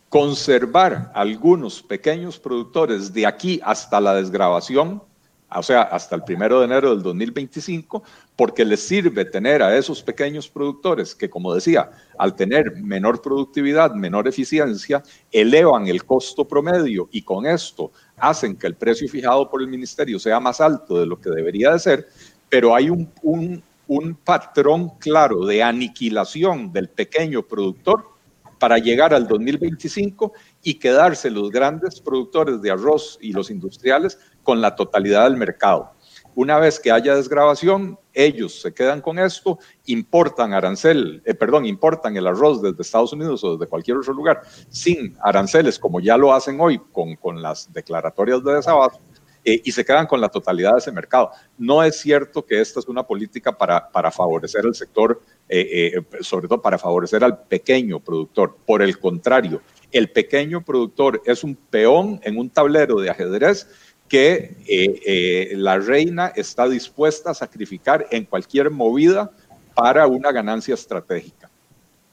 conservar 0.10 1.12
algunos 1.14 1.82
pequeños 1.82 2.40
productores 2.40 3.14
de 3.14 3.26
aquí 3.26 3.60
hasta 3.64 4.00
la 4.00 4.16
desgrabación, 4.16 5.04
o 5.50 5.64
sea, 5.64 5.82
hasta 5.82 6.16
el 6.16 6.24
primero 6.24 6.60
de 6.60 6.66
enero 6.66 6.90
del 6.92 7.02
2025, 7.02 8.04
porque 8.36 8.66
les 8.66 8.82
sirve 8.82 9.26
tener 9.26 9.64
a 9.64 9.76
esos 9.78 10.02
pequeños 10.02 10.50
productores 10.50 11.16
que, 11.16 11.30
como 11.30 11.54
decía, 11.54 11.90
al 12.18 12.36
tener 12.36 12.76
menor 12.78 13.22
productividad, 13.22 13.94
menor 13.94 14.28
eficiencia, 14.28 15.04
elevan 15.32 15.88
el 15.88 16.06
costo 16.06 16.46
promedio 16.46 17.08
y 17.12 17.22
con 17.22 17.46
esto 17.46 17.92
hacen 18.18 18.56
que 18.56 18.68
el 18.68 18.76
precio 18.76 19.08
fijado 19.08 19.50
por 19.50 19.62
el 19.62 19.68
ministerio 19.68 20.20
sea 20.20 20.40
más 20.40 20.60
alto 20.60 21.00
de 21.00 21.06
lo 21.06 21.20
que 21.20 21.30
debería 21.30 21.72
de 21.72 21.80
ser, 21.80 22.08
pero 22.50 22.76
hay 22.76 22.90
un, 22.90 23.10
un, 23.24 23.64
un 23.88 24.16
patrón 24.16 24.92
claro 25.00 25.46
de 25.46 25.64
aniquilación 25.64 26.72
del 26.72 26.90
pequeño 26.90 27.42
productor 27.44 28.17
para 28.60 28.78
llegar 28.78 29.14
al 29.14 29.28
2025 29.28 30.34
y 30.64 30.76
quedarse 30.76 31.30
los 31.30 31.52
grandes 31.52 32.02
productores 32.02 32.62
de 32.62 32.72
arroz 32.72 33.18
y 33.22 33.34
los 33.34 33.50
industriales 33.50 34.20
con 34.44 34.62
la 34.62 34.76
totalidad 34.76 35.24
del 35.26 35.38
mercado. 35.38 35.92
Una 36.36 36.60
vez 36.60 36.80
que 36.80 36.92
haya 36.92 37.16
desgrabación, 37.16 37.98
ellos 38.14 38.62
se 38.62 38.72
quedan 38.72 39.02
con 39.02 39.18
esto, 39.18 39.58
importan 39.88 40.54
arancel, 40.54 41.22
eh, 41.26 41.34
perdón, 41.34 41.66
importan 41.66 42.16
el 42.16 42.28
arroz 42.28 42.62
desde 42.62 42.82
Estados 42.82 43.12
Unidos 43.14 43.44
o 43.44 43.58
desde 43.58 43.68
cualquier 43.68 43.98
otro 43.98 44.14
lugar 44.14 44.44
sin 44.70 45.18
aranceles, 45.24 45.80
como 45.80 46.00
ya 46.00 46.16
lo 46.16 46.34
hacen 46.34 46.60
hoy 46.62 46.80
con, 46.92 47.16
con 47.16 47.42
las 47.42 47.74
declaratorias 47.74 48.44
de 48.44 48.54
desabasto, 48.54 49.02
eh, 49.44 49.62
y 49.64 49.72
se 49.72 49.86
quedan 49.86 50.08
con 50.08 50.20
la 50.20 50.30
totalidad 50.30 50.74
de 50.74 50.80
ese 50.80 50.92
mercado. 50.92 51.32
No 51.58 51.82
es 51.82 52.02
cierto 52.02 52.46
que 52.46 52.60
esta 52.60 52.82
es 52.82 52.88
una 52.88 53.02
política 53.02 53.58
para, 53.58 53.90
para 53.90 54.12
favorecer 54.12 54.66
el 54.66 54.76
sector, 54.76 55.22
eh, 55.50 55.94
eh, 55.96 56.02
sobre 56.22 56.48
todo 56.48 56.62
para 56.62 56.78
favorecer 56.78 57.24
al 57.24 57.44
pequeño 57.44 58.00
productor. 58.00 58.58
Por 58.66 58.82
el 58.82 59.00
contrario, 59.00 59.62
el 59.92 60.10
pequeño 60.10 60.64
productor 60.64 61.22
es 61.26 61.44
un 61.44 61.56
peón 61.56 62.20
en 62.24 62.38
un 62.38 62.50
tablero 62.50 63.00
de 63.00 63.10
ajedrez 63.10 63.68
que 64.08 65.52
la 65.56 65.80
reina 65.80 66.32
está 66.34 66.70
dispuesta 66.70 67.32
a 67.32 67.34
sacrificar 67.34 68.08
en 68.10 68.24
cualquier 68.24 68.70
movida 68.70 69.32
para 69.76 70.08
una 70.08 70.32
ganancia 70.32 70.74
estratégica. 70.74 71.50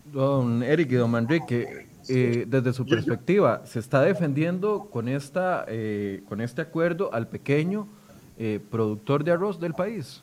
Don 0.04 0.62
Eric 0.62 0.92
y 0.92 0.94
don 0.96 1.10
Manrique, 1.10 1.86
eh, 2.08 2.44
desde 2.46 2.72
su 2.72 2.84
perspectiva, 2.84 3.64
¿se 3.64 3.78
está 3.78 4.02
defendiendo 4.02 4.88
con, 4.90 5.08
esta, 5.08 5.64
eh, 5.68 6.22
con 6.28 6.40
este 6.40 6.60
acuerdo 6.60 7.12
al 7.14 7.28
pequeño 7.28 7.88
eh, 8.36 8.60
productor 8.70 9.24
de 9.24 9.32
arroz 9.32 9.58
del 9.58 9.72
país? 9.72 10.22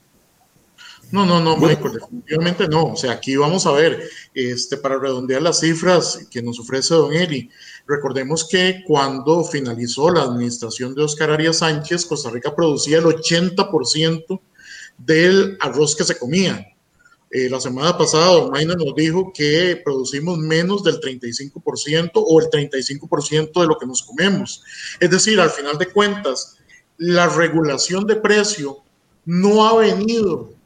No, 1.11 1.25
no, 1.25 1.41
no, 1.41 1.57
Michael, 1.57 1.93
definitivamente 1.93 2.67
no. 2.69 2.93
O 2.93 2.95
sea, 2.95 3.13
aquí 3.13 3.35
vamos 3.35 3.65
a 3.65 3.71
ver, 3.71 4.09
este, 4.33 4.77
para 4.77 4.97
redondear 4.97 5.41
las 5.41 5.59
cifras 5.59 6.27
que 6.31 6.41
nos 6.41 6.59
ofrece 6.59 6.93
don 6.93 7.13
Eli, 7.13 7.49
recordemos 7.85 8.47
que 8.47 8.83
cuando 8.87 9.43
finalizó 9.43 10.09
la 10.09 10.21
administración 10.21 10.95
de 10.95 11.03
Oscar 11.03 11.31
Arias 11.31 11.57
Sánchez, 11.57 12.05
Costa 12.05 12.29
Rica 12.29 12.55
producía 12.55 12.99
el 12.99 13.05
80% 13.05 14.41
del 14.97 15.57
arroz 15.59 15.95
que 15.95 16.05
se 16.05 16.17
comía. 16.17 16.65
Eh, 17.29 17.49
la 17.49 17.61
semana 17.61 17.97
pasada, 17.97 18.27
Don 18.27 18.51
Maina 18.51 18.75
nos 18.75 18.93
dijo 18.93 19.31
que 19.33 19.81
producimos 19.83 20.37
menos 20.37 20.83
del 20.83 20.99
35% 20.99 22.11
o 22.15 22.41
el 22.41 22.47
35% 22.47 23.61
de 23.61 23.67
lo 23.67 23.77
que 23.77 23.85
nos 23.85 24.03
comemos. 24.03 24.63
Es 24.99 25.09
decir, 25.09 25.39
al 25.39 25.49
final 25.49 25.77
de 25.77 25.87
cuentas, 25.87 26.57
la 26.97 27.27
regulación 27.27 28.05
de 28.05 28.17
precio 28.17 28.79
no 29.25 29.65
ha 29.65 29.77
venido 29.77 30.60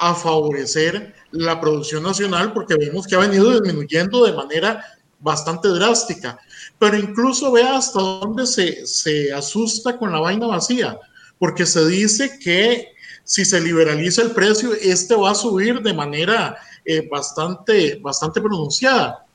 a 0.00 0.14
favorecer 0.14 1.14
la 1.30 1.60
producción 1.60 2.02
nacional 2.02 2.54
porque 2.54 2.74
vemos 2.74 3.06
que 3.06 3.14
ha 3.14 3.18
venido 3.18 3.50
disminuyendo 3.52 4.24
de 4.24 4.32
manera 4.32 4.82
bastante 5.20 5.68
drástica. 5.68 6.38
Pero 6.78 6.96
incluso 6.96 7.52
vea 7.52 7.76
hasta 7.76 8.00
dónde 8.00 8.46
se, 8.46 8.86
se 8.86 9.32
asusta 9.32 9.98
con 9.98 10.10
la 10.10 10.18
vaina 10.18 10.46
vacía, 10.46 10.98
porque 11.38 11.66
se 11.66 11.86
dice 11.86 12.38
que 12.38 12.94
si 13.24 13.44
se 13.44 13.60
liberaliza 13.60 14.22
el 14.22 14.30
precio, 14.30 14.72
este 14.72 15.14
va 15.14 15.32
a 15.32 15.34
subir 15.34 15.82
de 15.82 15.92
manera 15.92 16.56
eh, 16.84 17.06
bastante, 17.08 18.00
bastante 18.00 18.40
pronunciada. 18.40 19.26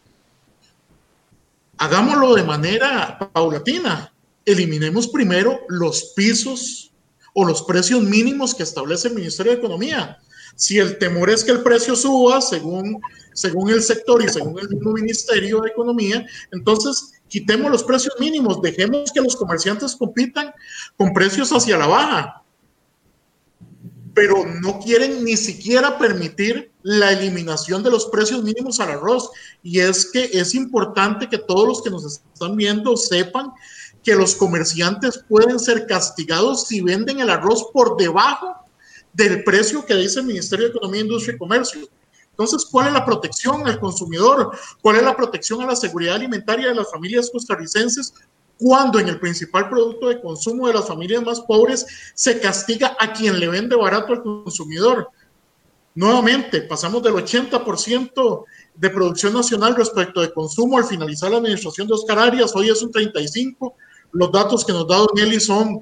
Hagámoslo 1.78 2.34
de 2.34 2.44
manera 2.44 3.20
paulatina. 3.32 4.12
Eliminemos 4.44 5.08
primero 5.08 5.60
los 5.70 6.14
pisos 6.16 6.92
o 7.36 7.46
los 7.46 7.62
precios 7.64 8.02
mínimos 8.02 8.56
que 8.56 8.64
establece 8.64 9.10
el 9.10 9.16
Ministerio 9.16 9.52
de 9.52 9.60
Economía. 9.60 10.20
Si 10.56 10.80
el 10.80 10.98
temor 10.98 11.30
es 11.30 11.44
que 11.44 11.52
el 11.52 11.64
precio 11.64 11.96
suba 11.96 12.42
según, 12.42 13.02
según 13.34 13.70
el 13.70 13.84
sector 13.84 14.24
y 14.24 14.30
según 14.30 14.60
el 14.60 14.70
mismo 14.70 14.94
Ministerio 14.94 15.62
de 15.62 15.70
Economía, 15.70 16.26
entonces 16.52 17.14
quitemos 17.28 17.72
los 17.72 17.84
precios 17.84 18.16
mínimos, 18.20 18.62
dejemos 18.62 19.12
que 19.12 19.22
los 19.22 19.36
comerciantes 19.36 19.96
compitan 19.96 20.54
con 20.98 21.14
precios 21.14 21.52
hacia 21.52 21.78
la 21.78 21.88
baja 21.88 22.46
pero 24.16 24.46
no 24.62 24.80
quieren 24.80 25.26
ni 25.26 25.36
siquiera 25.36 26.00
permitir 26.00 26.72
la 26.82 27.12
eliminación 27.12 27.84
de 27.84 27.92
los 27.92 28.06
precios 28.06 28.42
mínimos 28.44 28.80
al 28.80 28.92
arroz. 28.92 29.30
Y 29.62 29.82
es 29.82 30.10
que 30.10 30.24
es 30.32 30.56
importante 30.56 31.28
que 31.28 31.38
todos 31.38 31.68
los 31.68 31.84
que 31.84 31.90
nos 31.90 32.06
están 32.06 32.56
viendo 32.56 32.96
sepan 32.96 33.52
que 34.04 34.16
los 34.16 34.34
comerciantes 34.34 35.22
pueden 35.28 35.60
ser 35.60 35.86
castigados 35.86 36.68
si 36.68 36.80
venden 36.80 37.20
el 37.20 37.30
arroz 37.30 37.68
por 37.74 37.98
debajo 37.98 38.56
del 39.16 39.44
precio 39.44 39.86
que 39.86 39.96
dice 39.96 40.20
el 40.20 40.26
Ministerio 40.26 40.66
de 40.66 40.72
Economía, 40.72 41.02
Industria 41.02 41.36
y 41.36 41.38
Comercio. 41.38 41.88
Entonces, 42.32 42.66
¿cuál 42.70 42.88
es 42.88 42.94
la 42.94 43.06
protección 43.06 43.66
al 43.66 43.80
consumidor? 43.80 44.52
¿Cuál 44.82 44.98
es 44.98 45.04
la 45.04 45.16
protección 45.16 45.62
a 45.62 45.68
la 45.68 45.76
seguridad 45.76 46.16
alimentaria 46.16 46.68
de 46.68 46.76
las 46.76 46.92
familias 46.92 47.30
costarricenses 47.32 48.14
cuando 48.58 49.00
en 49.00 49.08
el 49.08 49.20
principal 49.20 49.70
producto 49.70 50.10
de 50.10 50.20
consumo 50.22 50.68
de 50.68 50.74
las 50.74 50.88
familias 50.88 51.24
más 51.24 51.42
pobres 51.42 51.86
se 52.14 52.40
castiga 52.40 52.96
a 53.00 53.14
quien 53.14 53.40
le 53.40 53.48
vende 53.48 53.76
barato 53.76 54.14
al 54.14 54.22
consumidor. 54.22 55.10
Nuevamente, 55.94 56.62
pasamos 56.64 57.02
del 57.02 57.14
80% 57.14 58.44
de 58.76 58.90
producción 58.90 59.34
nacional 59.34 59.76
respecto 59.78 60.20
de 60.20 60.34
consumo 60.34 60.78
al 60.78 60.84
finalizar 60.84 61.32
la 61.32 61.38
administración 61.38 61.88
de 61.88 61.94
Oscar 61.94 62.20
Arias, 62.20 62.54
hoy 62.54 62.70
es 62.70 62.82
un 62.82 62.92
35%. 62.92 63.74
Los 64.12 64.32
datos 64.32 64.64
que 64.64 64.74
nos 64.74 64.88
da 64.88 64.98
Don 64.98 65.18
Eli 65.18 65.40
son 65.40 65.80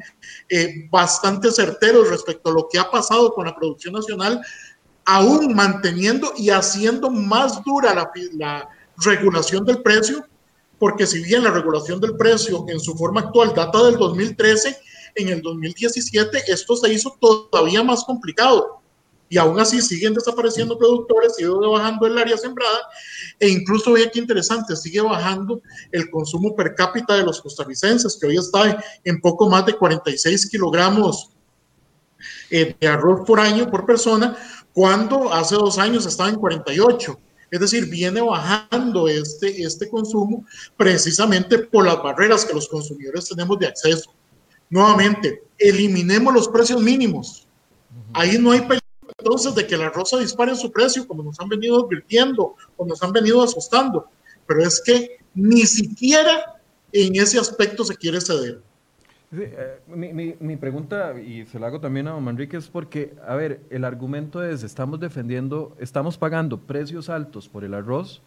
eh, 0.50 0.88
bastante 0.90 1.52
certeros 1.52 2.10
respecto 2.10 2.50
a 2.50 2.54
lo 2.54 2.68
que 2.72 2.80
ha 2.80 2.90
pasado 2.90 3.34
con 3.34 3.46
la 3.46 3.56
producción 3.56 3.94
nacional, 3.94 4.42
aún 5.06 5.54
manteniendo 5.54 6.32
y 6.38 6.50
haciendo 6.50 7.10
más 7.10 7.64
dura 7.64 7.94
la, 7.94 8.12
la 8.34 8.70
regulación 8.98 9.66
del 9.66 9.82
precio 9.82 10.26
porque 10.84 11.08
si 11.08 11.24
bien 11.24 11.46
la 11.46 11.52
regulación 11.52 12.02
del 12.02 12.18
precio 12.18 12.66
en 12.68 12.78
su 12.78 12.94
forma 12.96 13.22
actual 13.22 13.54
data 13.56 13.86
del 13.86 13.96
2013, 13.96 14.78
en 15.16 15.30
el 15.30 15.42
2017 15.42 16.44
esto 16.48 16.76
se 16.76 16.92
hizo 16.92 17.18
todavía 17.22 17.82
más 17.84 18.04
complicado. 18.04 18.82
Y 19.34 19.38
aún 19.40 19.60
así 19.60 19.82
siguen 19.82 20.14
desapareciendo 20.14 20.78
productores, 20.78 21.36
sigue 21.36 21.50
bajando 21.50 22.06
el 22.06 22.16
área 22.20 22.38
sembrada 22.38 22.82
e 23.40 23.50
incluso 23.50 23.94
vea 23.94 24.08
qué 24.12 24.20
interesante, 24.20 24.76
sigue 24.76 25.02
bajando 25.02 25.60
el 25.92 26.08
consumo 26.12 26.56
per 26.56 26.76
cápita 26.76 27.16
de 27.16 27.24
los 27.24 27.42
costarricenses, 27.42 28.16
que 28.22 28.28
hoy 28.28 28.38
está 28.38 28.78
en 29.04 29.20
poco 29.20 29.50
más 29.50 29.66
de 29.66 29.74
46 29.74 30.52
kilogramos 30.52 31.32
eh, 32.52 32.76
de 32.80 32.88
arroz 32.88 33.26
por 33.26 33.40
año 33.40 33.72
por 33.72 33.88
persona, 33.88 34.38
cuando 34.72 35.34
hace 35.34 35.56
dos 35.56 35.80
años 35.80 36.06
estaba 36.06 36.30
en 36.30 36.36
48. 36.36 37.20
Es 37.50 37.60
decir, 37.60 37.88
viene 37.88 38.22
bajando 38.22 39.08
este, 39.08 39.64
este 39.64 39.90
consumo 39.90 40.46
precisamente 40.78 41.58
por 41.58 41.88
las 41.88 42.04
barreras 42.04 42.46
que 42.46 42.54
los 42.54 42.68
consumidores 42.68 43.28
tenemos 43.30 43.58
de 43.58 43.66
acceso. 43.66 44.14
Nuevamente, 44.70 45.42
eliminemos 45.58 46.32
los 46.32 46.48
precios 46.48 46.80
mínimos. 46.80 47.48
Ahí 48.14 48.38
no 48.38 48.52
hay 48.52 48.60
peligro 48.62 48.83
entonces 49.24 49.56
de 49.56 49.66
que 49.66 49.78
la 49.78 49.90
rosa 49.90 50.20
dispare 50.20 50.52
en 50.52 50.58
su 50.58 50.70
precio, 50.70 51.08
como 51.08 51.24
nos 51.24 51.40
han 51.40 51.48
venido 51.48 51.86
advirtiendo 51.86 52.56
o 52.76 52.86
nos 52.86 53.02
han 53.02 53.14
venido 53.14 53.42
asustando. 53.42 54.10
Pero 54.46 54.62
es 54.62 54.82
que 54.86 55.18
ni 55.34 55.62
siquiera 55.62 56.60
en 56.92 57.16
ese 57.16 57.40
aspecto 57.40 57.86
se 57.86 57.96
quiere 57.96 58.20
ceder. 58.20 58.62
Eh, 59.32 59.80
mi, 59.88 60.14
mi, 60.14 60.36
mi, 60.40 60.58
pregunta, 60.58 61.20
y 61.20 61.46
se 61.46 61.58
la 61.58 61.68
hago 61.68 61.80
también 61.80 62.08
a 62.08 62.12
don 62.12 62.24
Manrique, 62.24 62.58
es 62.58 62.68
porque, 62.68 63.16
a 63.26 63.36
ver, 63.36 63.62
el 63.72 63.84
argumento 63.84 64.44
es, 64.44 64.62
estamos 64.62 65.00
defendiendo, 65.00 65.76
estamos 65.80 66.18
pagando 66.18 66.60
precios 66.60 67.10
altos 67.10 67.50
por 67.50 67.64
el 67.64 67.74
arroz 67.74 68.22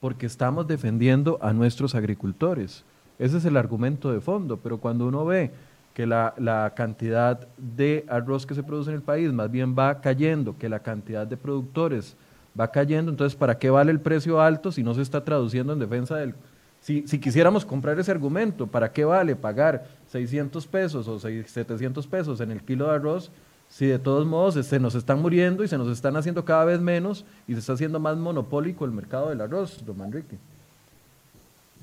porque 0.00 0.26
estamos 0.26 0.66
defendiendo 0.66 1.38
a 1.40 1.52
nuestros 1.52 1.94
agricultores. 1.94 2.84
Ese 3.20 3.38
es 3.38 3.44
el 3.44 3.56
argumento 3.56 4.12
de 4.12 4.20
fondo, 4.20 4.58
pero 4.58 4.78
cuando 4.78 5.06
uno 5.06 5.24
ve 5.24 5.52
que 5.94 6.06
la, 6.06 6.34
la 6.38 6.72
cantidad 6.74 7.46
de 7.56 8.04
arroz 8.08 8.46
que 8.46 8.54
se 8.54 8.62
produce 8.62 8.90
en 8.90 8.96
el 8.96 9.02
país 9.02 9.32
más 9.32 9.50
bien 9.50 9.74
va 9.78 10.00
cayendo, 10.00 10.56
que 10.58 10.68
la 10.68 10.80
cantidad 10.80 11.26
de 11.26 11.36
productores 11.36 12.16
va 12.58 12.70
cayendo, 12.70 13.10
entonces, 13.10 13.36
¿para 13.36 13.58
qué 13.58 13.70
vale 13.70 13.92
el 13.92 14.00
precio 14.00 14.40
alto 14.40 14.72
si 14.72 14.82
no 14.82 14.94
se 14.94 15.02
está 15.02 15.24
traduciendo 15.24 15.72
en 15.72 15.78
defensa 15.78 16.16
del... 16.16 16.34
Si, 16.80 17.06
si 17.06 17.20
quisiéramos 17.20 17.64
comprar 17.64 17.98
ese 18.00 18.10
argumento, 18.10 18.66
¿para 18.66 18.90
qué 18.92 19.04
vale 19.04 19.36
pagar 19.36 19.86
600 20.08 20.66
pesos 20.66 21.06
o 21.06 21.20
700 21.20 22.06
pesos 22.08 22.40
en 22.40 22.50
el 22.50 22.62
kilo 22.62 22.86
de 22.86 22.94
arroz, 22.94 23.30
si 23.68 23.86
de 23.86 23.98
todos 23.98 24.26
modos 24.26 24.66
se 24.66 24.80
nos 24.80 24.94
están 24.94 25.22
muriendo 25.22 25.64
y 25.64 25.68
se 25.68 25.78
nos 25.78 25.88
están 25.88 26.16
haciendo 26.16 26.44
cada 26.44 26.64
vez 26.64 26.80
menos 26.80 27.24
y 27.46 27.54
se 27.54 27.60
está 27.60 27.72
haciendo 27.72 28.00
más 28.00 28.16
monopólico 28.16 28.84
el 28.84 28.90
mercado 28.90 29.30
del 29.30 29.40
arroz, 29.40 29.82
don 29.86 29.96
Manrique. 29.96 30.36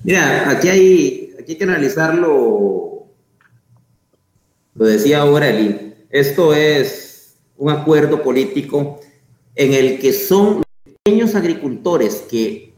Mira, 0.04 0.50
aquí 0.50 0.68
hay, 0.68 1.34
aquí 1.40 1.52
hay 1.52 1.58
que 1.58 1.64
analizarlo, 1.64 2.99
lo 4.74 4.86
decía 4.86 5.20
ahora 5.20 5.48
Eli, 5.48 5.94
esto 6.10 6.54
es 6.54 7.38
un 7.56 7.70
acuerdo 7.70 8.22
político 8.22 9.00
en 9.54 9.74
el 9.74 9.98
que 9.98 10.12
son 10.12 10.62
pequeños 10.84 11.34
agricultores 11.34 12.24
que 12.30 12.70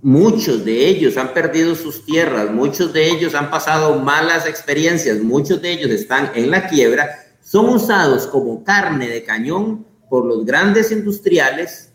Muchos 0.00 0.64
de 0.64 0.86
ellos 0.86 1.16
han 1.16 1.34
perdido 1.34 1.74
sus 1.74 2.04
tierras, 2.04 2.52
muchos 2.52 2.92
de 2.92 3.10
ellos 3.10 3.34
han 3.34 3.50
pasado 3.50 3.98
malas 3.98 4.46
experiencias, 4.46 5.18
muchos 5.18 5.60
de 5.60 5.72
ellos 5.72 5.90
están 5.90 6.30
en 6.36 6.52
la 6.52 6.68
quiebra, 6.68 7.18
son 7.42 7.68
usados 7.68 8.28
como 8.28 8.62
carne 8.62 9.08
de 9.08 9.24
cañón 9.24 9.84
por 10.08 10.24
los 10.24 10.46
grandes 10.46 10.92
industriales 10.92 11.92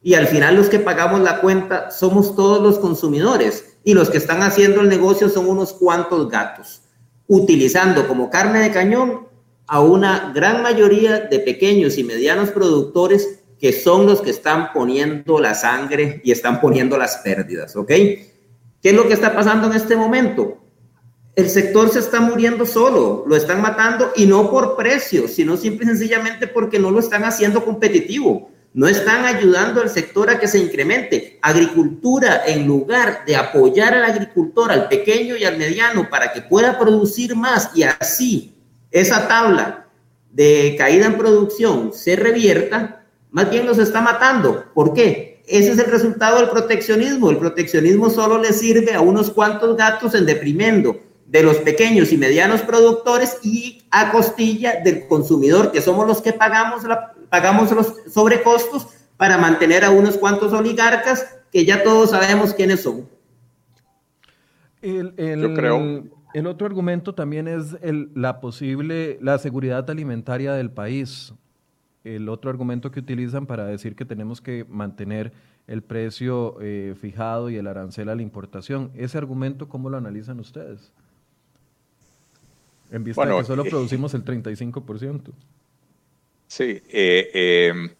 y 0.00 0.14
al 0.14 0.28
final 0.28 0.54
los 0.54 0.68
que 0.68 0.78
pagamos 0.78 1.20
la 1.20 1.40
cuenta 1.40 1.90
somos 1.90 2.36
todos 2.36 2.62
los 2.62 2.78
consumidores 2.78 3.64
y 3.82 3.94
los 3.94 4.10
que 4.10 4.18
están 4.18 4.42
haciendo 4.42 4.80
el 4.80 4.88
negocio 4.88 5.28
son 5.28 5.48
unos 5.48 5.72
cuantos 5.72 6.28
gatos, 6.28 6.82
utilizando 7.28 8.08
como 8.08 8.30
carne 8.30 8.58
de 8.60 8.72
cañón 8.72 9.28
a 9.68 9.80
una 9.80 10.32
gran 10.34 10.62
mayoría 10.62 11.20
de 11.20 11.38
pequeños 11.38 11.96
y 11.98 12.04
medianos 12.04 12.50
productores 12.50 13.44
que 13.60 13.72
son 13.72 14.06
los 14.06 14.20
que 14.20 14.30
están 14.30 14.72
poniendo 14.72 15.38
la 15.38 15.54
sangre 15.54 16.20
y 16.24 16.32
están 16.32 16.60
poniendo 16.60 16.98
las 16.98 17.18
pérdidas, 17.18 17.76
¿ok? 17.76 17.88
¿Qué 17.88 18.30
es 18.82 18.94
lo 18.94 19.06
que 19.06 19.14
está 19.14 19.34
pasando 19.34 19.68
en 19.68 19.74
este 19.74 19.94
momento? 19.94 20.58
el 21.38 21.48
sector 21.48 21.88
se 21.88 22.00
está 22.00 22.20
muriendo 22.20 22.66
solo, 22.66 23.22
lo 23.24 23.36
están 23.36 23.62
matando 23.62 24.10
y 24.16 24.26
no 24.26 24.50
por 24.50 24.74
precio, 24.74 25.28
sino 25.28 25.56
simple 25.56 25.84
y 25.84 25.88
sencillamente 25.90 26.48
porque 26.48 26.80
no 26.80 26.90
lo 26.90 26.98
están 26.98 27.22
haciendo 27.22 27.64
competitivo. 27.64 28.50
No 28.78 28.86
están 28.86 29.24
ayudando 29.24 29.82
al 29.82 29.90
sector 29.90 30.30
a 30.30 30.38
que 30.38 30.46
se 30.46 30.60
incremente. 30.60 31.40
Agricultura, 31.42 32.42
en 32.46 32.64
lugar 32.64 33.24
de 33.26 33.34
apoyar 33.34 33.92
al 33.92 34.04
agricultor, 34.04 34.70
al 34.70 34.86
pequeño 34.86 35.36
y 35.36 35.42
al 35.42 35.58
mediano, 35.58 36.08
para 36.08 36.32
que 36.32 36.42
pueda 36.42 36.78
producir 36.78 37.34
más 37.34 37.70
y 37.74 37.82
así 37.82 38.54
esa 38.92 39.26
tabla 39.26 39.88
de 40.30 40.76
caída 40.78 41.06
en 41.06 41.18
producción 41.18 41.92
se 41.92 42.14
revierta, 42.14 43.04
más 43.32 43.50
bien 43.50 43.66
nos 43.66 43.78
está 43.78 44.00
matando. 44.00 44.66
¿Por 44.72 44.94
qué? 44.94 45.42
Ese 45.48 45.72
es 45.72 45.78
el 45.80 45.86
resultado 45.86 46.38
del 46.38 46.48
proteccionismo. 46.48 47.30
El 47.30 47.38
proteccionismo 47.38 48.10
solo 48.10 48.38
le 48.38 48.52
sirve 48.52 48.94
a 48.94 49.00
unos 49.00 49.32
cuantos 49.32 49.76
gatos 49.76 50.14
en 50.14 50.24
deprimendo 50.24 51.00
de 51.28 51.42
los 51.42 51.58
pequeños 51.58 52.10
y 52.10 52.16
medianos 52.16 52.62
productores 52.62 53.38
y 53.42 53.82
a 53.90 54.10
costilla 54.10 54.80
del 54.82 55.06
consumidor, 55.06 55.70
que 55.70 55.82
somos 55.82 56.06
los 56.06 56.22
que 56.22 56.32
pagamos, 56.32 56.84
la, 56.84 57.12
pagamos 57.28 57.70
los 57.70 57.94
sobrecostos 58.10 58.88
para 59.18 59.36
mantener 59.36 59.84
a 59.84 59.90
unos 59.90 60.16
cuantos 60.16 60.52
oligarcas 60.52 61.36
que 61.52 61.66
ya 61.66 61.82
todos 61.82 62.10
sabemos 62.10 62.54
quiénes 62.54 62.82
son. 62.82 63.06
El, 64.80 65.14
Yo 65.16 65.54
creo. 65.54 66.04
El 66.34 66.46
otro 66.46 66.66
argumento 66.66 67.14
también 67.14 67.48
es 67.48 67.76
el, 67.82 68.10
la 68.14 68.40
posible, 68.40 69.18
la 69.20 69.38
seguridad 69.38 69.88
alimentaria 69.90 70.52
del 70.52 70.70
país. 70.70 71.34
El 72.04 72.28
otro 72.28 72.50
argumento 72.50 72.90
que 72.90 73.00
utilizan 73.00 73.46
para 73.46 73.66
decir 73.66 73.96
que 73.96 74.04
tenemos 74.04 74.40
que 74.40 74.64
mantener 74.68 75.32
el 75.66 75.82
precio 75.82 76.56
eh, 76.60 76.94
fijado 76.98 77.50
y 77.50 77.56
el 77.56 77.66
arancel 77.66 78.08
a 78.08 78.14
la 78.14 78.22
importación. 78.22 78.90
Ese 78.94 79.18
argumento, 79.18 79.68
¿cómo 79.68 79.90
lo 79.90 79.96
analizan 79.96 80.38
ustedes? 80.38 80.92
En 82.90 83.04
vista 83.04 83.24
de 83.24 83.36
que 83.36 83.44
solo 83.44 83.64
eh, 83.64 83.70
producimos 83.70 84.14
el 84.14 84.24
35%. 84.24 85.32
Sí, 86.46 86.82
eh, 86.88 87.90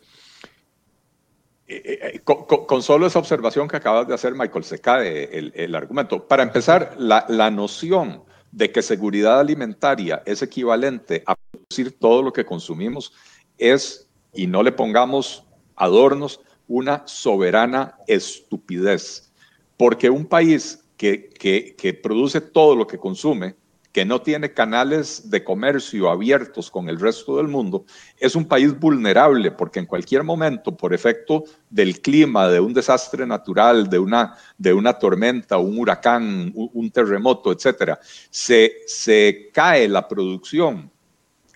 eh, 1.67 2.21
con, 2.25 2.83
solo 2.83 3.07
esa 3.07 3.19
observación 3.19 3.69
que 3.69 3.77
acabas 3.77 4.09
de 4.09 4.15
hacer, 4.15 4.35
Michael, 4.35 4.65
se 4.65 4.79
cae 4.79 5.53
el, 5.55 5.75
argumento. 5.75 6.27
Para 6.27 6.43
empezar, 6.43 6.95
la, 6.99 7.27
la, 7.29 7.51
noción 7.51 8.23
de 8.53 8.73
que 8.73 8.81
seguridad 8.81 9.39
alimentaria 9.41 10.23
es 10.25 10.41
equivalente 10.41 11.23
a 11.27 11.35
producir 11.35 11.99
todo 11.99 12.23
lo 12.23 12.33
que 12.33 12.47
consumimos 12.47 13.13
es, 13.59 14.09
y 14.33 14.47
no 14.47 14.63
le 14.63 14.73
pongamos 14.73 15.45
adornos, 15.77 16.41
una 16.67 17.07
soberana 17.07 17.97
estupidez. 18.07 19.31
Porque 19.77 20.09
un 20.09 20.25
país 20.25 20.85
que, 20.97 21.29
que, 21.29 21.75
que 21.77 21.93
produce 21.93 22.41
todo 22.41 22.75
lo 22.75 22.87
que 22.87 22.99
consume, 22.99 23.57
que 23.99 24.05
no 24.05 24.23
tiene 24.23 24.53
canales 24.53 25.29
de 25.29 25.43
comercio 25.43 26.09
abiertos 26.09 26.71
con 26.71 26.89
el 26.89 27.01
resto 27.01 27.39
del 27.39 27.49
mundo, 27.49 27.85
es 28.17 28.37
un 28.37 28.45
país 28.45 28.79
vulnerable 28.79 29.51
porque 29.51 29.81
en 29.81 29.87
cualquier 29.87 30.23
momento, 30.23 30.77
por 30.77 30.95
efecto 30.95 31.43
del 31.69 32.01
clima, 32.01 32.47
de 32.47 32.61
un 32.61 32.73
desastre 32.73 33.27
natural, 33.27 33.91
de 33.91 33.99
una, 33.99 34.37
de 34.57 34.73
una 34.73 34.93
tormenta, 34.93 35.59
un 35.59 35.81
huracán, 35.81 36.53
un, 36.55 36.91
terremoto, 36.93 37.51
etcétera, 37.51 37.99
se, 38.31 38.73
se 38.87 39.51
cae 39.53 39.89
la 39.89 40.07
producción 40.07 40.89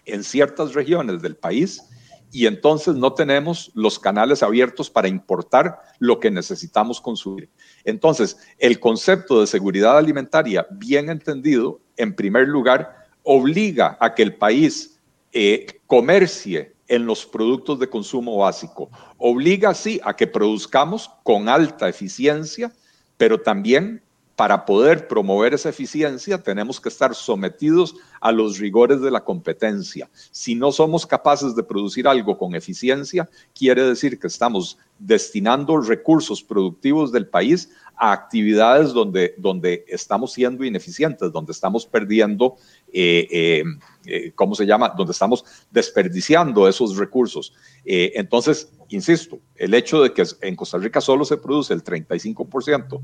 en 0.04 0.24
ciertas 0.24 0.74
regiones 0.74 1.22
del 1.22 1.36
país 1.36 1.91
y 2.32 2.46
entonces 2.46 2.94
no 2.94 3.12
tenemos 3.12 3.70
los 3.74 3.98
canales 3.98 4.42
abiertos 4.42 4.88
para 4.88 5.06
importar 5.06 5.82
lo 5.98 6.18
que 6.18 6.30
necesitamos 6.30 6.98
consumir. 6.98 7.50
Entonces, 7.84 8.38
el 8.58 8.80
concepto 8.80 9.40
de 9.40 9.46
seguridad 9.46 9.98
alimentaria, 9.98 10.66
bien 10.70 11.10
entendido, 11.10 11.78
en 11.98 12.16
primer 12.16 12.48
lugar, 12.48 13.06
obliga 13.22 13.98
a 14.00 14.14
que 14.14 14.22
el 14.22 14.34
país 14.34 14.98
eh, 15.32 15.66
comercie 15.86 16.74
en 16.88 17.04
los 17.04 17.26
productos 17.26 17.78
de 17.78 17.90
consumo 17.90 18.38
básico. 18.38 18.90
Obliga, 19.18 19.74
sí, 19.74 20.00
a 20.02 20.16
que 20.16 20.26
produzcamos 20.26 21.10
con 21.22 21.50
alta 21.50 21.88
eficiencia, 21.88 22.72
pero 23.18 23.40
también 23.40 24.02
para 24.36 24.64
poder 24.64 25.08
promover 25.08 25.54
esa 25.54 25.68
eficiencia 25.68 26.42
tenemos 26.42 26.80
que 26.80 26.88
estar 26.88 27.14
sometidos 27.14 27.94
a 28.20 28.32
los 28.32 28.58
rigores 28.58 29.00
de 29.00 29.10
la 29.10 29.24
competencia. 29.24 30.08
Si 30.30 30.54
no 30.54 30.72
somos 30.72 31.06
capaces 31.06 31.54
de 31.54 31.62
producir 31.62 32.08
algo 32.08 32.38
con 32.38 32.54
eficiencia, 32.54 33.28
quiere 33.54 33.82
decir 33.84 34.18
que 34.18 34.28
estamos 34.28 34.78
destinando 34.98 35.80
recursos 35.80 36.42
productivos 36.42 37.12
del 37.12 37.26
país 37.26 37.70
a 37.96 38.12
actividades 38.12 38.92
donde, 38.92 39.34
donde 39.38 39.84
estamos 39.86 40.32
siendo 40.32 40.64
ineficientes, 40.64 41.30
donde 41.30 41.52
estamos 41.52 41.86
perdiendo, 41.86 42.56
eh, 42.92 43.28
eh, 43.30 43.64
eh, 44.06 44.32
¿cómo 44.34 44.54
se 44.54 44.66
llama? 44.66 44.92
Donde 44.96 45.12
estamos 45.12 45.44
desperdiciando 45.70 46.68
esos 46.68 46.96
recursos. 46.96 47.52
entonces, 47.84 48.72
insisto, 48.94 49.40
el 49.56 49.74
hecho 49.74 50.02
de 50.02 50.12
que 50.12 50.24
en 50.40 50.56
Costa 50.56 50.78
Rica 50.78 51.00
solo 51.00 51.24
se 51.24 51.36
produce 51.36 51.74
el 51.74 51.84
35% 51.84 53.00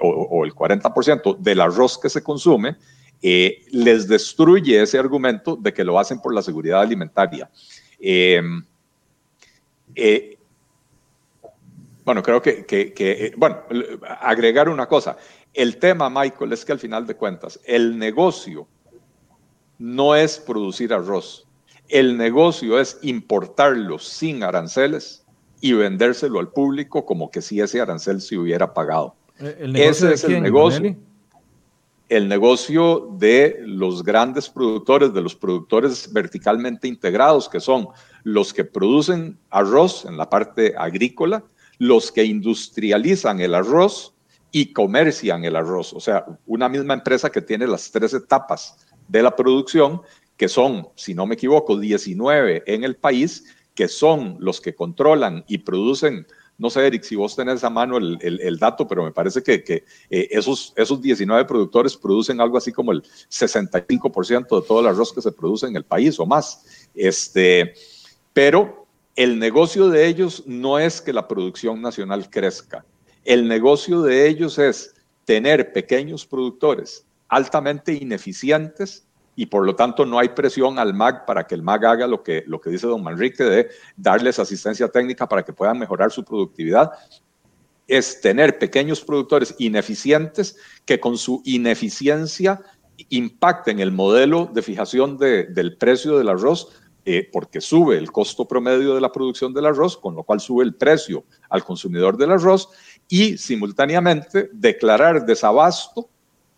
o, 0.00 0.08
o, 0.08 0.44
el 0.44 0.54
40% 0.54 1.38
del 1.38 1.60
arroz 1.60 1.98
que 1.98 2.08
se 2.08 2.22
consume, 2.22 2.76
les 3.20 4.08
destruye 4.08 4.82
ese 4.82 4.98
argumento 4.98 5.56
de 5.56 5.72
que 5.72 5.84
lo 5.84 5.98
hacen 5.98 6.20
por 6.20 6.34
la 6.34 6.42
seguridad 6.42 6.80
alimentaria. 6.80 7.50
Bueno, 12.08 12.22
creo 12.22 12.40
que, 12.40 12.64
eh, 12.70 13.34
bueno, 13.36 13.58
agregar 14.20 14.70
una 14.70 14.86
cosa. 14.86 15.18
El 15.52 15.76
tema, 15.76 16.08
Michael, 16.08 16.54
es 16.54 16.64
que 16.64 16.72
al 16.72 16.78
final 16.78 17.06
de 17.06 17.14
cuentas, 17.14 17.60
el 17.66 17.98
negocio 17.98 18.66
no 19.76 20.16
es 20.16 20.38
producir 20.38 20.94
arroz. 20.94 21.46
El 21.88 22.16
negocio 22.16 22.78
es 22.78 22.98
importarlo 23.02 23.98
sin 23.98 24.42
aranceles 24.42 25.24
y 25.60 25.72
vendérselo 25.72 26.38
al 26.38 26.48
público 26.48 27.04
como 27.04 27.30
que 27.30 27.42
si 27.42 27.60
ese 27.60 27.80
arancel 27.80 28.20
se 28.20 28.36
hubiera 28.36 28.74
pagado. 28.74 29.14
¿El 29.38 29.76
Ese 29.76 30.12
es 30.12 30.24
el 30.24 30.42
negocio. 30.42 30.96
El 32.08 32.28
negocio 32.28 33.08
de 33.18 33.60
los 33.66 34.02
grandes 34.02 34.48
productores, 34.48 35.12
de 35.12 35.20
los 35.20 35.34
productores 35.34 36.10
verticalmente 36.10 36.88
integrados, 36.88 37.48
que 37.50 37.60
son 37.60 37.88
los 38.22 38.54
que 38.54 38.64
producen 38.64 39.38
arroz 39.50 40.06
en 40.06 40.16
la 40.16 40.30
parte 40.30 40.74
agrícola, 40.76 41.44
los 41.78 42.10
que 42.10 42.24
industrializan 42.24 43.40
el 43.40 43.54
arroz 43.54 44.14
y 44.50 44.72
comercian 44.72 45.44
el 45.44 45.56
arroz. 45.56 45.92
O 45.92 46.00
sea, 46.00 46.24
una 46.46 46.68
misma 46.68 46.94
empresa 46.94 47.30
que 47.30 47.42
tiene 47.42 47.66
las 47.66 47.90
tres 47.90 48.14
etapas 48.14 48.76
de 49.06 49.22
la 49.22 49.34
producción, 49.34 50.00
que 50.38 50.48
son, 50.48 50.88
si 50.94 51.12
no 51.12 51.26
me 51.26 51.34
equivoco, 51.34 51.78
19 51.78 52.62
en 52.66 52.84
el 52.84 52.96
país, 52.96 53.44
que 53.74 53.88
son 53.88 54.38
los 54.40 54.62
que 54.62 54.74
controlan 54.74 55.44
y 55.46 55.58
producen 55.58 56.26
no 56.58 56.70
sé, 56.70 56.84
Eric, 56.84 57.04
si 57.04 57.14
vos 57.14 57.36
tenés 57.36 57.62
a 57.62 57.70
mano 57.70 57.98
el, 57.98 58.58
dato, 58.58 58.86
pero 58.88 59.04
me 59.04 59.12
parece 59.12 59.44
que, 59.44 59.84
eh, 60.10 60.28
esos, 60.32 60.72
esos 60.76 61.00
19 61.00 61.44
productores 61.44 61.96
producen 61.96 62.40
algo 62.40 62.58
así 62.58 62.72
como 62.72 62.90
el 62.90 63.04
65% 63.30 64.60
de 64.60 64.66
todo 64.66 64.80
el 64.80 64.88
arroz 64.88 65.12
que 65.12 65.22
se 65.22 65.30
produce 65.30 65.68
en 65.68 65.76
el 65.76 65.84
país 65.84 66.18
o 66.18 66.26
más. 66.26 66.88
Este, 66.96 67.74
pero 68.32 68.88
el 69.14 69.38
negocio 69.38 69.88
de 69.88 70.08
ellos 70.08 70.42
no 70.46 70.80
es 70.80 71.00
que 71.00 71.12
la 71.12 71.28
producción 71.28 71.80
nacional 71.80 72.28
crezca. 72.28 72.84
El 73.24 73.46
negocio 73.46 74.02
de 74.02 74.26
ellos 74.28 74.58
es 74.58 74.96
tener 75.24 75.72
pequeños 75.72 76.26
productores 76.26 77.06
altamente 77.28 77.92
ineficientes 77.92 79.07
y 79.38 79.46
por 79.46 79.64
lo 79.64 79.76
tanto 79.76 80.04
no 80.04 80.18
hay 80.18 80.30
presión 80.30 80.80
al 80.80 80.94
MAG 80.94 81.24
para 81.24 81.46
que 81.46 81.54
el 81.54 81.62
MAG 81.62 81.86
haga 81.86 82.08
lo 82.08 82.24
que, 82.24 82.42
lo 82.48 82.60
que 82.60 82.70
dice 82.70 82.88
don 82.88 83.04
Manrique 83.04 83.44
de 83.44 83.68
darles 83.96 84.40
asistencia 84.40 84.88
técnica 84.88 85.28
para 85.28 85.44
que 85.44 85.52
puedan 85.52 85.78
mejorar 85.78 86.10
su 86.10 86.24
productividad. 86.24 86.90
Es 87.86 88.20
tener 88.20 88.58
pequeños 88.58 89.00
productores 89.00 89.54
ineficientes 89.60 90.56
que 90.84 90.98
con 90.98 91.16
su 91.16 91.40
ineficiencia 91.44 92.60
impacten 93.10 93.78
el 93.78 93.92
modelo 93.92 94.50
de 94.52 94.60
fijación 94.60 95.16
del 95.16 95.76
precio 95.76 96.18
del 96.18 96.30
arroz 96.30 96.72
eh, 97.04 97.30
porque 97.32 97.60
sube 97.60 97.96
el 97.96 98.10
costo 98.10 98.48
promedio 98.48 98.96
de 98.96 99.00
la 99.00 99.12
producción 99.12 99.54
del 99.54 99.66
arroz, 99.66 99.96
con 99.96 100.16
lo 100.16 100.24
cual 100.24 100.40
sube 100.40 100.64
el 100.64 100.74
precio 100.74 101.22
al 101.48 101.62
consumidor 101.62 102.16
del 102.16 102.32
arroz, 102.32 102.70
y 103.08 103.38
simultáneamente 103.38 104.50
declarar 104.52 105.24
desabasto 105.24 106.08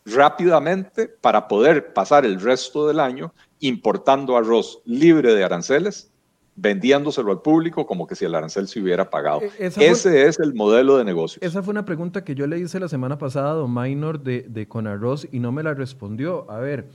rápidamente 0.05 1.09
para 1.09 1.49
poder 1.49 1.93
pasar 1.93 2.25
el 2.25 2.41
resto 2.41 2.87
del 2.87 3.01
año 3.01 3.33
importando 3.61 4.37
arroz 4.37 4.81
libre 4.85 5.35
de 5.35 5.45
aranceles, 5.45 6.11
vendiéndoselo 6.57 7.31
al 7.31 7.43
público 7.43 7.87
como 7.87 8.07
que 8.07 8.15
si 8.15 8.25
el 8.25 8.35
arancel 8.35 8.69
se 8.69 8.81
hubiera 8.81 9.09
pagado. 9.11 9.43
E-, 9.43 9.67
Ese 9.67 10.27
es 10.27 10.39
el 10.39 10.55
modelo 10.55 10.97
de 10.97 11.05
negocio. 11.05 11.41
Esa 11.43 11.63
fue 11.63 11.73
una 11.73 11.85
pregunta 11.85 12.25
que 12.25 12.35
yo 12.35 12.47
le 12.47 12.59
hice 12.59 12.81
la 12.81 12.89
semana 12.89 13.19
pasada 13.19 13.51
a 13.51 13.55
Don 13.55 13.73
Minor 13.73 14.21
de, 14.21 14.43
de 14.49 14.67
Conarroz 14.67 15.27
y 15.31 15.39
no 15.41 15.53
me 15.53 15.63
la 15.63 15.75
respondió. 15.75 16.51
A 16.51 16.59
ver, 16.59 16.89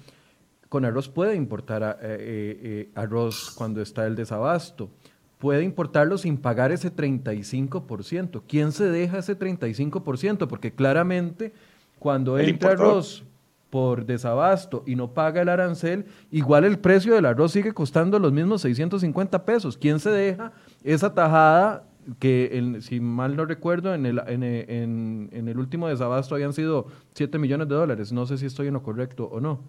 con 0.69 0.85
arroz 0.85 1.09
puede 1.09 1.35
importar 1.35 1.99
eh, 2.01 2.17
eh, 2.19 2.59
eh, 2.63 2.89
arroz 2.95 3.51
cuando 3.55 3.81
está 3.81 4.05
el 4.05 4.15
desabasto. 4.15 4.89
Puede 5.37 5.63
importarlo 5.63 6.17
sin 6.17 6.37
pagar 6.37 6.71
ese 6.71 6.93
35%. 6.93 8.43
¿Quién 8.47 8.71
se 8.71 8.85
deja 8.85 9.19
ese 9.19 9.37
35%? 9.37 10.47
Porque 10.47 10.73
claramente 10.73 11.53
cuando 12.05 12.37
entra 12.37 12.73
arroz 12.73 13.23
por 13.71 14.05
desabasto 14.05 14.83
y 14.85 14.95
no 14.95 15.15
paga 15.15 15.41
el 15.41 15.49
arancel, 15.49 16.05
igual 16.29 16.63
el 16.63 16.77
precio 16.77 17.15
del 17.15 17.25
arroz 17.25 17.53
sigue 17.53 17.73
costando 17.73 18.19
los 18.19 18.31
mismos 18.31 18.61
650 18.61 19.43
pesos. 19.43 19.75
¿Quién 19.75 19.99
se 19.99 20.11
deja 20.11 20.51
esa 20.83 21.15
tajada 21.15 21.87
que, 22.19 22.77
si 22.81 22.99
mal 22.99 23.35
no 23.35 23.45
recuerdo, 23.45 23.95
en 23.95 24.05
el, 24.05 24.21
en, 24.27 25.29
en 25.31 25.47
el 25.47 25.57
último 25.57 25.87
desabasto 25.87 26.35
habían 26.35 26.53
sido 26.53 26.85
7 27.15 27.39
millones 27.39 27.69
de 27.69 27.73
dólares? 27.73 28.11
No 28.11 28.27
sé 28.27 28.37
si 28.37 28.45
estoy 28.45 28.67
en 28.67 28.75
lo 28.75 28.83
correcto 28.83 29.25
o 29.25 29.39
no. 29.39 29.61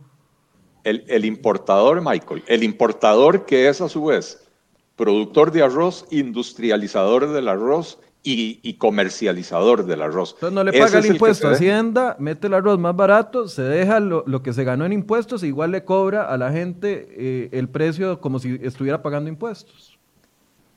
El, 0.84 1.04
el 1.08 1.24
importador, 1.24 2.02
Michael, 2.02 2.44
el 2.48 2.62
importador 2.64 3.46
que 3.46 3.66
es 3.66 3.80
a 3.80 3.88
su 3.88 4.04
vez 4.04 4.46
productor 4.94 5.52
de 5.52 5.62
arroz, 5.62 6.06
industrializador 6.10 7.32
del 7.32 7.48
arroz 7.48 7.98
y, 8.26 8.74
comercializador 8.74 9.86
del 9.86 10.02
arroz. 10.02 10.34
Entonces 10.34 10.54
no 10.54 10.64
le 10.64 10.72
paga 10.72 10.98
el 10.98 11.06
impuesto 11.06 11.48
a 11.48 11.52
Hacienda, 11.52 12.16
mete 12.18 12.48
el 12.48 12.54
arroz 12.54 12.78
más 12.78 12.96
barato, 12.96 13.48
se 13.48 13.62
deja 13.62 14.00
lo, 14.00 14.42
que 14.42 14.52
se 14.52 14.64
ganó 14.64 14.84
en 14.84 14.92
impuestos 14.92 15.42
e 15.42 15.46
igual 15.46 15.70
le 15.70 15.84
cobra 15.84 16.24
a 16.24 16.36
la 16.36 16.50
gente 16.50 17.08
eh, 17.10 17.48
el 17.52 17.68
precio 17.68 18.20
como 18.20 18.38
si 18.38 18.58
estuviera 18.62 19.02
pagando 19.02 19.30
impuestos. 19.30 19.96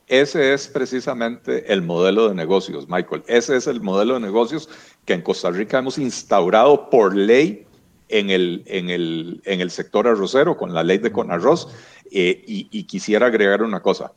Ese 0.08 0.54
es 0.54 0.68
precisamente 0.68 1.72
el 1.72 1.84
modelo 1.84 2.30
de 2.30 2.36
negocios, 2.36 2.88
Michael. 2.90 3.24
Ese 3.28 3.58
es 3.58 3.68
el 3.68 3.80
modelo 3.80 4.16
de 4.16 4.20
negocios 4.20 4.68
que 5.06 5.14
en 5.14 5.22
Costa 5.22 5.52
Rica 5.52 5.78
hemos 5.78 6.00
instaurado 6.00 6.90
por 6.90 7.16
ley 7.16 7.68
en 8.10 8.32
el, 8.32 8.64
en 8.66 8.90
el, 8.90 9.42
en 9.46 9.62
el 9.62 9.70
sector 9.70 10.08
arrocero, 10.08 10.58
con 10.58 10.74
la 10.74 10.84
ley 10.84 10.98
de 10.98 11.12
Conarroz. 11.12 11.68
Eh, 12.12 12.44
y, 12.48 12.84
quisiera 12.86 13.28
agregar 13.28 13.62
una 13.62 13.82
cosa. 13.82 14.12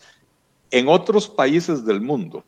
En 0.71 0.89
otros 0.89 1.29
países 1.29 1.85
del 1.85 2.01
mundo, 2.01 2.43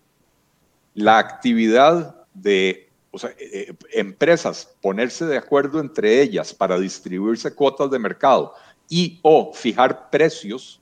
la 0.94 1.18
actividad 1.18 2.16
de 2.32 2.68
eh, 2.70 3.36
eh, 3.38 3.74
empresas 3.92 4.74
ponerse 4.80 5.24
de 5.26 5.36
acuerdo 5.36 5.80
entre 5.80 6.22
ellas 6.22 6.52
para 6.52 6.78
distribuirse 6.78 7.54
cuotas 7.54 7.90
de 7.90 7.98
mercado 7.98 8.54
y 8.88 9.20
o 9.22 9.52
fijar 9.52 10.10
precios 10.10 10.80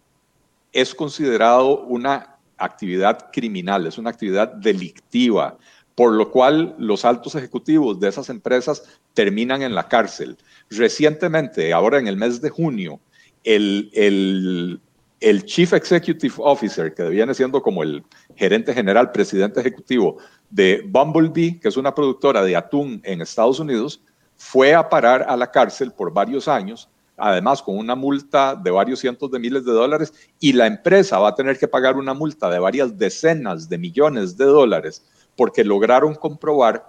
es 0.73 0.95
considerado 0.95 1.81
una 1.83 2.37
actividad 2.57 3.31
criminal, 3.33 3.87
es 3.87 3.99
una 3.99 4.11
actividad 4.11 4.49
delictiva, 4.49 5.59
por 5.95 6.13
lo 6.13 6.31
cual 6.31 6.75
los 6.79 7.05
altos 7.05 7.35
ejecutivos 7.35 8.01
de 8.01 8.09
esas 8.09 8.31
empresas 8.31 8.83
terminan 9.15 9.63
en 9.63 9.75
la 9.75 9.89
cárcel. 9.89 10.39
Recientemente, 10.71 11.73
ahora 11.73 11.99
en 11.99 12.07
el 12.07 12.17
mes 12.17 12.41
de 12.41 12.51
junio, 12.51 13.01
el, 13.45 13.91
el, 13.93 14.81
el, 15.23 15.45
Chief 15.45 15.73
Executive 15.73 16.35
Officer, 16.39 16.95
que 16.95 17.09
viene 17.09 17.35
siendo 17.35 17.63
como 17.63 17.83
el 17.83 18.05
gerente 18.37 18.75
general, 18.75 19.13
presidente 19.13 19.61
ejecutivo 19.61 20.19
de 20.51 20.83
Bumblebee, 20.87 21.59
que 21.61 21.69
es 21.69 21.77
una 21.77 21.95
productora 21.95 22.43
de 22.43 22.57
atún 22.57 23.01
en 23.05 23.23
Estados 23.23 23.61
Unidos, 23.61 24.03
fue 24.37 24.75
a 24.75 24.89
parar 24.89 25.25
a 25.29 25.37
la 25.37 25.51
cárcel 25.51 25.93
por 25.93 26.13
varios 26.13 26.49
años, 26.49 26.89
además 27.17 27.63
con 27.63 27.79
una 27.79 27.95
multa 27.95 28.57
de 28.57 28.71
varios 28.71 28.99
cientos 29.01 29.31
de 29.31 29.39
miles 29.39 29.65
de 29.65 29.73
dólares, 29.73 30.13
y 30.41 30.53
la 30.53 30.67
empresa 30.67 31.19
va 31.19 31.29
a 31.29 31.35
tener 31.35 31.59
que 31.59 31.69
pagar 31.69 31.97
una 31.97 32.15
multa 32.15 32.51
de 32.51 32.59
varias 32.59 32.99
decenas 32.99 33.69
de 33.69 33.79
millones 33.79 34.37
de 34.37 34.47
dólares 34.47 35.05
porque 35.37 35.65
lograron 35.65 36.15
comprobar 36.15 36.89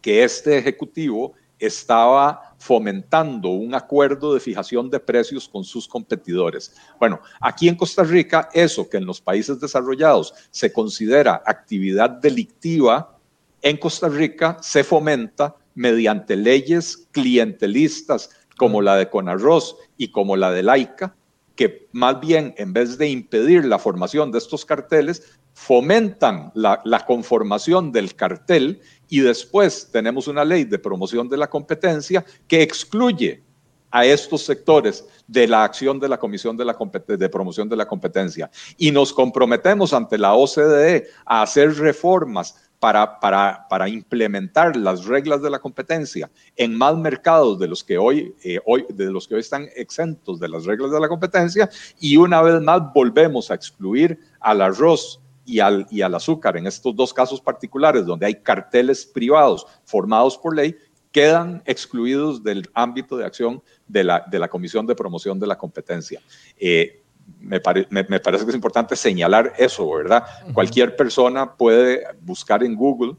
que 0.00 0.24
este 0.24 0.58
ejecutivo 0.58 1.34
estaba 1.62 2.54
fomentando 2.58 3.50
un 3.50 3.74
acuerdo 3.74 4.34
de 4.34 4.40
fijación 4.40 4.90
de 4.90 4.98
precios 4.98 5.48
con 5.48 5.62
sus 5.62 5.86
competidores. 5.86 6.74
Bueno, 6.98 7.20
aquí 7.40 7.68
en 7.68 7.76
Costa 7.76 8.02
Rica, 8.02 8.48
eso 8.52 8.88
que 8.88 8.96
en 8.96 9.06
los 9.06 9.20
países 9.20 9.60
desarrollados 9.60 10.34
se 10.50 10.72
considera 10.72 11.40
actividad 11.46 12.10
delictiva, 12.10 13.16
en 13.62 13.76
Costa 13.76 14.08
Rica 14.08 14.58
se 14.60 14.82
fomenta 14.82 15.54
mediante 15.74 16.34
leyes 16.34 17.08
clientelistas 17.12 18.30
como 18.58 18.82
la 18.82 18.96
de 18.96 19.08
Conarroz 19.08 19.76
y 19.96 20.08
como 20.08 20.36
la 20.36 20.50
de 20.50 20.64
Laica, 20.64 21.14
que 21.54 21.88
más 21.92 22.20
bien 22.20 22.54
en 22.56 22.72
vez 22.72 22.98
de 22.98 23.08
impedir 23.08 23.64
la 23.64 23.78
formación 23.78 24.32
de 24.32 24.38
estos 24.38 24.64
carteles, 24.64 25.38
fomentan 25.54 26.50
la, 26.54 26.80
la, 26.84 27.04
conformación 27.04 27.92
del 27.92 28.14
cartel 28.14 28.80
y 29.12 29.20
después 29.20 29.90
tenemos 29.92 30.26
una 30.26 30.42
ley 30.42 30.64
de 30.64 30.78
promoción 30.78 31.28
de 31.28 31.36
la 31.36 31.46
competencia 31.46 32.24
que 32.48 32.62
excluye 32.62 33.42
a 33.90 34.06
estos 34.06 34.40
sectores 34.40 35.06
de 35.26 35.46
la 35.46 35.64
acción 35.64 36.00
de 36.00 36.08
la 36.08 36.16
Comisión 36.16 36.56
de, 36.56 37.28
Promoción 37.28 37.68
de 37.68 37.76
la 37.76 37.86
Competencia. 37.86 38.50
Y 38.78 38.90
nos 38.90 39.12
comprometemos 39.12 39.92
ante 39.92 40.16
la 40.16 40.32
OCDE 40.32 41.08
a 41.26 41.42
hacer 41.42 41.74
reformas 41.74 42.56
para, 42.80 43.20
para, 43.20 43.68
para, 43.68 43.86
implementar 43.86 44.76
las 44.76 45.04
reglas 45.04 45.42
de 45.42 45.50
la 45.50 45.58
competencia 45.58 46.30
en 46.56 46.74
más 46.74 46.96
mercados 46.96 47.58
de 47.58 47.68
los, 47.68 47.84
que 47.84 47.98
hoy, 47.98 48.34
eh, 48.42 48.60
hoy, 48.64 48.86
de 48.88 49.10
los 49.10 49.28
que 49.28 49.34
hoy 49.34 49.42
están 49.42 49.68
exentos 49.76 50.40
de 50.40 50.48
las 50.48 50.64
reglas 50.64 50.90
de 50.90 50.98
la 50.98 51.08
competencia 51.08 51.68
y 52.00 52.16
una 52.16 52.40
vez 52.40 52.62
más 52.62 52.80
volvemos 52.94 53.50
a 53.50 53.54
excluir 53.56 54.18
al 54.40 54.62
arroz 54.62 55.21
y 55.44 55.60
al, 55.60 55.86
y 55.90 56.02
al 56.02 56.14
azúcar, 56.14 56.56
en 56.56 56.66
estos 56.66 56.94
dos 56.94 57.12
casos 57.12 57.40
particulares 57.40 58.06
donde 58.06 58.26
hay 58.26 58.36
carteles 58.36 59.04
privados 59.06 59.66
formados 59.84 60.38
por 60.38 60.54
ley, 60.54 60.76
quedan 61.10 61.62
excluidos 61.66 62.42
del 62.42 62.68
ámbito 62.74 63.16
de 63.16 63.24
acción 63.26 63.62
de 63.86 64.04
la, 64.04 64.24
de 64.30 64.38
la 64.38 64.48
Comisión 64.48 64.86
de 64.86 64.94
Promoción 64.94 65.38
de 65.38 65.46
la 65.46 65.58
Competencia. 65.58 66.20
Eh, 66.56 67.02
me, 67.38 67.60
me, 67.90 68.20
parece 68.20 68.44
que 68.44 68.50
es 68.50 68.54
importante 68.54 68.96
señalar 68.96 69.52
eso, 69.58 69.88
¿verdad? 69.90 70.24
Cualquier 70.54 70.96
persona 70.96 71.54
puede 71.54 72.04
buscar 72.20 72.64
en 72.64 72.74
Google 72.74 73.16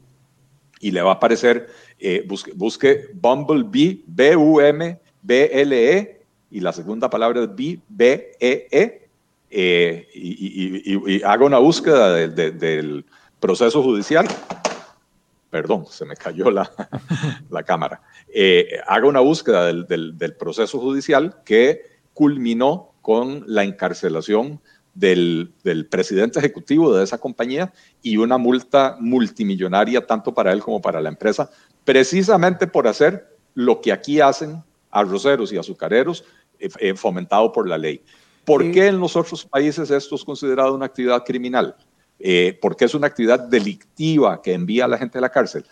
y 0.80 0.90
le 0.90 1.00
va 1.02 1.12
a 1.12 1.14
aparecer, 1.14 1.68
eh, 1.98 2.24
busque, 2.26 2.52
busque 2.54 3.08
Bumblebee, 3.14 4.02
B-U-M-B-L-E, 4.06 5.00
y 6.50 6.60
la 6.60 6.72
segunda 6.72 7.08
palabra 7.08 7.44
es 7.44 7.54
B-B-E-E, 7.54 9.03
eh, 9.56 10.08
y, 10.12 11.22
haga 11.22 11.44
una 11.44 11.58
búsqueda 11.58 12.12
del 12.14 13.04
proceso 13.38 13.82
judicial. 13.84 14.26
Perdón, 15.48 15.86
se 15.88 16.04
me 16.04 16.16
cayó 16.16 16.50
la, 16.50 16.68
la 17.50 17.62
cámara. 17.62 18.02
Eh, 18.26 18.80
haga 18.88 19.06
una 19.06 19.20
búsqueda 19.20 19.66
del, 19.66 19.86
del, 20.18 20.34
proceso 20.34 20.80
judicial 20.80 21.36
que 21.44 21.82
culminó 22.12 22.94
con 23.00 23.44
la 23.46 23.62
encarcelación 23.62 24.60
del, 24.92 25.52
del, 25.62 25.86
presidente 25.86 26.40
ejecutivo 26.40 26.92
de 26.92 27.04
esa 27.04 27.18
compañía 27.18 27.72
y 28.02 28.16
una 28.16 28.38
multa 28.38 28.96
multimillonaria 28.98 30.04
tanto 30.04 30.34
para 30.34 30.52
él 30.52 30.60
como 30.60 30.80
para 30.82 31.00
la 31.00 31.10
empresa, 31.10 31.48
precisamente 31.84 32.66
por 32.66 32.88
hacer 32.88 33.36
lo 33.54 33.80
que 33.80 33.92
aquí 33.92 34.20
hacen 34.20 34.64
arroceros 34.90 35.52
y 35.52 35.58
azucareros 35.58 36.24
eh, 36.58 36.94
fomentado 36.94 37.52
por 37.52 37.68
la 37.68 37.78
ley. 37.78 38.02
¿Por 38.44 38.70
qué 38.72 38.88
en 38.88 39.00
los 39.00 39.16
otros 39.16 39.44
países 39.44 39.90
esto 39.90 40.14
es 40.14 40.24
considerado 40.24 40.74
una 40.74 40.86
actividad 40.86 41.24
criminal? 41.24 41.76
Eh, 42.18 42.58
porque 42.60 42.84
es 42.84 42.94
una 42.94 43.06
actividad 43.06 43.40
delictiva 43.40 44.40
que 44.42 44.52
envía 44.52 44.84
a 44.84 44.88
la 44.88 44.98
gente 44.98 45.18
a 45.18 45.20
la 45.20 45.30
cárcel. 45.30 45.64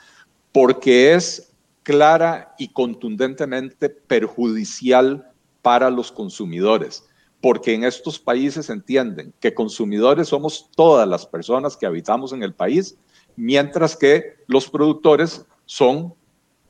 Porque 0.52 1.14
es 1.14 1.52
clara 1.82 2.54
y 2.58 2.68
contundentemente 2.68 3.88
perjudicial 3.88 5.30
para 5.60 5.90
los 5.90 6.12
consumidores. 6.12 7.04
Porque 7.40 7.74
en 7.74 7.84
estos 7.84 8.18
países 8.18 8.70
entienden 8.70 9.32
que 9.40 9.54
consumidores 9.54 10.28
somos 10.28 10.68
todas 10.74 11.08
las 11.08 11.26
personas 11.26 11.76
que 11.76 11.86
habitamos 11.86 12.32
en 12.32 12.42
el 12.42 12.54
país, 12.54 12.96
mientras 13.36 13.96
que 13.96 14.36
los 14.46 14.68
productores 14.68 15.44
son 15.64 16.14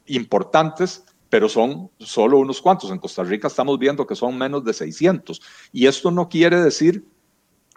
importantes 0.07 1.05
pero 1.33 1.49
son 1.49 1.91
solo 1.99 2.41
unos 2.41 2.61
cuantos. 2.61 2.91
En 2.91 2.99
Costa 2.99 3.25
Rica 3.25 3.49
estamos 3.49 3.79
viendo 3.79 4.07
que 4.07 4.15
son 4.15 4.37
menos 4.37 4.63
de 4.67 4.75
600. 4.75 5.41
Y 5.73 5.87
esto 5.87 6.11
no 6.11 6.29
quiere 6.29 6.61
decir 6.61 7.07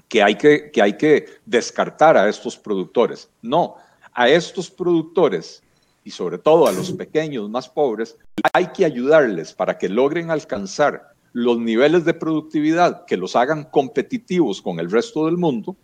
que 0.09 0.21
hay 0.21 0.35
que, 0.35 0.71
que, 0.71 0.81
hay 0.81 0.97
que 0.97 1.25
descartar 1.45 2.17
a 2.17 2.27
estos 2.27 2.57
productores. 2.57 3.29
No, 3.41 3.75
a 4.11 4.27
estos 4.27 4.69
productores 4.69 5.63
y 6.03 6.11
sobre 6.11 6.37
todo 6.37 6.67
a 6.67 6.73
los 6.73 6.91
pequeños 6.91 7.49
más 7.49 7.69
pobres, 7.69 8.17
hay 8.51 8.73
que 8.73 8.83
ayudarles 8.83 9.53
para 9.53 9.77
que 9.77 9.87
logren 9.87 10.31
alcanzar 10.31 11.13
los 11.31 11.57
niveles 11.57 12.03
de 12.03 12.13
productividad 12.13 13.05
que 13.05 13.15
los 13.15 13.37
hagan 13.37 13.63
competitivos 13.63 14.61
con 14.61 14.81
el 14.81 14.91
resto 14.91 15.27
del 15.27 15.37
mundo. 15.37 15.77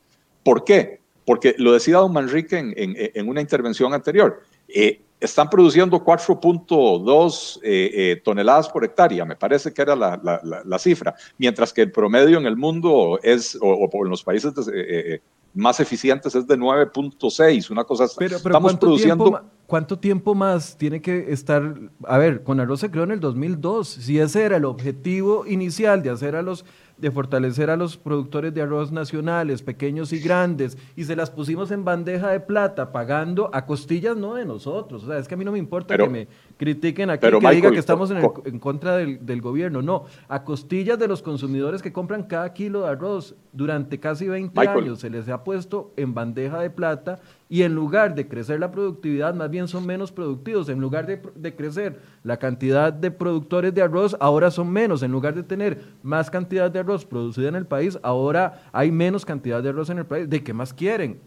¿Por 0.44 0.66
qué? 0.66 1.00
Porque 1.26 1.56
lo 1.58 1.72
decía 1.72 2.00
don 2.00 2.12
Manrique 2.12 2.58
en, 2.58 2.74
en, 2.76 2.96
en 2.98 3.30
una 3.30 3.40
intervención 3.40 3.94
anterior. 3.94 4.42
Eh, 4.74 5.02
están 5.22 5.50
produciendo 5.50 6.04
4.2 6.04 7.60
eh, 7.62 7.92
eh, 7.94 8.22
toneladas 8.24 8.68
por 8.68 8.84
hectárea, 8.84 9.24
me 9.24 9.36
parece 9.36 9.72
que 9.72 9.82
era 9.84 9.96
la, 9.96 10.80
cifra, 10.80 11.16
mientras 11.38 11.72
que 11.72 11.84
el 11.84 11.92
promedio 11.92 12.40
en 12.40 12.48
el 12.48 12.58
mundo 12.58 13.20
es, 13.22 13.58
o, 13.62 13.88
en 14.04 14.10
los 14.10 14.24
países 14.24 14.52
eh, 14.74 15.22
más 15.54 15.80
eficientes 15.80 16.34
es 16.34 16.48
de 16.48 16.58
9.6, 16.58 17.70
una 17.70 17.84
cosa 17.84 18.06
pero, 18.18 18.38
pero 18.42 18.56
estamos 18.56 18.76
produciendo... 18.78 19.26
Tiempo, 19.26 19.46
¿Cuánto 19.68 19.98
tiempo 19.98 20.36
más 20.36 20.76
tiene 20.78 21.02
que 21.02 21.32
estar? 21.32 21.76
A 22.04 22.18
ver, 22.18 22.44
con 22.44 22.60
arroz 22.60 22.82
se 22.82 22.92
creó 22.92 23.06
en 23.06 23.12
el 23.12 23.22
2002, 23.22 23.88
si 23.88 24.20
ese 24.20 24.44
era 24.44 24.58
el 24.58 24.66
objetivo 24.66 25.46
inicial 25.46 26.04
de 26.04 26.10
hacer 26.10 26.36
a 26.36 26.42
los 26.42 26.66
de 27.02 27.12
fortalecer 27.12 27.72
a 27.72 27.76
los 27.76 27.98
productores 27.98 28.54
de 28.54 28.62
arroz 28.62 28.92
nacionales, 28.92 29.64
pequeños 29.64 30.14
y 30.14 30.20
grandes, 30.20 30.78
y 30.96 31.04
se 31.04 31.16
las 31.16 31.32
pusimos 31.32 31.72
en 31.72 31.84
bandeja 31.84 32.30
de 32.30 32.40
plata, 32.40 32.92
pagando 32.92 33.50
a 33.54 33.66
costillas 33.66 34.16
no 34.16 34.36
de 34.36 34.46
nosotros. 34.46 35.04
O 35.04 35.08
sea, 35.08 35.18
es 35.18 35.28
que 35.28 35.34
a 35.34 35.38
mí 35.38 35.44
no 35.44 35.52
me 35.52 35.58
importa 35.58 35.98
que, 35.98 36.08
me, 36.08 36.28
critiquen 36.62 37.10
aquí 37.10 37.28
que 37.28 37.50
diga 37.56 37.72
que 37.72 37.80
estamos 37.80 38.12
en, 38.12 38.60
contra 38.60 38.98
del, 38.98 39.42
gobierno. 39.42 39.82
No, 39.82 40.06
a 40.28 40.44
costillas 40.44 41.00
de 41.00 41.08
los 41.08 41.24
consumidores 41.24 41.82
que 41.82 41.92
compran 41.92 42.22
cada 42.22 42.54
kilo 42.54 42.84
de 42.84 42.90
arroz 42.90 43.34
durante 43.52 44.00
casi 44.00 44.28
20 44.28 44.62
años 44.70 45.00
se 45.00 45.10
les 45.10 45.28
ha 45.28 45.44
puesto 45.44 45.92
en 45.98 46.14
bandeja 46.14 46.60
de 46.60 46.70
plata 46.70 47.20
y 47.50 47.64
en 47.64 47.74
lugar 47.74 48.14
de 48.14 48.28
crecer 48.28 48.60
la 48.60 48.70
productividad, 48.70 49.34
más 49.34 49.50
bien 49.50 49.68
son 49.68 49.88
menos 49.88 50.12
productivos. 50.12 50.70
En 50.70 50.80
lugar 50.80 51.08
de, 51.08 51.20
de 51.34 51.56
crecer 51.56 52.00
la 52.24 52.38
cantidad 52.38 52.94
de 52.94 53.10
productores 53.10 53.74
de 53.74 53.82
arroz, 53.82 54.16
ahora 54.20 54.52
son 54.52 54.72
menos. 54.72 55.02
En 55.02 55.12
lugar 55.12 55.34
de 55.34 55.42
tener 55.42 55.82
más 56.04 56.30
cantidad 56.30 56.70
de 56.70 56.78
arroz 56.78 57.06
producida 57.08 57.50
en 57.50 57.56
el 57.56 57.66
país, 57.66 57.98
ahora 58.04 58.62
hay 58.72 58.92
menos 58.92 59.26
cantidad 59.26 59.64
de 59.64 59.70
arroz 59.70 59.90
en 59.90 59.98
el 59.98 60.06
país. 60.06 60.30
¿De 60.30 60.44
qué 60.44 60.54
más 60.54 60.76
quieren? 60.76 61.20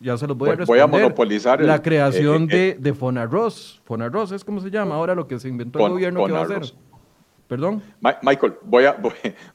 Ya 0.00 0.16
se 0.16 0.26
los 0.26 0.36
voy 0.36 0.50
a 0.50 0.56
responder. 0.56 0.88
Voy 0.88 0.98
a 0.98 1.02
monopolizar 1.02 1.60
la 1.60 1.82
creación 1.82 2.44
eh, 2.44 2.56
de, 2.56 2.68
eh, 2.70 2.76
de 2.78 2.94
Fonarroz. 2.94 3.80
Fonarroz 3.84 4.32
es 4.32 4.44
como 4.44 4.60
se 4.60 4.70
llama 4.70 4.94
ahora 4.94 5.14
lo 5.14 5.26
que 5.26 5.38
se 5.38 5.48
inventó 5.48 5.84
el 5.84 5.92
gobierno 5.92 6.26
que 6.26 6.32
va 6.32 6.40
a 6.40 6.44
hacer. 6.44 6.74
Perdón. 7.48 7.80
Michael, 8.00 8.54
voy 8.62 8.86
a, 8.86 9.00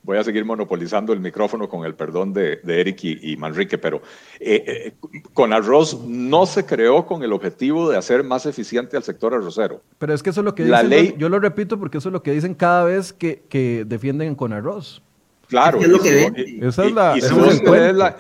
voy, 0.02 0.18
a 0.18 0.24
seguir 0.24 0.46
monopolizando 0.46 1.12
el 1.12 1.20
micrófono 1.20 1.68
con 1.68 1.86
el 1.86 1.94
perdón 1.94 2.32
de, 2.32 2.62
Eric 2.66 3.04
y, 3.04 3.36
Manrique, 3.36 3.78
pero 3.78 4.02
eh, 4.40 4.94
con 5.34 5.52
arroz 5.52 6.02
no 6.06 6.46
se 6.46 6.66
creó 6.66 7.06
con 7.06 7.22
el 7.22 7.34
objetivo 7.34 7.90
de 7.90 7.98
hacer 7.98 8.24
más 8.24 8.46
eficiente 8.46 8.96
al 8.96 9.04
sector 9.04 9.34
arrocero. 9.34 9.82
Pero 9.98 10.14
es 10.14 10.24
que 10.24 10.30
eso 10.30 10.40
es 10.40 10.46
lo 10.46 10.56
que 10.56 10.64
la 10.64 10.84
dicen, 10.84 10.90
ley, 10.90 11.16
yo 11.18 11.28
lo 11.28 11.38
repito 11.40 11.78
porque 11.78 11.98
eso 11.98 12.08
es 12.08 12.14
lo 12.14 12.24
que 12.24 12.32
dicen 12.32 12.56
cada 12.56 12.86
vez 12.86 13.12
que, 13.12 13.44
que 13.50 13.84
defienden 13.86 14.36
con 14.36 14.54
arroz. 14.54 15.04
Claro. 15.48 15.82
Es 15.82 15.90
lo 15.90 16.00
que 16.00 16.60
esa 16.62 16.86
es 16.86 16.94
la, 16.94 18.16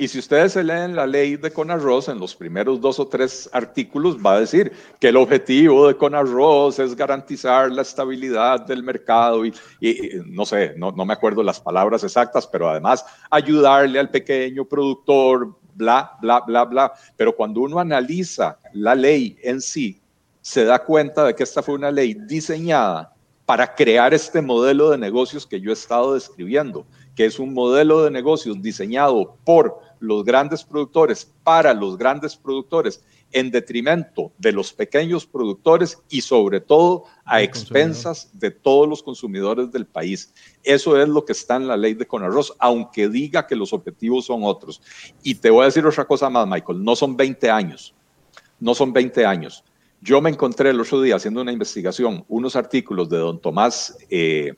y 0.00 0.08
si 0.08 0.18
ustedes 0.18 0.54
se 0.54 0.64
leen 0.64 0.96
la 0.96 1.06
ley 1.06 1.36
de 1.36 1.50
Conarroz, 1.50 2.08
en 2.08 2.18
los 2.18 2.34
primeros 2.34 2.80
dos 2.80 2.98
o 2.98 3.06
tres 3.06 3.50
artículos 3.52 4.16
va 4.16 4.32
a 4.32 4.40
decir 4.40 4.72
que 4.98 5.08
el 5.08 5.16
objetivo 5.18 5.86
de 5.86 5.94
Conarroz 5.94 6.78
es 6.78 6.96
garantizar 6.96 7.70
la 7.70 7.82
estabilidad 7.82 8.64
del 8.64 8.82
mercado 8.82 9.44
y, 9.44 9.52
no 10.24 10.46
sé, 10.46 10.72
no, 10.78 10.90
no, 10.90 11.04
me 11.04 11.12
acuerdo 11.12 11.42
las 11.42 11.60
palabras 11.60 12.02
exactas, 12.02 12.46
pero 12.46 12.70
además 12.70 13.04
ayudarle 13.30 14.00
al 14.00 14.08
pequeño 14.08 14.64
productor, 14.64 15.54
bla, 15.74 16.12
bla, 16.22 16.40
bla, 16.40 16.64
bla. 16.64 16.92
Pero 17.18 17.36
cuando 17.36 17.60
uno 17.60 17.78
analiza 17.78 18.56
la 18.72 18.94
ley 18.94 19.36
en 19.42 19.60
sí, 19.60 20.00
se 20.40 20.64
da 20.64 20.78
cuenta 20.78 21.26
de 21.26 21.34
que 21.34 21.42
esta 21.42 21.62
fue 21.62 21.74
una 21.74 21.90
ley 21.90 22.14
diseñada 22.14 23.12
para 23.44 23.74
crear 23.74 24.14
este 24.14 24.40
modelo 24.40 24.88
de 24.90 24.96
negocios 24.96 25.46
que 25.46 25.60
yo 25.60 25.72
he 25.72 25.74
estado 25.74 26.14
describiendo, 26.14 26.86
que 27.14 27.26
es 27.26 27.38
un 27.38 27.52
modelo 27.52 28.02
de 28.04 28.10
negocios 28.10 28.62
diseñado 28.62 29.36
por 29.44 29.89
los 30.00 30.24
grandes 30.24 30.64
productores 30.64 31.30
para 31.44 31.72
los 31.72 31.96
grandes 31.96 32.36
productores 32.36 33.02
en 33.32 33.50
detrimento 33.50 34.32
de 34.38 34.52
los 34.52 34.72
pequeños 34.72 35.26
productores 35.26 35.98
y 36.08 36.20
sobre 36.20 36.60
todo 36.60 37.04
a 37.24 37.42
expensas 37.42 38.30
de 38.32 38.50
todos 38.50 38.88
los 38.88 39.02
consumidores 39.02 39.70
del 39.70 39.86
país. 39.86 40.32
Eso 40.64 41.00
es 41.00 41.08
lo 41.08 41.24
que 41.24 41.32
está 41.32 41.56
en 41.56 41.68
la 41.68 41.76
ley 41.76 41.94
de 41.94 42.06
Conarroz, 42.06 42.54
aunque 42.58 43.08
diga 43.08 43.46
que 43.46 43.54
los 43.54 43.72
objetivos 43.72 44.26
son 44.26 44.40
otros. 44.42 44.82
Y 45.22 45.36
te 45.36 45.50
voy 45.50 45.62
a 45.62 45.66
decir 45.66 45.86
otra 45.86 46.06
cosa 46.06 46.28
más, 46.28 46.46
Michael, 46.48 46.82
no 46.82 46.96
son 46.96 47.16
20 47.16 47.50
años, 47.50 47.94
no 48.58 48.74
son 48.74 48.92
20 48.92 49.24
años. 49.24 49.64
Yo 50.00 50.20
me 50.20 50.30
encontré 50.30 50.70
el 50.70 50.80
otro 50.80 51.00
día 51.00 51.16
haciendo 51.16 51.42
una 51.42 51.52
investigación, 51.52 52.24
unos 52.26 52.56
artículos 52.56 53.08
de 53.10 53.18
don 53.18 53.38
Tomás, 53.38 53.96
eh, 54.08 54.54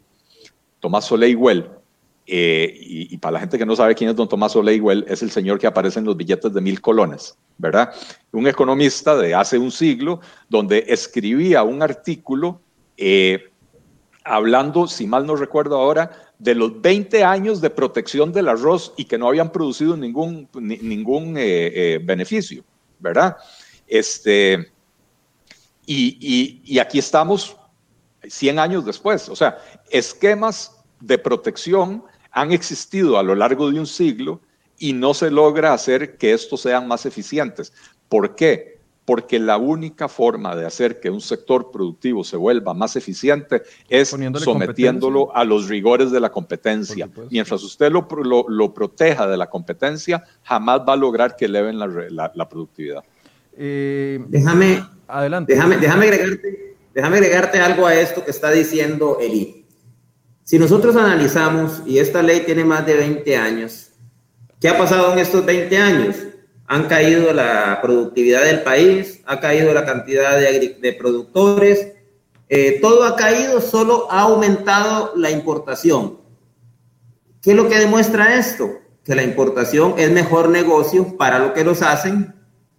Tomás 0.80 1.05
Soleil 1.05 1.36
eh, 2.34 2.74
y, 2.80 3.18
para 3.18 3.32
la 3.32 3.40
gente 3.40 3.58
que 3.58 3.66
no 3.66 3.76
sabe 3.76 3.94
quién 3.94 4.08
es 4.08 4.16
don 4.16 4.26
Tomás 4.26 4.56
Oleiguel, 4.56 5.04
es 5.06 5.22
el 5.22 5.30
señor 5.30 5.58
que 5.58 5.66
aparece 5.66 5.98
en 5.98 6.06
los 6.06 6.16
billetes 6.16 6.50
de 6.50 6.62
mil 6.62 6.80
colones, 6.80 7.36
¿verdad? 7.58 7.92
Un 8.30 8.46
economista 8.46 9.14
de 9.18 9.34
hace 9.34 9.58
un 9.58 9.70
siglo, 9.70 10.18
donde 10.48 10.82
escribía 10.88 11.62
un 11.62 11.82
artículo 11.82 12.62
eh, 12.96 13.50
hablando, 14.24 14.88
si 14.88 15.06
mal 15.06 15.26
no 15.26 15.36
recuerdo 15.36 15.76
ahora, 15.76 16.10
de 16.38 16.54
los 16.54 16.80
20 16.80 17.22
años 17.22 17.60
de 17.60 17.68
protección 17.68 18.32
del 18.32 18.48
arroz 18.48 18.94
y 18.96 19.04
que 19.04 19.18
no 19.18 19.28
habían 19.28 19.52
producido 19.52 19.94
ningún, 19.94 20.48
ningún 20.54 21.34
eh, 21.36 22.00
beneficio, 22.02 22.64
¿verdad? 22.98 23.36
Este, 23.86 24.72
y, 25.84 26.62
y 26.64 26.78
aquí 26.78 26.98
estamos 26.98 27.58
100 28.26 28.58
años 28.58 28.86
después, 28.86 29.28
o 29.28 29.36
sea, 29.36 29.58
esquemas 29.90 30.82
de 30.98 31.18
protección 31.18 32.04
han 32.32 32.50
existido 32.52 33.18
a 33.18 33.22
lo 33.22 33.34
largo 33.34 33.70
de 33.70 33.78
un 33.78 33.86
siglo 33.86 34.40
y 34.78 34.92
no 34.94 35.14
se 35.14 35.30
logra 35.30 35.72
hacer 35.72 36.16
que 36.16 36.32
estos 36.32 36.62
sean 36.62 36.88
más 36.88 37.06
eficientes. 37.06 37.72
¿Por 38.08 38.34
qué? 38.34 38.80
Porque 39.04 39.38
la 39.38 39.56
única 39.56 40.08
forma 40.08 40.56
de 40.56 40.64
hacer 40.64 40.98
que 41.00 41.10
un 41.10 41.20
sector 41.20 41.70
productivo 41.70 42.24
se 42.24 42.36
vuelva 42.36 42.72
más 42.72 42.96
eficiente 42.96 43.62
es 43.88 44.08
sometiéndolo 44.08 45.34
a 45.36 45.44
los 45.44 45.68
rigores 45.68 46.10
de 46.10 46.20
la 46.20 46.30
competencia. 46.30 47.08
Mientras 47.30 47.62
usted 47.62 47.92
lo, 47.92 48.06
lo, 48.48 48.74
proteja 48.74 49.26
de 49.26 49.36
la 49.36 49.50
competencia, 49.50 50.24
jamás 50.42 50.80
va 50.80 50.94
a 50.94 50.96
lograr 50.96 51.36
que 51.36 51.44
eleven 51.44 51.78
la, 51.78 52.32
la, 52.34 52.48
productividad. 52.48 53.04
Eh, 53.56 54.20
déjame, 54.28 54.84
adelante. 55.08 55.54
Déjame, 55.54 55.76
déjame, 55.78 56.06
agregarte, 56.06 56.76
déjame 56.94 57.16
agregarte 57.18 57.58
algo 57.60 57.86
a 57.86 57.94
esto 57.94 58.24
que 58.24 58.30
está 58.30 58.50
diciendo 58.50 59.18
Eli. 59.20 59.61
Si 60.53 60.59
nosotros 60.59 60.94
analizamos, 60.96 61.80
y 61.86 61.98
esta 61.98 62.20
ley 62.20 62.40
tiene 62.40 62.62
más 62.62 62.84
de 62.84 62.94
20 62.94 63.36
años, 63.38 63.88
¿qué 64.61 64.68
ha 64.68 64.76
pasado 64.76 65.14
en 65.14 65.18
estos 65.18 65.46
20 65.46 65.78
años? 65.78 66.16
Han 66.66 66.88
caído 66.88 67.32
la 67.32 67.78
productividad 67.80 68.44
del 68.44 68.61
país, 68.61 69.22
ha 69.24 69.40
caído 69.40 69.72
la 69.72 69.86
cantidad 69.86 70.36
de, 70.38 70.92
productores, 70.98 71.94
eh, 72.50 72.80
todo 72.82 73.05
ha 73.05 73.16
caído, 73.16 73.62
solo 73.62 74.09
ha 74.11 74.20
aumentado 74.20 75.14
la 75.16 75.30
importación. 75.30 76.18
¿Qué 77.40 77.53
es 77.53 77.57
lo 77.57 77.70
que 77.70 77.78
demuestra 77.78 78.38
esto? 78.38 78.72
Que 79.07 79.14
la 79.14 79.22
importación 79.22 79.94
es 79.96 80.11
mejor 80.11 80.50
negocio 80.50 81.16
para 81.16 81.38
lo 81.38 81.55
que 81.55 81.64
los 81.64 81.80
hacen 81.80 82.34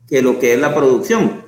que 0.07 0.21
lo 0.21 0.37
que 0.37 0.53
es 0.53 0.59
la 0.59 0.75
producción. 0.75 1.47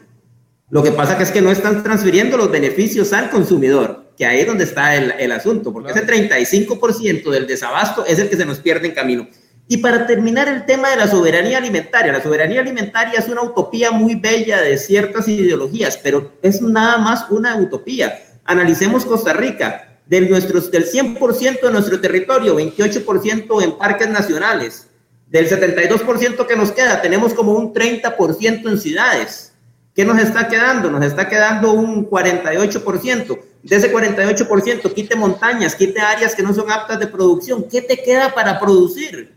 Lo 0.72 0.82
que 0.82 0.92
pasa 0.92 1.22
es 1.22 1.30
que 1.30 1.44
no 1.44 1.52
están 1.52 1.84
transfiriendo 1.84 2.36
los 2.36 2.50
beneficios 2.50 3.14
al 3.14 3.30
consumidor 3.30 4.05
que 4.18 4.26
ahí 4.26 4.40
es 4.40 4.48
donde 4.48 4.64
está 4.64 4.96
el, 4.96 5.14
el 5.20 5.32
asunto, 5.32 5.74
porque 5.74 5.92
ese 5.92 6.06
35% 6.06 7.30
del 7.30 7.48
desabasto 7.48 8.06
es 8.06 8.20
el 8.20 8.30
que 8.30 8.38
se 8.38 8.46
nos 8.46 8.60
pierde 8.60 8.88
en 8.88 8.94
camino. 8.94 9.28
Y 9.68 9.78
para 9.78 10.06
terminar 10.06 10.48
el 10.48 10.66
tema 10.66 10.90
de 10.92 10.98
la 10.98 11.08
soberanía 11.08 11.58
alimentaria, 11.58 12.12
la 12.12 12.22
soberanía 12.22 12.62
alimentaria 12.62 13.20
es 13.20 13.28
una 13.28 13.42
utopía 13.42 13.90
muy 13.92 14.16
bella 14.16 14.62
de 14.62 14.78
ciertas 14.78 15.28
ideologías, 15.28 15.98
pero 15.98 16.34
es 16.44 16.62
nada 16.62 17.00
más 17.00 17.26
una 17.32 17.56
utopía. 17.56 18.20
Analicemos 18.46 19.06
Costa 19.06 19.34
Rica, 19.34 19.98
del, 20.06 20.30
nuestros, 20.30 20.70
del 20.70 20.86
100% 20.86 21.62
de 21.62 21.72
nuestro 21.72 22.00
territorio, 22.00 22.56
28% 22.56 23.64
en 23.64 23.78
parques 23.78 24.08
nacionales, 24.08 24.88
del 25.28 25.50
72% 25.50 26.46
que 26.46 26.56
nos 26.56 26.72
queda, 26.72 27.02
tenemos 27.02 27.34
como 27.34 27.54
un 27.54 27.74
30% 27.74 28.70
en 28.70 28.80
ciudades. 28.80 29.54
¿Qué 29.96 30.06
nos 30.06 30.20
está 30.20 30.48
quedando? 30.48 30.92
Nos 30.92 31.04
está 31.04 31.28
quedando 31.28 31.74
un 31.74 32.08
48% 32.08 33.40
de 33.66 33.76
ese 33.76 33.92
48%, 33.92 34.94
quite 34.94 35.16
montañas, 35.16 35.74
quite 35.76 36.00
áreas 36.00 36.36
que 36.36 36.44
no 36.44 36.54
son 36.54 36.70
aptas 36.70 37.00
de 37.00 37.08
producción. 37.08 37.66
¿Qué 37.70 37.82
te 37.82 38.02
queda 38.02 38.32
para 38.34 38.60
producir? 38.60 39.34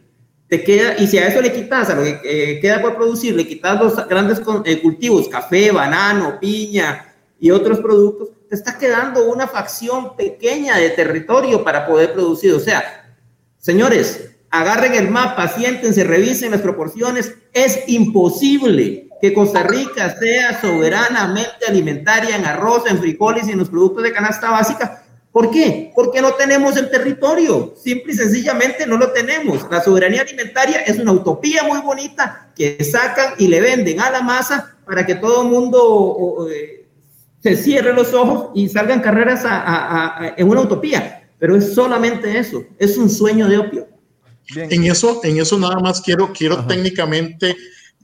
Te 0.49 0.63
queda, 0.63 0.97
y 0.99 1.07
si 1.07 1.17
a 1.17 1.29
eso 1.29 1.41
le 1.41 1.51
quitas, 1.51 1.89
a 1.89 1.95
lo 1.95 2.03
que 2.03 2.21
eh, 2.25 2.61
queda 2.61 2.81
por 2.83 2.95
producir, 2.95 3.35
le 3.35 3.47
quitas 3.47 3.81
los 3.81 4.07
grandes 4.07 4.41
eh, 4.67 4.83
cultivos, 4.83 5.29
café, 5.29 5.71
banano, 5.71 6.39
piña 6.39 7.15
y 7.41 7.51
otros 7.51 7.81
productos, 7.81 8.29
te 8.51 8.55
está 8.55 8.77
quedando 8.77 9.31
una 9.31 9.47
facción 9.47 10.15
pequeña 10.15 10.77
de 10.77 10.91
territorio 10.91 11.65
para 11.65 11.87
poder 11.87 12.13
producir. 12.13 12.53
O 12.53 12.61
sea, 12.61 13.15
señores, 13.59 14.31
agarren 14.51 14.95
el 14.95 15.11
mapa, 15.11 15.49
siéntense, 15.49 16.05
revisen 16.05 16.51
las 16.51 16.61
proporciones. 16.61 17.35
Es 17.55 17.89
imposible 17.89 19.08
que 19.21 19.35
Costa 19.35 19.63
Rica 19.63 20.17
sea 20.19 20.61
soberanamente 20.61 21.67
alimentaria 21.67 22.37
en 22.37 22.45
arroz, 22.45 22.85
en 22.89 22.99
frijoles 22.99 23.49
y 23.49 23.53
en 23.53 23.59
los 23.59 23.69
productos 23.69 24.05
de 24.05 24.13
canasta 24.13 24.51
básica. 24.51 25.05
¿Por 25.33 25.51
qué? 25.51 25.93
Porque 25.95 26.23
no 26.23 26.33
tenemos 26.33 26.77
el 26.77 26.91
territorio. 26.91 27.75
Simple 27.77 28.13
y 28.13 28.17
sencillamente 28.17 28.87
no 28.87 28.97
lo 28.97 29.13
tenemos. 29.13 29.67
La 29.71 29.83
soberanía 29.83 30.23
alimentaria 30.23 30.81
es 30.81 30.99
una 30.99 31.13
utopía 31.13 31.63
muy 31.65 31.81
bonita 31.81 32.51
que 32.57 32.83
sacan 32.83 33.35
y 33.39 33.47
le 33.47 33.61
venden 33.61 34.01
a 34.01 34.11
la 34.11 34.23
masa 34.23 34.77
para 34.87 35.05
que 35.05 35.15
todo 35.15 35.43
el 35.43 35.49
mundo 35.49 36.49
eh, 36.51 36.87
se 37.43 37.57
cierre 37.57 37.93
los 37.93 38.15
ojos 38.15 38.51
y 38.55 38.69
salgan 38.69 39.01
carreras 39.01 39.45
en 40.37 40.49
una 40.49 40.63
utopía. 40.63 41.29
Pero 41.39 41.57
es 41.57 41.75
solamente 41.75 42.37
eso. 42.37 42.65
Es 42.79 42.97
un 42.97 43.11
sueño 43.11 43.49
de 43.49 43.59
opio. 43.59 43.87
En 44.57 44.85
eso, 44.85 45.21
en 45.25 45.39
eso 45.39 45.59
nada 45.59 45.79
más 45.79 46.01
quiero, 46.01 46.33
quiero 46.33 46.67
técnicamente 46.67 47.55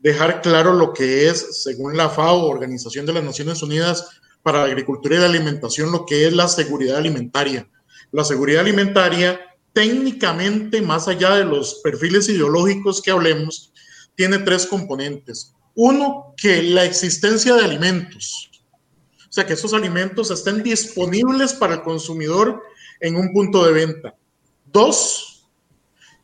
dejar 0.05 0.43
claro 0.43 0.75
lo 0.75 0.93
que 0.93 1.29
es, 1.29 1.63
según 1.63 1.97
la 1.97 2.11
FAO, 2.11 2.47
Organización 2.47 3.07
de 3.07 3.15
las 3.15 3.25
Naciones 3.25 3.63
Unidas 3.63 4.07
para 4.43 4.59
la 4.59 4.67
Agricultura 4.67 5.17
y 5.17 5.19
la 5.19 5.25
Alimentación, 5.25 5.91
lo 5.91 6.05
que 6.05 6.27
es 6.27 6.33
la 6.35 6.47
seguridad 6.47 6.99
alimentaria. 6.99 7.67
La 8.13 8.23
seguridad 8.23 8.61
alimentaria, 8.61 9.41
técnicamente, 9.73 10.83
más 10.83 11.09
allá 11.09 11.37
de 11.37 11.47
los 11.47 11.81
perfiles 11.83 12.29
ideológicos 12.29 13.01
que 13.01 13.13
hablemos, 13.13 13.73
tiene 14.15 14.39
tres 14.41 14.67
componentes. 14.67 15.55
Uno, 15.75 16.35
que 16.37 16.63
la 16.63 16.85
existencia 16.85 17.55
de 17.55 17.65
alimentos. 17.65 18.51
O 19.27 19.33
sea, 19.33 19.47
que 19.47 19.55
esos 19.55 19.73
alimentos 19.73 20.31
estén 20.31 20.63
disponibles 20.63 21.55
para 21.55 21.77
el 21.77 21.83
consumidor 21.83 22.63
en 23.01 23.17
un 23.17 23.33
punto 23.33 23.65
de 23.65 23.73
venta. 23.73 24.15
Dos, 24.67 25.49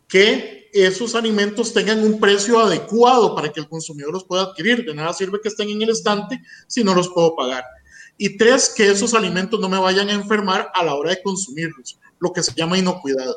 que 0.07 0.60
esos 0.73 1.15
alimentos 1.15 1.73
tengan 1.73 2.03
un 2.05 2.21
precio 2.21 2.59
adecuado 2.61 3.35
para 3.35 3.51
que 3.53 3.61
el 3.61 3.69
consumidor 3.69 4.13
los 4.13 4.25
pueda 4.25 4.43
adquirir. 4.43 4.85
De 4.85 4.95
nada 4.95 5.13
sirve 5.13 5.41
que 5.43 5.49
estén 5.49 5.71
en 5.71 5.83
el 5.83 5.91
estante 5.91 6.41
si 6.67 6.85
no 6.85 6.95
los 6.95 7.09
puedo 7.09 7.35
pagar. 7.35 7.65
Y 8.17 8.37
tres, 8.37 8.73
que 8.77 8.91
esos 8.91 9.15
alimentos 9.15 9.59
no 9.61 9.69
me 9.69 9.79
vayan 9.79 10.09
a 10.09 10.13
enfermar 10.13 10.71
a 10.75 10.85
la 10.85 10.95
hora 10.95 11.11
de 11.11 11.23
consumirlos, 11.23 11.99
lo 12.19 12.33
que 12.33 12.43
se 12.43 12.53
llama 12.55 12.77
inocuidad. 12.77 13.35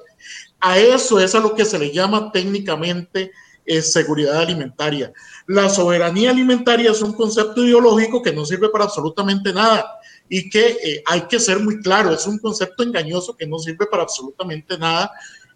A 0.60 0.78
eso 0.78 1.20
es 1.20 1.34
a 1.36 1.40
lo 1.40 1.56
que 1.56 1.64
se 1.64 1.80
le 1.80 1.92
llama 1.92 2.32
técnicamente 2.32 3.32
eh, 3.66 3.82
seguridad 3.82 4.40
alimentaria. 4.40 5.14
La 5.48 5.70
soberanía 5.70 6.32
alimentaria 6.32 6.92
es 6.92 7.02
un 7.02 7.14
concepto 7.14 7.64
ideológico 7.64 8.22
que 8.22 8.34
no 8.34 8.46
sirve 8.46 8.68
para 8.68 8.84
absolutamente 8.84 9.54
nada 9.54 9.86
y 10.28 10.50
que 10.50 10.78
eh, 10.84 11.04
hay 11.06 11.22
que 11.28 11.40
ser 11.40 11.60
muy 11.60 11.82
claro, 11.82 12.14
es 12.14 12.28
un 12.28 12.40
concepto 12.40 12.84
engañoso 12.84 13.38
que 13.38 13.48
no 13.48 13.60
sirve 13.60 13.86
para 13.88 14.04
absolutamente 14.04 14.78
nada 14.78 15.12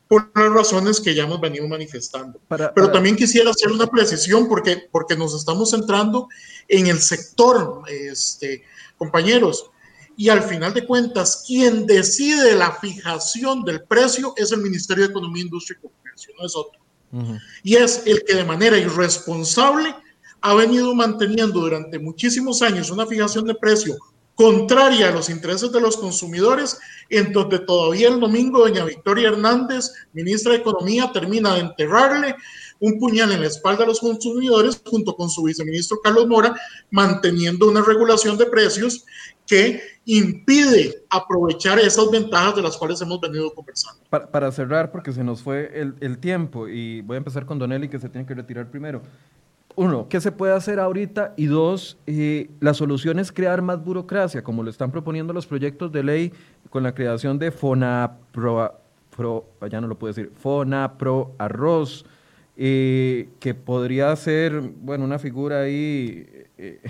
por 0.08 0.32
las 0.36 0.52
razones 0.52 1.02
que 1.02 1.14
ya 1.14 1.24
hemos 1.24 1.42
venido 1.42 1.68
manifestando. 1.68 2.40
Pero 2.48 2.92
también 2.92 3.16
quisiera 3.16 3.50
hacer 3.50 3.72
una 3.72 3.88
precisión 3.88 4.48
porque, 4.48 4.88
porque 4.92 5.16
nos 5.16 5.34
estamos 5.34 5.72
centrando 5.72 6.28
en 6.68 6.88
el 6.88 7.00
sector, 7.00 7.84
este, 7.88 8.64
compañeros, 8.98 9.70
y 10.16 10.30
al 10.30 10.42
final 10.42 10.74
de 10.74 10.86
cuentas, 10.86 11.44
quien 11.46 11.86
decide 11.86 12.56
la 12.56 12.72
fijación 12.72 13.64
del 13.64 13.84
precio 13.84 14.34
es 14.36 14.52
el 14.52 14.62
Ministerio 14.62 15.04
de 15.04 15.12
Economía, 15.12 15.44
Industria 15.44 15.78
y 15.80 15.88
Comercio, 15.88 16.34
no 16.40 16.46
es 16.46 16.56
otro. 16.56 16.82
Y 17.64 17.76
es 17.76 18.04
el 18.06 18.24
que 18.26 18.36
de 18.36 18.44
manera 18.44 18.78
irresponsable 18.78 19.96
ha 20.42 20.54
venido 20.56 20.94
manteniendo 20.94 21.60
durante 21.60 22.00
muchísimos 22.00 22.62
años 22.62 22.90
una 22.90 23.06
fijación 23.06 23.46
de 23.46 23.56
precio 23.56 23.96
contraria 24.38 25.10
a 25.10 25.12
los 25.12 25.32
intereses 25.32 25.72
de 25.72 25.82
los 25.82 25.98
consumidores, 25.98 26.80
en 27.10 27.34
donde 27.34 27.58
todavía 27.58 28.08
el 28.08 28.20
domingo 28.20 28.60
doña 28.60 28.86
Victoria 28.86 29.30
Hernández, 29.30 29.92
ministra 30.14 30.54
de 30.54 30.60
Economía, 30.60 31.12
termina 31.12 31.56
de 31.56 31.62
enterrarle 31.62 32.36
un 32.80 33.00
puñal 33.00 33.32
en 33.32 33.42
la 33.42 33.48
espalda 33.48 33.84
a 33.84 33.88
los 33.88 34.00
consumidores 34.00 34.80
junto 34.86 35.16
con 35.16 35.32
su 35.32 35.42
viceministro 35.42 35.98
Carlos 36.04 36.28
Mora, 36.28 36.56
manteniendo 36.92 37.68
una 37.68 37.82
regulación 37.82 38.38
de 38.38 38.46
precios 38.46 39.06
que 39.48 39.82
impide 40.06 41.04
aprovechar 41.10 41.80
esas 41.80 42.12
ventajas 42.12 42.58
de 42.58 42.62
las 42.62 42.78
cuales 42.78 43.02
hemos 43.02 43.20
venido 43.20 43.52
conversando. 43.52 44.04
Para, 44.12 44.52
cerrar, 44.52 44.92
porque 44.92 45.14
se 45.14 45.24
nos 45.24 45.42
fue 45.42 45.72
el, 46.00 46.18
tiempo, 46.20 46.68
y 46.68 47.02
voy 47.02 47.16
a 47.16 47.18
empezar 47.18 47.48
con 47.48 47.58
Don 47.58 47.72
Eli, 47.72 47.90
que 47.90 47.98
se 47.98 48.08
tiene 48.08 48.28
que 48.28 48.36
retirar 48.36 48.70
primero. 48.70 49.02
Uno, 49.78 50.08
¿qué 50.10 50.20
se 50.20 50.32
puede 50.32 50.54
hacer 50.54 50.80
ahorita? 50.80 51.36
Y 51.38 51.46
dos, 51.46 52.00
eh, 52.08 52.50
la 52.62 52.74
solución 52.74 53.20
es 53.20 53.32
crear 53.32 53.62
más 53.62 53.86
burocracia, 53.86 54.44
como 54.44 54.64
lo 54.64 54.72
están 54.72 54.90
proponiendo 54.90 55.34
los 55.34 55.46
proyectos 55.46 55.92
de 55.92 56.02
ley 56.02 56.34
con 56.72 56.82
la 56.82 56.96
creación 56.96 57.38
de 57.38 57.52
FONAPRO, 57.52 58.74
pro, 59.16 59.46
ya 59.70 59.80
no 59.80 59.86
lo 59.86 59.94
puedo 60.00 60.12
decir, 60.12 60.32
FONAPRO 60.36 61.36
Arroz, 61.38 62.08
eh, 62.56 63.30
que 63.40 63.54
podría 63.54 64.16
ser, 64.16 64.60
bueno, 64.82 65.06
una 65.06 65.20
figura 65.20 65.62
ahí 65.62 66.28
eh, 66.58 66.82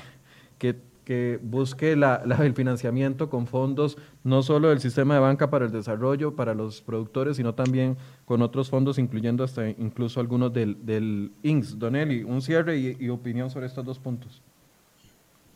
que 0.57 0.77
que 1.07 1.39
busque 1.41 1.93
el 1.93 2.53
financiamiento 2.53 3.29
con 3.29 3.47
fondos 3.47 3.97
no 4.25 4.43
solo 4.43 4.67
del 4.67 4.81
sistema 4.81 5.13
de 5.13 5.21
banca 5.21 5.49
para 5.49 5.63
el 5.63 5.71
desarrollo, 5.71 6.35
para 6.35 6.53
los 6.53 6.81
productores, 6.81 7.37
sino 7.37 7.55
también 7.55 7.95
con 8.25 8.41
otros 8.41 8.69
fondos, 8.69 8.99
incluyendo 8.99 9.45
hasta 9.45 9.69
incluso 9.69 10.19
algunos 10.19 10.51
del, 10.51 10.85
del 10.85 11.31
INSS. 11.43 11.79
Donelli, 11.79 12.23
un 12.23 12.41
cierre 12.41 12.77
y, 12.77 13.07
opinión 13.07 13.49
sobre 13.49 13.67
estos 13.67 13.85
dos 13.85 13.99
puntos. 13.99 14.41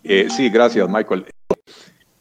Eh, 0.05 0.29
sí, 0.29 0.49
gracias, 0.49 0.87
Michael. 0.87 1.25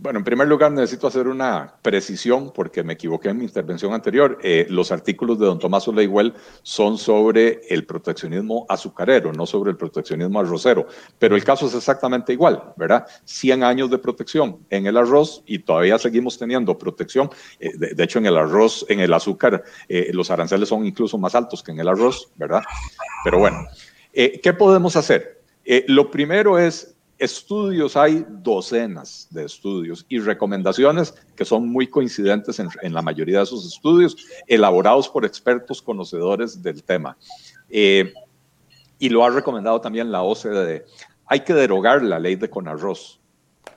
Bueno, 0.02 0.18
en 0.20 0.24
primer 0.24 0.48
lugar 0.48 0.72
necesito 0.72 1.08
hacer 1.08 1.28
una 1.28 1.74
precisión 1.82 2.54
porque 2.54 2.82
me 2.82 2.94
equivoqué 2.94 3.28
en 3.28 3.36
mi 3.36 3.44
intervención 3.44 3.92
anterior. 3.92 4.38
Eh, 4.42 4.66
los 4.70 4.92
artículos 4.92 5.38
de 5.38 5.44
don 5.44 5.58
Tomás 5.58 5.86
Leiwell 5.88 6.32
son 6.62 6.96
sobre 6.96 7.60
el 7.68 7.84
proteccionismo 7.84 8.64
azucarero, 8.70 9.30
no 9.34 9.44
sobre 9.44 9.72
el 9.72 9.76
proteccionismo 9.76 10.40
arrocero. 10.40 10.86
Pero 11.18 11.36
el 11.36 11.44
caso 11.44 11.66
es 11.66 11.74
exactamente 11.74 12.32
igual, 12.32 12.72
¿verdad? 12.78 13.06
100 13.26 13.62
años 13.62 13.90
de 13.90 13.98
protección 13.98 14.64
en 14.70 14.86
el 14.86 14.96
arroz 14.96 15.42
y 15.44 15.58
todavía 15.58 15.98
seguimos 15.98 16.38
teniendo 16.38 16.78
protección. 16.78 17.28
Eh, 17.58 17.76
de, 17.76 18.02
hecho, 18.02 18.20
en 18.20 18.24
el 18.24 18.38
arroz, 18.38 18.86
en 18.88 19.00
el 19.00 19.12
azúcar, 19.12 19.62
eh, 19.86 20.12
los 20.14 20.30
aranceles 20.30 20.70
son 20.70 20.86
incluso 20.86 21.18
más 21.18 21.34
altos 21.34 21.62
que 21.62 21.72
en 21.72 21.80
el 21.80 21.88
arroz, 21.88 22.30
¿verdad? 22.36 22.62
Pero 23.22 23.38
bueno, 23.38 23.66
¿qué 24.14 24.54
podemos 24.58 24.96
hacer? 24.96 25.40
lo 25.86 26.10
primero 26.10 26.58
es 26.58 26.96
Estudios 27.20 27.98
hay 27.98 28.24
docenas 28.26 29.28
de 29.30 29.44
estudios 29.44 30.06
y 30.08 30.20
recomendaciones 30.20 31.14
que 31.36 31.44
son 31.44 31.68
muy 31.68 31.86
coincidentes 31.86 32.58
en, 32.58 32.94
la 32.94 33.02
mayoría 33.02 33.36
de 33.36 33.44
esos 33.44 33.66
estudios, 33.66 34.16
elaborados 34.46 35.06
por 35.06 35.26
expertos 35.26 35.82
conocedores 35.82 36.62
del 36.62 36.82
tema. 36.82 37.18
Eh, 37.68 38.14
y 38.98 39.10
lo 39.10 39.22
ha 39.22 39.28
recomendado 39.28 39.82
también 39.82 40.10
la 40.10 40.22
OCDE. 40.22 40.86
Hay 41.26 41.40
que 41.40 41.52
derogar 41.52 42.02
la 42.02 42.18
ley 42.18 42.36
de 42.36 42.48
Conarroz. 42.48 43.20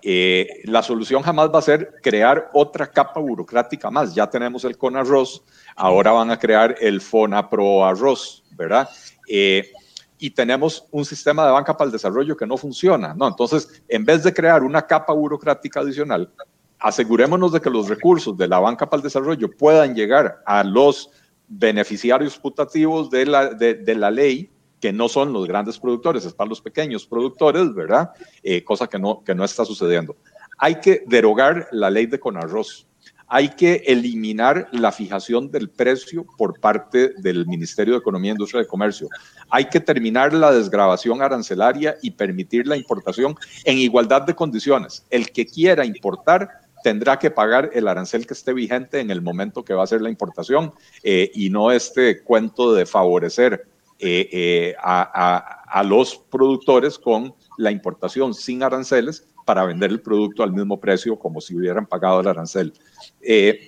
Eh, 0.01 0.61
la 0.63 0.81
solución 0.81 1.21
jamás 1.21 1.49
va 1.53 1.59
a 1.59 1.63
ser 1.63 1.95
crear 2.01 2.49
otra 2.53 2.87
capa 2.89 3.19
burocrática 3.19 3.91
más. 3.91 4.15
Ya 4.15 4.29
tenemos 4.29 4.63
el 4.63 4.77
Conarroz, 4.77 5.43
ahora 5.75 6.13
van 6.13 6.31
a 6.31 6.39
crear 6.39 6.77
el 6.79 7.01
FONAPRO 7.01 7.85
Arroz, 7.85 8.45
¿verdad? 8.51 8.89
Eh, 9.27 9.69
y 10.18 10.30
tenemos 10.32 10.86
un 10.91 11.05
sistema 11.05 11.45
de 11.45 11.51
banca 11.51 11.76
para 11.76 11.88
el 11.88 11.91
desarrollo 11.91 12.38
que 12.38 12.47
no 12.47 12.57
funciona, 12.57 13.14
¿no? 13.14 13.28
Entonces, 13.28 13.84
en 13.88 14.05
vez 14.05 14.24
de 14.24 14.34
crear 14.34 14.64
una 14.64 14.82
capa 14.82 15.14
burocrática 15.14 15.82
adicional, 15.82 16.32
asegurémonos 16.80 17.51
de 17.51 17.61
que 17.61 17.70
los 17.70 17.88
recursos 17.88 18.38
de 18.38 18.47
la 18.47 18.59
banca 18.59 18.89
para 18.89 18.99
el 18.99 19.03
desarrollo 19.03 19.49
puedan 19.49 19.95
llegar 19.95 20.41
a 20.45 20.64
los 20.64 21.09
beneficiarios 21.47 22.38
putativos 22.38 23.09
de 23.09 23.26
la, 23.26 23.49
de, 23.49 23.95
la 23.95 24.11
ley, 24.11 24.49
que 24.80 24.91
no 24.91 25.07
son 25.07 25.32
los 25.32 25.47
grandes 25.47 25.80
productores, 25.80 26.26
es 26.26 26.34
para 26.34 26.49
los 26.49 26.61
pequeños 26.61 27.05
productores, 27.05 27.74
¿verdad? 27.74 28.11
Eh, 28.41 28.64
cosa 28.64 28.88
que 28.88 28.99
no, 28.99 29.24
que 29.24 29.34
no 29.34 29.45
está 29.45 29.64
sucediendo. 29.66 30.18
Hay 30.57 30.76
que 30.76 31.03
derogar 31.07 31.68
la 31.72 31.89
ley 31.89 32.05
de 32.05 32.20
Conarroz 32.20 32.88
hay 33.34 33.49
que 33.49 33.81
eliminar 33.88 34.69
la 34.73 34.91
fijación 34.91 35.49
del 35.49 35.67
precio 35.67 36.23
por 36.38 36.59
parte 36.59 37.13
del 37.17 37.47
Ministerio 37.47 37.95
de 37.95 37.99
Economía, 37.99 38.34
Industria 38.34 38.61
y 38.61 38.67
Comercio. 38.67 39.09
Hay 39.49 39.65
que 39.65 39.79
terminar 39.79 40.36
la 40.36 40.51
desgrabación 40.51 41.19
arancelaria 41.19 41.97
y 42.03 42.11
permitir 42.11 42.67
la 42.67 42.77
importación 42.77 43.36
en 43.65 43.79
igualdad 43.79 44.21
de 44.21 44.36
condiciones. 44.36 45.03
El 45.09 45.31
que 45.31 45.47
quiera 45.47 45.84
importar 45.84 46.47
tendrá 46.84 47.17
que 47.17 47.31
pagar 47.31 47.71
el 47.73 47.88
arancel 47.88 48.27
que 48.27 48.36
esté 48.36 48.53
vigente 48.53 48.99
en 48.99 49.09
el 49.09 49.23
momento 49.23 49.65
que 49.65 49.73
va 49.73 49.81
a 49.81 49.86
hacer 49.86 50.03
la 50.03 50.11
importación 50.11 50.71
eh, 51.01 51.31
y 51.34 51.49
no 51.49 51.71
este 51.71 52.21
cuento 52.21 52.71
de 52.75 52.86
favorecer 52.86 53.65
eh, 53.97 54.29
eh, 54.31 54.75
a 54.79 55.84
los 55.84 56.17
productores 56.29 56.99
con 56.99 57.34
la 57.57 57.71
importación 57.71 58.36
sin 58.36 58.61
aranceles 58.61 59.25
para 59.45 59.65
vender 59.65 59.91
el 59.91 60.01
producto 60.01 60.43
al 60.43 60.51
mismo 60.51 60.79
precio 60.79 61.17
como 61.17 61.41
si 61.41 61.55
hubieran 61.55 61.85
pagado 61.85 62.19
el 62.21 62.27
arancel. 62.27 62.73
Eh, 63.21 63.67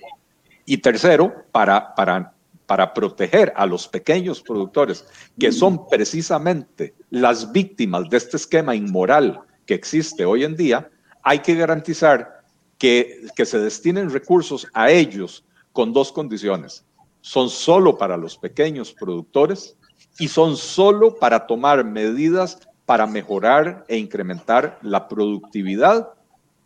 y 0.65 0.77
tercero, 0.77 1.45
para, 1.51 1.93
para, 1.95 2.33
para 2.65 2.93
proteger 2.93 3.53
a 3.55 3.65
los 3.65 3.87
pequeños 3.87 4.41
productores, 4.41 5.05
que 5.39 5.51
son 5.51 5.87
precisamente 5.87 6.95
las 7.09 7.51
víctimas 7.51 8.09
de 8.09 8.17
este 8.17 8.37
esquema 8.37 8.75
inmoral 8.75 9.41
que 9.65 9.75
existe 9.75 10.25
hoy 10.25 10.43
en 10.43 10.55
día, 10.55 10.89
hay 11.23 11.39
que 11.39 11.55
garantizar 11.55 12.43
que, 12.77 13.27
que 13.35 13.45
se 13.45 13.59
destinen 13.59 14.09
recursos 14.09 14.67
a 14.73 14.89
ellos 14.89 15.45
con 15.71 15.93
dos 15.93 16.11
condiciones. 16.11 16.85
Son 17.21 17.49
solo 17.49 17.97
para 17.97 18.17
los 18.17 18.37
pequeños 18.37 18.93
productores 18.93 19.75
y 20.19 20.27
son 20.27 20.55
solo 20.55 21.15
para 21.15 21.45
tomar 21.47 21.83
medidas 21.83 22.59
para 22.85 23.07
mejorar 23.07 23.83
e 23.87 23.97
incrementar 23.97 24.79
la 24.81 25.07
productividad 25.07 26.13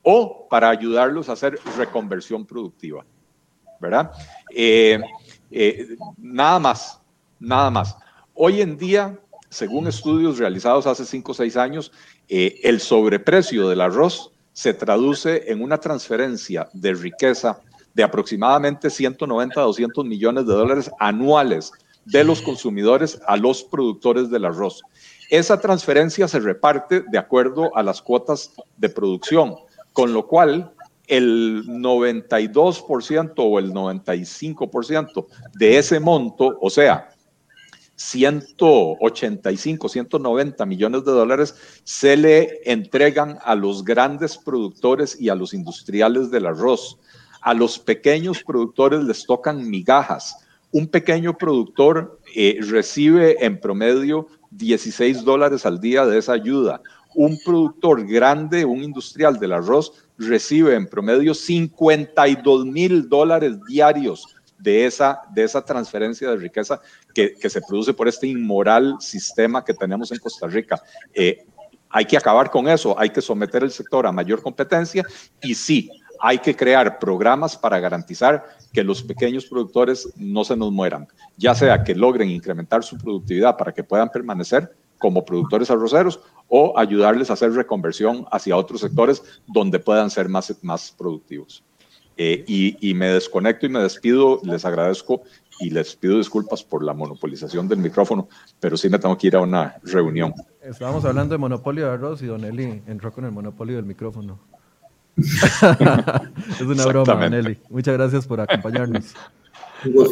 o 0.03 0.47
para 0.49 0.69
ayudarlos 0.69 1.29
a 1.29 1.33
hacer 1.33 1.59
reconversión 1.77 2.45
productiva, 2.45 3.05
¿verdad? 3.79 4.11
Eh, 4.53 4.99
eh, 5.51 5.95
nada 6.17 6.59
más, 6.59 6.99
nada 7.39 7.69
más. 7.69 7.95
Hoy 8.33 8.61
en 8.61 8.77
día, 8.77 9.17
según 9.49 9.87
estudios 9.87 10.37
realizados 10.37 10.87
hace 10.87 11.05
5 11.05 11.31
o 11.31 11.35
6 11.35 11.57
años, 11.57 11.91
eh, 12.27 12.59
el 12.63 12.79
sobreprecio 12.79 13.69
del 13.69 13.81
arroz 13.81 14.31
se 14.53 14.73
traduce 14.73 15.51
en 15.51 15.61
una 15.61 15.77
transferencia 15.77 16.69
de 16.73 16.93
riqueza 16.93 17.61
de 17.93 18.03
aproximadamente 18.03 18.89
190 18.89 19.59
a 19.59 19.63
200 19.63 20.05
millones 20.05 20.45
de 20.45 20.53
dólares 20.53 20.91
anuales 20.99 21.71
de 22.05 22.23
los 22.23 22.41
consumidores 22.41 23.21
a 23.27 23.37
los 23.37 23.63
productores 23.63 24.29
del 24.29 24.45
arroz. 24.45 24.81
Esa 25.29 25.59
transferencia 25.59 26.27
se 26.27 26.39
reparte 26.39 27.03
de 27.09 27.17
acuerdo 27.17 27.75
a 27.75 27.83
las 27.83 28.01
cuotas 28.01 28.51
de 28.77 28.89
producción, 28.89 29.55
con 29.93 30.11
lo 30.11 30.27
cual 30.27 30.73
el 31.07 31.65
92% 31.65 33.33
o 33.37 33.59
el 33.59 33.71
95% 33.71 35.27
de 35.53 35.77
ese 35.77 35.99
monto, 35.99 36.57
o 36.59 36.69
sea, 36.69 37.09
185, 37.95 39.89
190 39.89 40.65
millones 40.65 41.03
de 41.03 41.11
dólares 41.11 41.55
se 41.83 42.15
le 42.15 42.61
entregan 42.63 43.37
a 43.43 43.55
los 43.55 43.83
grandes 43.83 44.37
productores 44.37 45.19
y 45.19 45.29
a 45.29 45.35
los 45.35 45.53
industriales 45.53 46.31
del 46.31 46.45
arroz. 46.45 46.97
A 47.41 47.53
los 47.53 47.77
pequeños 47.77 48.41
productores 48.43 49.03
les 49.03 49.25
tocan 49.25 49.69
migajas. 49.69 50.37
Un 50.71 50.87
pequeño 50.87 51.37
productor 51.37 52.19
eh, 52.35 52.59
recibe 52.61 53.43
en 53.43 53.59
promedio 53.59 54.27
16 54.51 55.23
dólares 55.23 55.65
al 55.65 55.79
día 55.79 56.05
de 56.05 56.17
esa 56.17 56.33
ayuda. 56.33 56.81
Un 57.15 57.37
productor 57.43 58.05
grande, 58.05 58.65
un 58.65 58.83
industrial 58.83 59.39
del 59.39 59.53
arroz, 59.53 59.93
recibe 60.17 60.75
en 60.75 60.87
promedio 60.87 61.33
52 61.33 62.65
mil 62.65 63.07
dólares 63.09 63.57
diarios 63.67 64.25
de 64.57 64.85
esa, 64.85 65.21
de 65.33 65.43
esa 65.43 65.63
transferencia 65.63 66.29
de 66.29 66.35
riqueza 66.35 66.81
que, 67.13 67.35
se 67.49 67.61
produce 67.61 67.93
por 67.93 68.07
este 68.07 68.27
inmoral 68.27 68.97
sistema 68.99 69.63
que 69.63 69.73
tenemos 69.73 70.11
en 70.11 70.19
Costa 70.19 70.47
Rica. 70.47 70.81
Eh, 71.13 71.45
hay 71.89 72.05
que 72.05 72.17
acabar 72.17 72.51
con 72.51 72.67
eso, 72.67 72.97
hay 72.99 73.09
que 73.09 73.21
someter 73.21 73.63
el 73.63 73.71
sector 73.71 74.05
a 74.05 74.11
mayor 74.11 74.43
competencia 74.43 75.03
y 75.41 75.55
sí, 75.55 75.89
hay 76.21 76.39
que 76.39 76.55
crear 76.55 76.99
programas 76.99 77.57
para 77.57 77.79
garantizar 77.79 78.45
que 78.73 78.83
los 78.83 79.01
pequeños 79.03 79.45
productores 79.45 80.11
no 80.15 80.43
se 80.43 80.55
nos 80.55 80.71
mueran, 80.71 81.07
ya 81.37 81.55
sea 81.55 81.83
que 81.83 81.95
logren 81.95 82.29
incrementar 82.29 82.83
su 82.83 82.97
productividad 82.97 83.57
para 83.57 83.73
que 83.73 83.83
puedan 83.83 84.09
permanecer 84.09 84.75
como 84.97 85.25
productores 85.25 85.71
arroceros 85.71 86.19
o 86.47 86.77
ayudarles 86.77 87.29
a 87.29 87.33
hacer 87.33 87.53
reconversión 87.53 88.25
hacia 88.31 88.57
otros 88.57 88.81
sectores 88.81 89.23
donde 89.47 89.79
puedan 89.79 90.09
ser 90.09 90.29
más, 90.29 90.53
más 90.61 90.91
productivos. 90.91 91.63
Eh, 92.21 92.43
y, 92.81 92.93
me 92.95 93.07
desconecto 93.07 93.65
y 93.65 93.69
me 93.69 93.79
despido. 93.79 94.41
Les 94.43 94.65
agradezco 94.65 95.21
y 95.61 95.69
les 95.69 95.95
pido 95.95 96.17
disculpas 96.17 96.61
por 96.63 96.83
la 96.83 96.93
monopolización 96.93 97.69
del 97.69 97.79
micrófono, 97.79 98.27
pero 98.59 98.75
sí 98.75 98.89
me 98.89 98.99
tengo 98.99 99.17
que 99.17 99.27
ir 99.27 99.37
a 99.37 99.39
una 99.39 99.77
reunión. 99.83 100.33
Estábamos 100.61 101.05
hablando 101.05 101.33
de 101.33 101.37
monopolio 101.37 101.85
de 101.85 101.93
arroz 101.93 102.21
y 102.21 102.25
Don 102.25 102.43
Eli 102.43 102.83
entró 102.87 103.13
con 103.13 103.23
el 103.23 103.31
monopolio 103.31 103.77
del 103.77 103.85
micrófono. 103.85 104.37
es 106.49 106.61
una 106.61 106.85
broma, 106.85 107.13
Don 107.13 107.33
Eli. 107.33 107.57
Muchas 107.69 107.95
gracias 107.95 108.27
por 108.27 108.41
acompañarnos. 108.41 109.13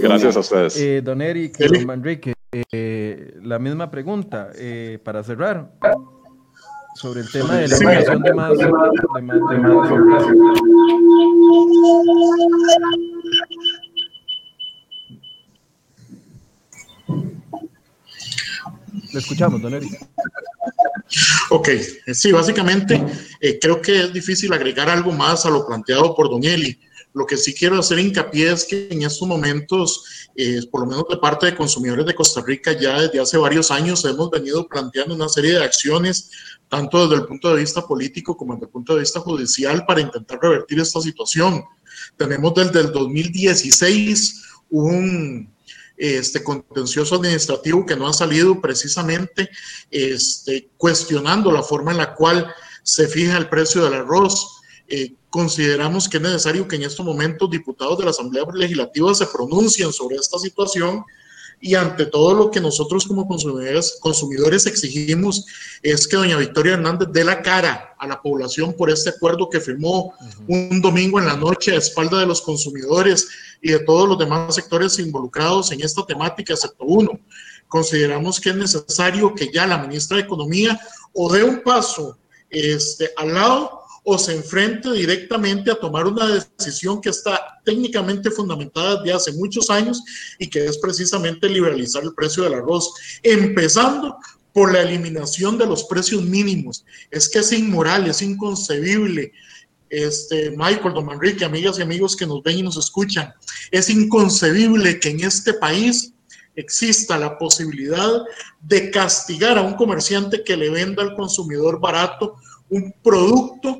Gracias 0.01 0.35
a 0.35 0.39
ustedes. 0.39 0.77
Eh, 0.77 1.01
don 1.01 1.21
Eric 1.21 1.57
Don 1.57 1.85
Manrique, 1.85 2.33
eh, 2.71 3.37
la 3.43 3.59
misma 3.59 3.91
pregunta 3.91 4.49
para 5.03 5.23
cerrar 5.23 5.71
sobre 6.95 7.21
el 7.21 7.31
tema 7.31 7.55
de 7.55 7.67
la 7.67 7.77
creación 7.77 8.23
de 8.23 8.33
más, 8.33 8.57
de 8.57 8.71
más, 8.71 8.89
de 9.15 9.21
más, 9.21 9.39
Le 19.13 19.19
escuchamos, 19.19 19.61
don 19.61 19.73
Eric. 19.73 19.91
Ok, 21.49 21.69
sí, 22.13 22.31
básicamente 22.31 23.03
eh, 23.39 23.57
creo 23.59 23.81
que 23.81 24.01
es 24.01 24.13
difícil 24.13 24.51
agregar 24.51 24.89
algo 24.89 25.11
más 25.11 25.45
a 25.45 25.49
lo 25.49 25.65
planteado 25.65 26.13
por 26.13 26.29
don 26.29 26.43
Eli. 26.43 26.79
Lo 27.13 27.25
que 27.25 27.37
sí 27.37 27.53
quiero 27.53 27.79
hacer 27.79 27.99
hincapié 27.99 28.51
es 28.51 28.65
que 28.65 28.89
en 28.91 29.01
estos 29.01 29.27
momentos, 29.27 30.29
eh, 30.35 30.59
por 30.69 30.81
lo 30.81 30.87
menos 30.87 31.05
de 31.09 31.17
parte 31.17 31.47
de 31.47 31.55
consumidores 31.55 32.05
de 32.05 32.13
Costa 32.13 32.43
Rica, 32.45 32.73
ya 32.73 33.01
desde 33.01 33.19
hace 33.19 33.37
varios 33.37 33.71
años 33.71 34.05
hemos 34.05 34.29
venido 34.29 34.67
planteando 34.67 35.15
una 35.15 35.29
serie 35.29 35.53
de 35.53 35.63
acciones 35.63 36.29
tanto 36.69 37.07
desde 37.07 37.23
el 37.23 37.27
punto 37.27 37.49
de 37.49 37.61
vista 37.61 37.87
político 37.87 38.35
como 38.35 38.53
desde 38.53 38.65
el 38.65 38.71
punto 38.71 38.93
de 38.93 38.99
vista 38.99 39.21
judicial, 39.21 39.85
para 39.85 40.01
intentar 40.01 40.37
revertir 40.41 40.79
esta 40.79 41.01
situación. 41.01 41.63
Tenemos 42.17 42.53
desde 42.53 42.81
el 42.81 42.91
2016 42.91 44.43
un 44.69 45.49
este, 45.97 46.43
contencioso 46.43 47.15
administrativo 47.15 47.85
que 47.85 47.95
no 47.95 48.07
ha 48.07 48.13
salido 48.13 48.61
precisamente 48.61 49.49
este, 49.89 50.69
cuestionando 50.77 51.51
la 51.51 51.63
forma 51.63 51.91
en 51.91 51.97
la 51.97 52.13
cual 52.13 52.53
se 52.83 53.07
fija 53.07 53.37
el 53.37 53.49
precio 53.49 53.83
del 53.83 53.95
arroz. 53.95 54.61
Eh, 54.87 55.15
consideramos 55.29 56.07
que 56.07 56.17
es 56.17 56.23
necesario 56.23 56.67
que 56.67 56.77
en 56.77 56.83
estos 56.83 57.05
momentos 57.05 57.49
diputados 57.49 57.97
de 57.97 58.05
la 58.05 58.11
Asamblea 58.11 58.45
Legislativa 58.53 59.13
se 59.13 59.25
pronuncien 59.25 59.91
sobre 59.91 60.15
esta 60.15 60.39
situación 60.39 61.03
y 61.59 61.75
ante 61.75 62.05
todo 62.05 62.35
lo 62.35 62.51
que 62.51 62.61
nosotros 62.61 63.05
como 63.05 63.27
consumidores, 63.27 63.97
consumidores 63.99 64.65
exigimos 64.67 65.45
es 65.81 66.07
que 66.07 66.15
doña 66.15 66.37
Victoria 66.37 66.73
Hernández 66.73 67.09
dé 67.11 67.23
la 67.23 67.41
cara 67.41 67.95
a 67.97 68.07
la 68.07 68.21
población 68.21 68.73
por 68.73 68.91
este 68.91 69.09
acuerdo 69.09 69.49
que 69.49 69.59
firmó 69.59 70.13
un 70.47 70.81
domingo 70.81 71.19
en 71.19 71.25
la 71.25 71.35
noche 71.35 71.71
a 71.71 71.77
espalda 71.77 72.19
de 72.19 72.27
los 72.27 72.41
consumidores 72.41 73.27
y 73.61 73.71
de 73.71 73.79
todos 73.79 74.07
los 74.07 74.19
demás 74.19 74.53
sectores 74.53 74.99
involucrados 74.99 75.71
en 75.71 75.81
esta 75.81 76.05
temática, 76.05 76.53
excepto 76.53 76.85
uno. 76.85 77.19
Consideramos 77.67 78.39
que 78.39 78.51
es 78.51 78.55
necesario 78.55 79.33
que 79.33 79.51
ya 79.51 79.65
la 79.65 79.79
ministra 79.79 80.17
de 80.17 80.23
Economía 80.23 80.79
o 81.13 81.31
dé 81.33 81.43
un 81.43 81.63
paso 81.63 82.17
este, 82.49 83.11
al 83.17 83.33
lado 83.33 83.81
o 84.09 84.17
se 84.17 84.33
enfrente 84.33 84.89
directamente 84.93 85.69
a 85.69 85.75
tomar 85.75 86.07
una 86.07 86.27
decisión 86.57 87.01
que 87.01 87.09
está 87.09 87.59
técnicamente 87.65 88.31
fundamentada 88.31 89.01
desde 89.01 89.13
hace 89.13 89.33
muchos 89.33 89.69
años 89.69 90.01
y 90.39 90.49
que 90.49 90.63
es 90.63 90.77
precisamente 90.77 91.49
liberalizar 91.49 92.03
el 92.03 92.13
precio 92.13 92.43
del 92.43 92.53
arroz, 92.53 92.93
empezando 93.21 94.15
por 94.53 94.71
la 94.71 94.83
eliminación 94.83 95.57
de 95.57 95.65
los 95.65 95.83
precios 95.83 96.23
mínimos. 96.23 96.85
Es 97.11 97.27
que 97.27 97.39
es 97.39 97.51
inmoral, 97.51 98.07
es 98.07 98.21
inconcebible. 98.21 99.33
Este, 99.89 100.51
Michael, 100.51 100.93
Don 100.93 101.05
Manrique, 101.05 101.43
amigas 101.43 101.77
y 101.77 101.81
amigos 101.81 102.15
que 102.15 102.25
nos 102.25 102.41
ven 102.43 102.59
y 102.59 102.63
nos 102.63 102.77
escuchan, 102.77 103.33
es 103.71 103.89
inconcebible 103.89 105.01
que 105.01 105.09
en 105.09 105.25
este 105.25 105.53
país 105.53 106.13
exista 106.55 107.17
la 107.17 107.37
posibilidad 107.37 108.23
de 108.61 108.89
castigar 108.89 109.57
a 109.57 109.63
un 109.63 109.73
comerciante 109.73 110.45
que 110.45 110.55
le 110.55 110.69
venda 110.69 111.03
al 111.03 111.13
consumidor 111.13 111.81
barato 111.81 112.37
un 112.69 112.93
producto 113.03 113.79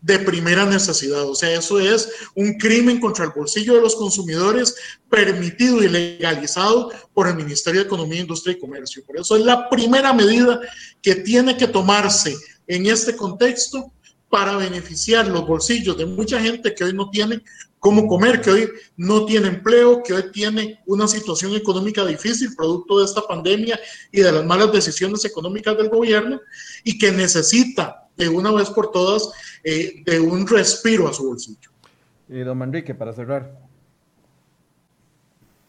de 0.00 0.18
primera 0.20 0.64
necesidad. 0.64 1.28
O 1.28 1.34
sea, 1.34 1.52
eso 1.52 1.78
es 1.80 2.08
un 2.34 2.54
crimen 2.54 3.00
contra 3.00 3.24
el 3.24 3.32
bolsillo 3.32 3.74
de 3.74 3.80
los 3.80 3.96
consumidores 3.96 4.74
permitido 5.08 5.82
y 5.82 5.88
legalizado 5.88 6.92
por 7.12 7.28
el 7.28 7.36
Ministerio 7.36 7.80
de 7.80 7.86
Economía, 7.86 8.20
Industria 8.20 8.54
y 8.54 8.60
Comercio. 8.60 9.04
Por 9.04 9.18
eso 9.18 9.36
es 9.36 9.44
la 9.44 9.68
primera 9.68 10.12
medida 10.12 10.60
que 11.02 11.16
tiene 11.16 11.56
que 11.56 11.66
tomarse 11.66 12.36
en 12.66 12.86
este 12.86 13.16
contexto 13.16 13.92
para 14.28 14.56
beneficiar 14.56 15.26
los 15.26 15.46
bolsillos 15.46 15.96
de 15.96 16.06
mucha 16.06 16.40
gente 16.40 16.74
que 16.74 16.84
hoy 16.84 16.92
no 16.92 17.10
tiene 17.10 17.42
cómo 17.78 18.06
comer, 18.06 18.40
que 18.40 18.50
hoy 18.50 18.68
no 18.96 19.24
tiene 19.24 19.48
empleo, 19.48 20.02
que 20.02 20.12
hoy 20.12 20.30
tiene 20.32 20.80
una 20.86 21.06
situación 21.06 21.54
económica 21.54 22.04
difícil 22.04 22.54
producto 22.56 22.98
de 22.98 23.04
esta 23.04 23.22
pandemia 23.22 23.78
y 24.10 24.20
de 24.20 24.32
las 24.32 24.44
malas 24.44 24.72
decisiones 24.72 25.24
económicas 25.24 25.76
del 25.76 25.88
gobierno 25.88 26.40
y 26.84 26.98
que 26.98 27.12
necesita 27.12 28.08
de 28.16 28.28
una 28.28 28.50
vez 28.52 28.70
por 28.70 28.90
todas 28.90 29.30
eh, 29.62 30.02
de 30.04 30.20
un 30.20 30.46
respiro 30.46 31.08
a 31.08 31.12
su 31.12 31.26
bolsillo. 31.26 31.70
Y 32.28 32.40
don 32.40 32.58
Manrique, 32.58 32.94
para 32.94 33.12
cerrar. 33.12 33.58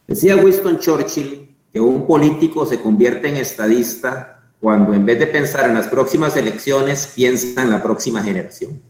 Decía 0.07 0.35
Winston 0.35 0.79
Churchill 0.79 1.55
que 1.71 1.79
un 1.79 2.07
político 2.07 2.65
se 2.65 2.81
convierte 2.81 3.29
en 3.29 3.37
estadista 3.37 4.39
cuando 4.59 4.93
en 4.93 5.05
vez 5.05 5.19
de 5.19 5.27
pensar 5.27 5.69
en 5.69 5.75
las 5.75 5.87
próximas 5.87 6.35
elecciones, 6.35 7.13
piensa 7.15 7.61
en 7.61 7.69
la 7.69 7.81
próxima 7.81 8.21
generación. 8.21 8.81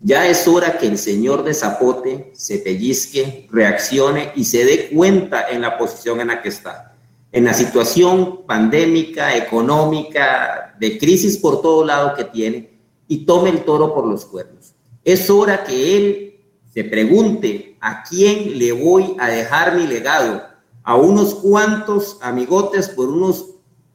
Ya 0.00 0.28
es 0.28 0.46
hora 0.46 0.78
que 0.78 0.86
el 0.86 0.98
señor 0.98 1.42
de 1.42 1.54
Zapote 1.54 2.30
se 2.34 2.58
pellizque, 2.58 3.48
reaccione 3.50 4.32
y 4.36 4.44
se 4.44 4.64
dé 4.64 4.90
cuenta 4.90 5.48
en 5.48 5.62
la 5.62 5.78
posición 5.78 6.20
en 6.20 6.28
la 6.28 6.42
que 6.42 6.50
está. 6.50 6.94
En 7.32 7.44
la 7.44 7.54
situación 7.54 8.46
pandémica, 8.46 9.36
económica, 9.36 10.74
de 10.78 10.98
crisis 10.98 11.38
por 11.38 11.62
todo 11.62 11.84
lado 11.84 12.14
que 12.14 12.24
tiene, 12.24 12.76
y 13.08 13.24
tome 13.24 13.50
el 13.50 13.64
toro 13.64 13.94
por 13.94 14.06
los 14.06 14.24
cuernos. 14.24 14.74
Es 15.04 15.30
hora 15.30 15.64
que 15.64 15.96
él 15.96 16.40
se 16.72 16.84
pregunte 16.84 17.76
a 17.80 18.02
quién 18.02 18.58
le 18.58 18.72
voy 18.72 19.16
a 19.18 19.28
dejar 19.28 19.76
mi 19.76 19.86
legado, 19.86 20.42
a 20.82 20.96
unos 20.96 21.34
cuantos 21.36 22.18
amigotes 22.20 22.88
por 22.88 23.08
unos, 23.08 23.46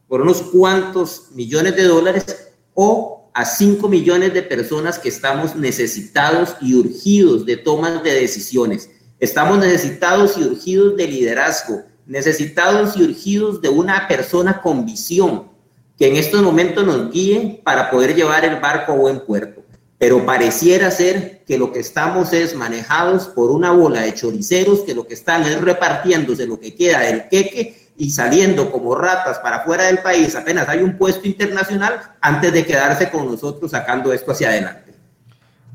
por 0.07 0.21
unos 0.21 0.41
cuantos 0.41 1.27
millones 1.33 1.75
de 1.75 1.83
dólares 1.83 2.53
o 2.73 3.20
a 3.33 3.45
cinco 3.45 3.87
millones 3.87 4.33
de 4.33 4.43
personas 4.43 4.99
que 4.99 5.09
estamos 5.09 5.55
necesitados 5.55 6.55
y 6.61 6.75
urgidos 6.75 7.45
de 7.45 7.57
tomas 7.57 8.03
de 8.03 8.13
decisiones. 8.13 8.89
Estamos 9.19 9.59
necesitados 9.59 10.37
y 10.37 10.43
urgidos 10.43 10.97
de 10.97 11.07
liderazgo, 11.07 11.83
necesitados 12.05 12.97
y 12.97 13.03
urgidos 13.03 13.61
de 13.61 13.69
una 13.69 14.07
persona 14.07 14.61
con 14.61 14.85
visión, 14.85 15.49
que 15.97 16.07
en 16.07 16.15
estos 16.15 16.41
momentos 16.41 16.85
nos 16.85 17.11
guíe 17.11 17.61
para 17.63 17.89
poder 17.89 18.15
llevar 18.15 18.43
el 18.43 18.59
barco 18.59 18.93
a 18.93 18.95
buen 18.95 19.19
puerto. 19.21 19.61
Pero 19.97 20.25
pareciera 20.25 20.89
ser 20.89 21.43
que 21.45 21.59
lo 21.59 21.71
que 21.71 21.79
estamos 21.79 22.33
es 22.33 22.55
manejados 22.55 23.27
por 23.27 23.51
una 23.51 23.71
bola 23.71 24.01
de 24.01 24.15
choriceros 24.15 24.79
que 24.81 24.95
lo 24.95 25.05
que 25.05 25.13
están 25.13 25.43
es 25.43 25.61
repartiéndose 25.61 26.47
lo 26.47 26.59
que 26.59 26.73
queda 26.73 27.01
del 27.01 27.29
queque 27.29 27.80
y 27.97 28.09
saliendo 28.09 28.71
como 28.71 28.95
ratas 28.95 29.39
para 29.39 29.61
fuera 29.61 29.85
del 29.85 29.99
país 29.99 30.35
apenas 30.35 30.67
hay 30.69 30.81
un 30.81 30.97
puesto 30.97 31.27
internacional 31.27 31.99
antes 32.21 32.53
de 32.53 32.65
quedarse 32.65 33.09
con 33.09 33.25
nosotros 33.25 33.71
sacando 33.71 34.13
esto 34.13 34.31
hacia 34.31 34.49
adelante. 34.49 34.91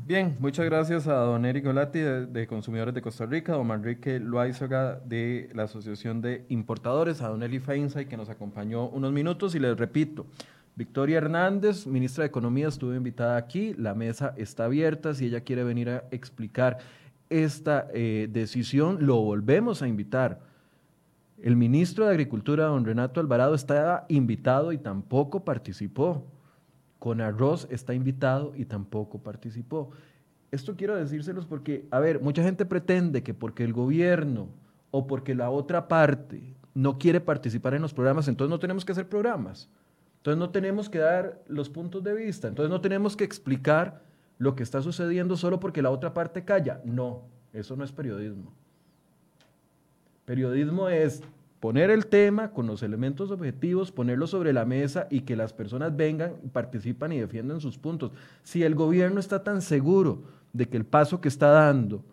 Bien, 0.07 0.37
muchas 0.39 0.65
gracias 0.65 1.05
a 1.07 1.15
don 1.15 1.43
Eric 1.43 1.67
Olati 1.67 1.99
de, 1.99 2.47
Consumidores 2.47 2.93
de 2.93 3.01
Costa 3.01 3.25
Rica, 3.25 3.51
don 3.51 3.67
Manrique 3.67 4.21
Loaizaga 4.21 5.01
de 5.03 5.49
la 5.53 5.63
Asociación 5.63 6.21
de 6.21 6.45
Importadores, 6.47 7.21
a 7.21 7.27
don 7.27 7.43
Eli 7.43 7.59
Feinsay 7.59 8.05
que 8.05 8.15
nos 8.15 8.29
acompañó 8.29 8.87
unos 8.87 9.11
minutos 9.11 9.53
y 9.53 9.59
les 9.59 9.77
repito, 9.77 10.25
Victoria 10.77 11.17
Hernández, 11.17 11.85
ministra 11.85 12.21
de 12.21 12.29
Economía, 12.29 12.69
estuvo 12.69 12.93
invitada 12.93 13.35
aquí, 13.35 13.73
la 13.77 13.95
mesa 13.95 14.33
está 14.37 14.63
abierta, 14.63 15.13
si 15.13 15.25
ella 15.25 15.41
quiere 15.41 15.65
venir 15.65 15.89
a 15.89 16.03
explicar 16.11 16.77
esta 17.29 17.89
eh, 17.93 18.29
decisión, 18.31 18.99
lo 19.01 19.17
volvemos 19.17 19.81
a 19.81 19.89
invitar. 19.89 20.39
El 21.41 21.55
ministro 21.55 22.05
de 22.05 22.11
Agricultura, 22.11 22.65
don 22.65 22.85
Renato 22.85 23.19
Alvarado, 23.19 23.53
estaba 23.55 24.05
invitado 24.09 24.71
y 24.71 24.77
tampoco 24.77 25.45
participó 25.45 26.25
con 26.99 27.21
arroz 27.21 27.67
está 27.69 27.93
invitado 27.93 28.53
y 28.55 28.65
tampoco 28.65 29.19
participó. 29.19 29.91
Esto 30.51 30.75
quiero 30.75 30.95
decírselos 30.95 31.45
porque, 31.45 31.87
a 31.91 31.99
ver, 31.99 32.21
mucha 32.21 32.43
gente 32.43 32.65
pretende 32.65 33.23
que 33.23 33.33
porque 33.33 33.63
el 33.63 33.73
gobierno 33.73 34.49
o 34.91 35.07
porque 35.07 35.35
la 35.35 35.49
otra 35.49 35.87
parte 35.87 36.55
no 36.73 36.97
quiere 36.97 37.19
participar 37.19 37.73
en 37.73 37.81
los 37.81 37.93
programas, 37.93 38.27
entonces 38.27 38.49
no 38.49 38.59
tenemos 38.59 38.85
que 38.85 38.93
hacer 38.93 39.09
programas. 39.09 39.69
Entonces 40.17 40.39
no 40.39 40.49
tenemos 40.49 40.89
que 40.89 40.99
dar 40.99 41.41
los 41.47 41.69
puntos 41.69 42.03
de 42.03 42.13
vista. 42.13 42.47
Entonces 42.47 42.69
no 42.69 42.81
tenemos 42.81 43.15
que 43.15 43.23
explicar 43.23 44.01
lo 44.37 44.55
que 44.55 44.63
está 44.63 44.81
sucediendo 44.81 45.37
solo 45.37 45.59
porque 45.59 45.81
la 45.81 45.91
otra 45.91 46.13
parte 46.13 46.43
calla. 46.43 46.81
No, 46.83 47.23
eso 47.53 47.75
no 47.75 47.83
es 47.83 47.91
periodismo. 47.91 48.53
Periodismo 50.27 50.89
es 50.89 51.23
poner 51.61 51.89
el 51.89 52.07
tema 52.07 52.51
con 52.51 52.67
los 52.67 52.83
elementos 52.83 53.31
objetivos, 53.31 53.93
ponerlo 53.93 54.27
sobre 54.27 54.51
la 54.51 54.65
mesa 54.65 55.07
y 55.09 55.21
que 55.21 55.37
las 55.37 55.53
personas 55.53 55.95
vengan, 55.95 56.33
participan 56.51 57.13
y 57.13 57.19
defiendan 57.21 57.61
sus 57.61 57.77
puntos. 57.77 58.11
Si 58.43 58.61
el 58.61 58.75
gobierno 58.75 59.21
está 59.21 59.41
tan 59.45 59.61
seguro 59.61 60.23
de 60.51 60.67
que 60.67 60.75
el 60.75 60.83
paso 60.83 61.21
que 61.21 61.29
está 61.29 61.47
dando 61.47 62.03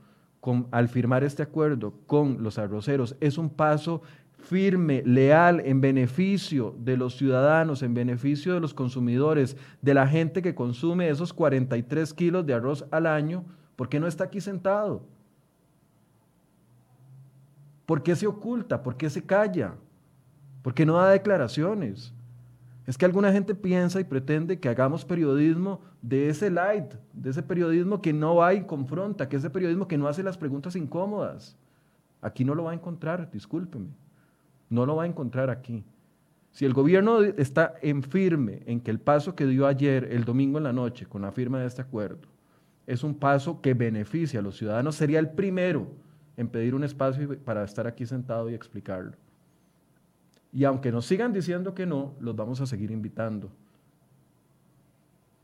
al 0.71 0.89
firmar 0.89 1.25
este 1.25 1.43
acuerdo 1.43 1.93
con 2.07 2.41
los 2.41 2.57
arroceros 2.57 3.17
es 3.19 3.37
un 3.37 3.51
paso 3.51 4.03
firme, 4.39 5.03
leal, 5.05 5.61
en 5.65 5.81
beneficio 5.81 6.77
de 6.79 6.97
los 6.97 7.17
ciudadanos, 7.17 7.83
en 7.83 7.95
beneficio 7.95 8.55
de 8.55 8.61
los 8.61 8.75
consumidores, 8.75 9.57
de 9.83 9.93
la 9.93 10.07
gente 10.07 10.41
que 10.41 10.55
consume 10.55 11.09
esos 11.09 11.33
43 11.33 12.15
kilos 12.15 12.47
de 12.47 12.55
arroz 12.55 12.85
al 12.93 13.07
año, 13.07 13.45
¿por 13.75 13.89
qué 13.89 13.99
no 13.99 14.07
está 14.07 14.23
aquí 14.23 14.41
sentado? 14.41 15.03
¿Por 17.87 18.03
qué 18.03 18.17
se 18.17 18.27
oculta? 18.27 18.83
¿Por 18.83 18.97
qué 18.97 19.11
se 19.11 19.23
calla? 19.23 19.75
¿Por 20.63 20.75
qué 20.75 20.87
no 20.87 20.95
da 20.95 21.11
declaraciones? 21.11 22.13
Es 22.87 22.99
que 22.99 23.05
alguna 23.05 23.33
gente 23.33 23.55
piensa 23.55 24.01
y 24.01 24.05
pretende 24.05 24.61
que 24.61 24.69
hagamos 24.69 25.05
periodismo 25.05 25.81
de 26.03 26.29
ese 26.29 26.51
light, 26.51 26.95
de 27.15 27.31
ese 27.31 27.43
periodismo 27.43 28.03
que 28.03 28.13
no 28.13 28.37
va 28.37 28.53
y 28.53 28.65
confronta, 28.65 29.29
que 29.29 29.37
ese 29.37 29.51
periodismo 29.51 29.89
que 29.89 29.97
no 29.97 30.07
hace 30.07 30.23
las 30.23 30.37
preguntas 30.37 30.77
incómodas. 30.77 31.57
Aquí 32.21 32.45
no 32.45 32.55
lo 32.55 32.65
va 32.65 32.73
a 32.73 32.75
encontrar, 32.75 33.31
discúlpeme. 33.31 33.89
No 34.69 34.87
lo 34.87 34.97
va 34.97 35.05
a 35.05 35.07
encontrar 35.07 35.51
aquí. 35.51 35.85
Si 36.51 36.65
el 36.65 36.73
gobierno 36.73 37.23
está 37.23 37.75
en 37.83 38.03
firme 38.03 38.63
en 38.67 38.81
que 38.81 38.91
el 38.91 39.01
paso 39.01 39.35
que 39.35 39.47
dio 39.47 39.67
ayer, 39.67 40.09
el 40.11 40.25
domingo 40.25 40.59
en 40.59 40.65
la 40.65 40.73
noche, 40.73 41.07
con 41.07 41.23
la 41.23 41.33
firma 41.33 41.61
de 41.61 41.67
este 41.67 41.83
acuerdo, 41.83 42.29
es 42.87 43.03
un 43.03 43.15
paso 43.15 43.61
que 43.61 43.75
beneficia 43.75 44.41
a 44.41 44.43
los 44.43 44.57
ciudadanos, 44.57 44.95
sería 44.95 45.19
el 45.19 45.31
primero 45.31 45.89
en 46.37 46.49
pedir 46.49 46.75
un 46.75 46.85
espacio 46.85 47.39
para 47.41 47.65
estar 47.65 47.87
aquí 47.87 48.07
sentado 48.07 48.51
y 48.51 48.55
explicarlo. 48.55 49.13
Y 50.53 50.65
aunque 50.65 50.93
nos 50.93 51.07
sigan 51.07 51.33
diciendo 51.33 51.75
que 51.75 51.87
no, 51.87 52.15
los 52.21 52.37
vamos 52.37 52.61
a 52.61 52.67
seguir 52.67 52.91
invitando. 52.91 53.51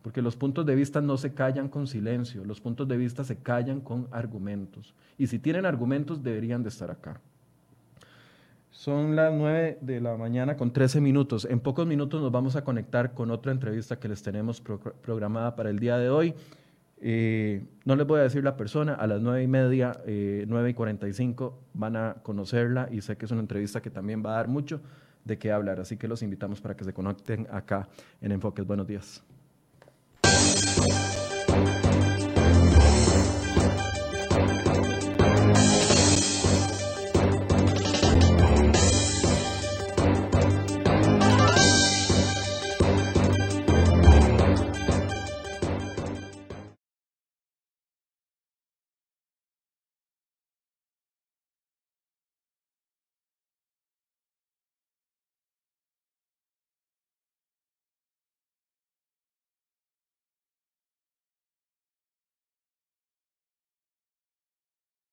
Porque 0.02 0.22
los 0.22 0.36
puntos 0.36 0.64
de 0.64 0.74
vista 0.74 1.00
no 1.00 1.16
se 1.16 1.34
callan 1.34 1.68
con 1.68 1.86
silencio, 1.86 2.44
los 2.44 2.60
puntos 2.60 2.88
de 2.88 2.96
vista 2.96 3.24
se 3.24 3.36
callan 3.36 3.80
con 3.80 4.08
argumentos. 4.12 4.94
Y 5.18 5.26
si 5.26 5.38
tienen 5.38 5.66
argumentos, 5.66 6.22
deberían 6.22 6.62
de 6.62 6.70
estar 6.70 6.90
acá. 6.90 7.20
Son 8.70 9.16
las 9.16 9.34
9 9.34 9.78
de 9.80 10.00
la 10.00 10.16
mañana 10.16 10.56
con 10.56 10.72
13 10.72 11.00
minutos. 11.00 11.44
En 11.44 11.60
pocos 11.60 11.86
minutos 11.86 12.22
nos 12.22 12.30
vamos 12.30 12.56
a 12.56 12.64
conectar 12.64 13.12
con 13.12 13.30
otra 13.30 13.52
entrevista 13.52 13.98
que 13.98 14.08
les 14.08 14.22
tenemos 14.22 14.62
programada 15.02 15.56
para 15.56 15.70
el 15.70 15.80
día 15.80 15.98
de 15.98 16.08
hoy. 16.08 16.34
Eh, 17.02 17.64
no 17.84 17.96
les 17.96 18.06
voy 18.06 18.20
a 18.20 18.22
decir 18.24 18.44
la 18.44 18.56
persona, 18.56 18.94
a 18.94 19.06
las 19.06 19.22
9 19.22 19.42
y 19.42 19.46
media, 19.46 20.00
eh, 20.06 20.44
9 20.46 20.70
y 20.70 20.74
45 20.74 21.58
van 21.72 21.96
a 21.96 22.16
conocerla 22.22 22.88
y 22.90 23.00
sé 23.00 23.16
que 23.16 23.24
es 23.24 23.30
una 23.30 23.40
entrevista 23.40 23.80
que 23.80 23.90
también 23.90 24.22
va 24.24 24.32
a 24.32 24.36
dar 24.36 24.48
mucho 24.48 24.80
de 25.24 25.38
qué 25.38 25.50
hablar, 25.52 25.80
así 25.80 25.96
que 25.96 26.08
los 26.08 26.22
invitamos 26.22 26.60
para 26.60 26.76
que 26.76 26.84
se 26.84 26.92
conecten 26.92 27.46
acá 27.50 27.88
en 28.20 28.32
Enfoques. 28.32 28.66
Buenos 28.66 28.86
días. 28.86 29.22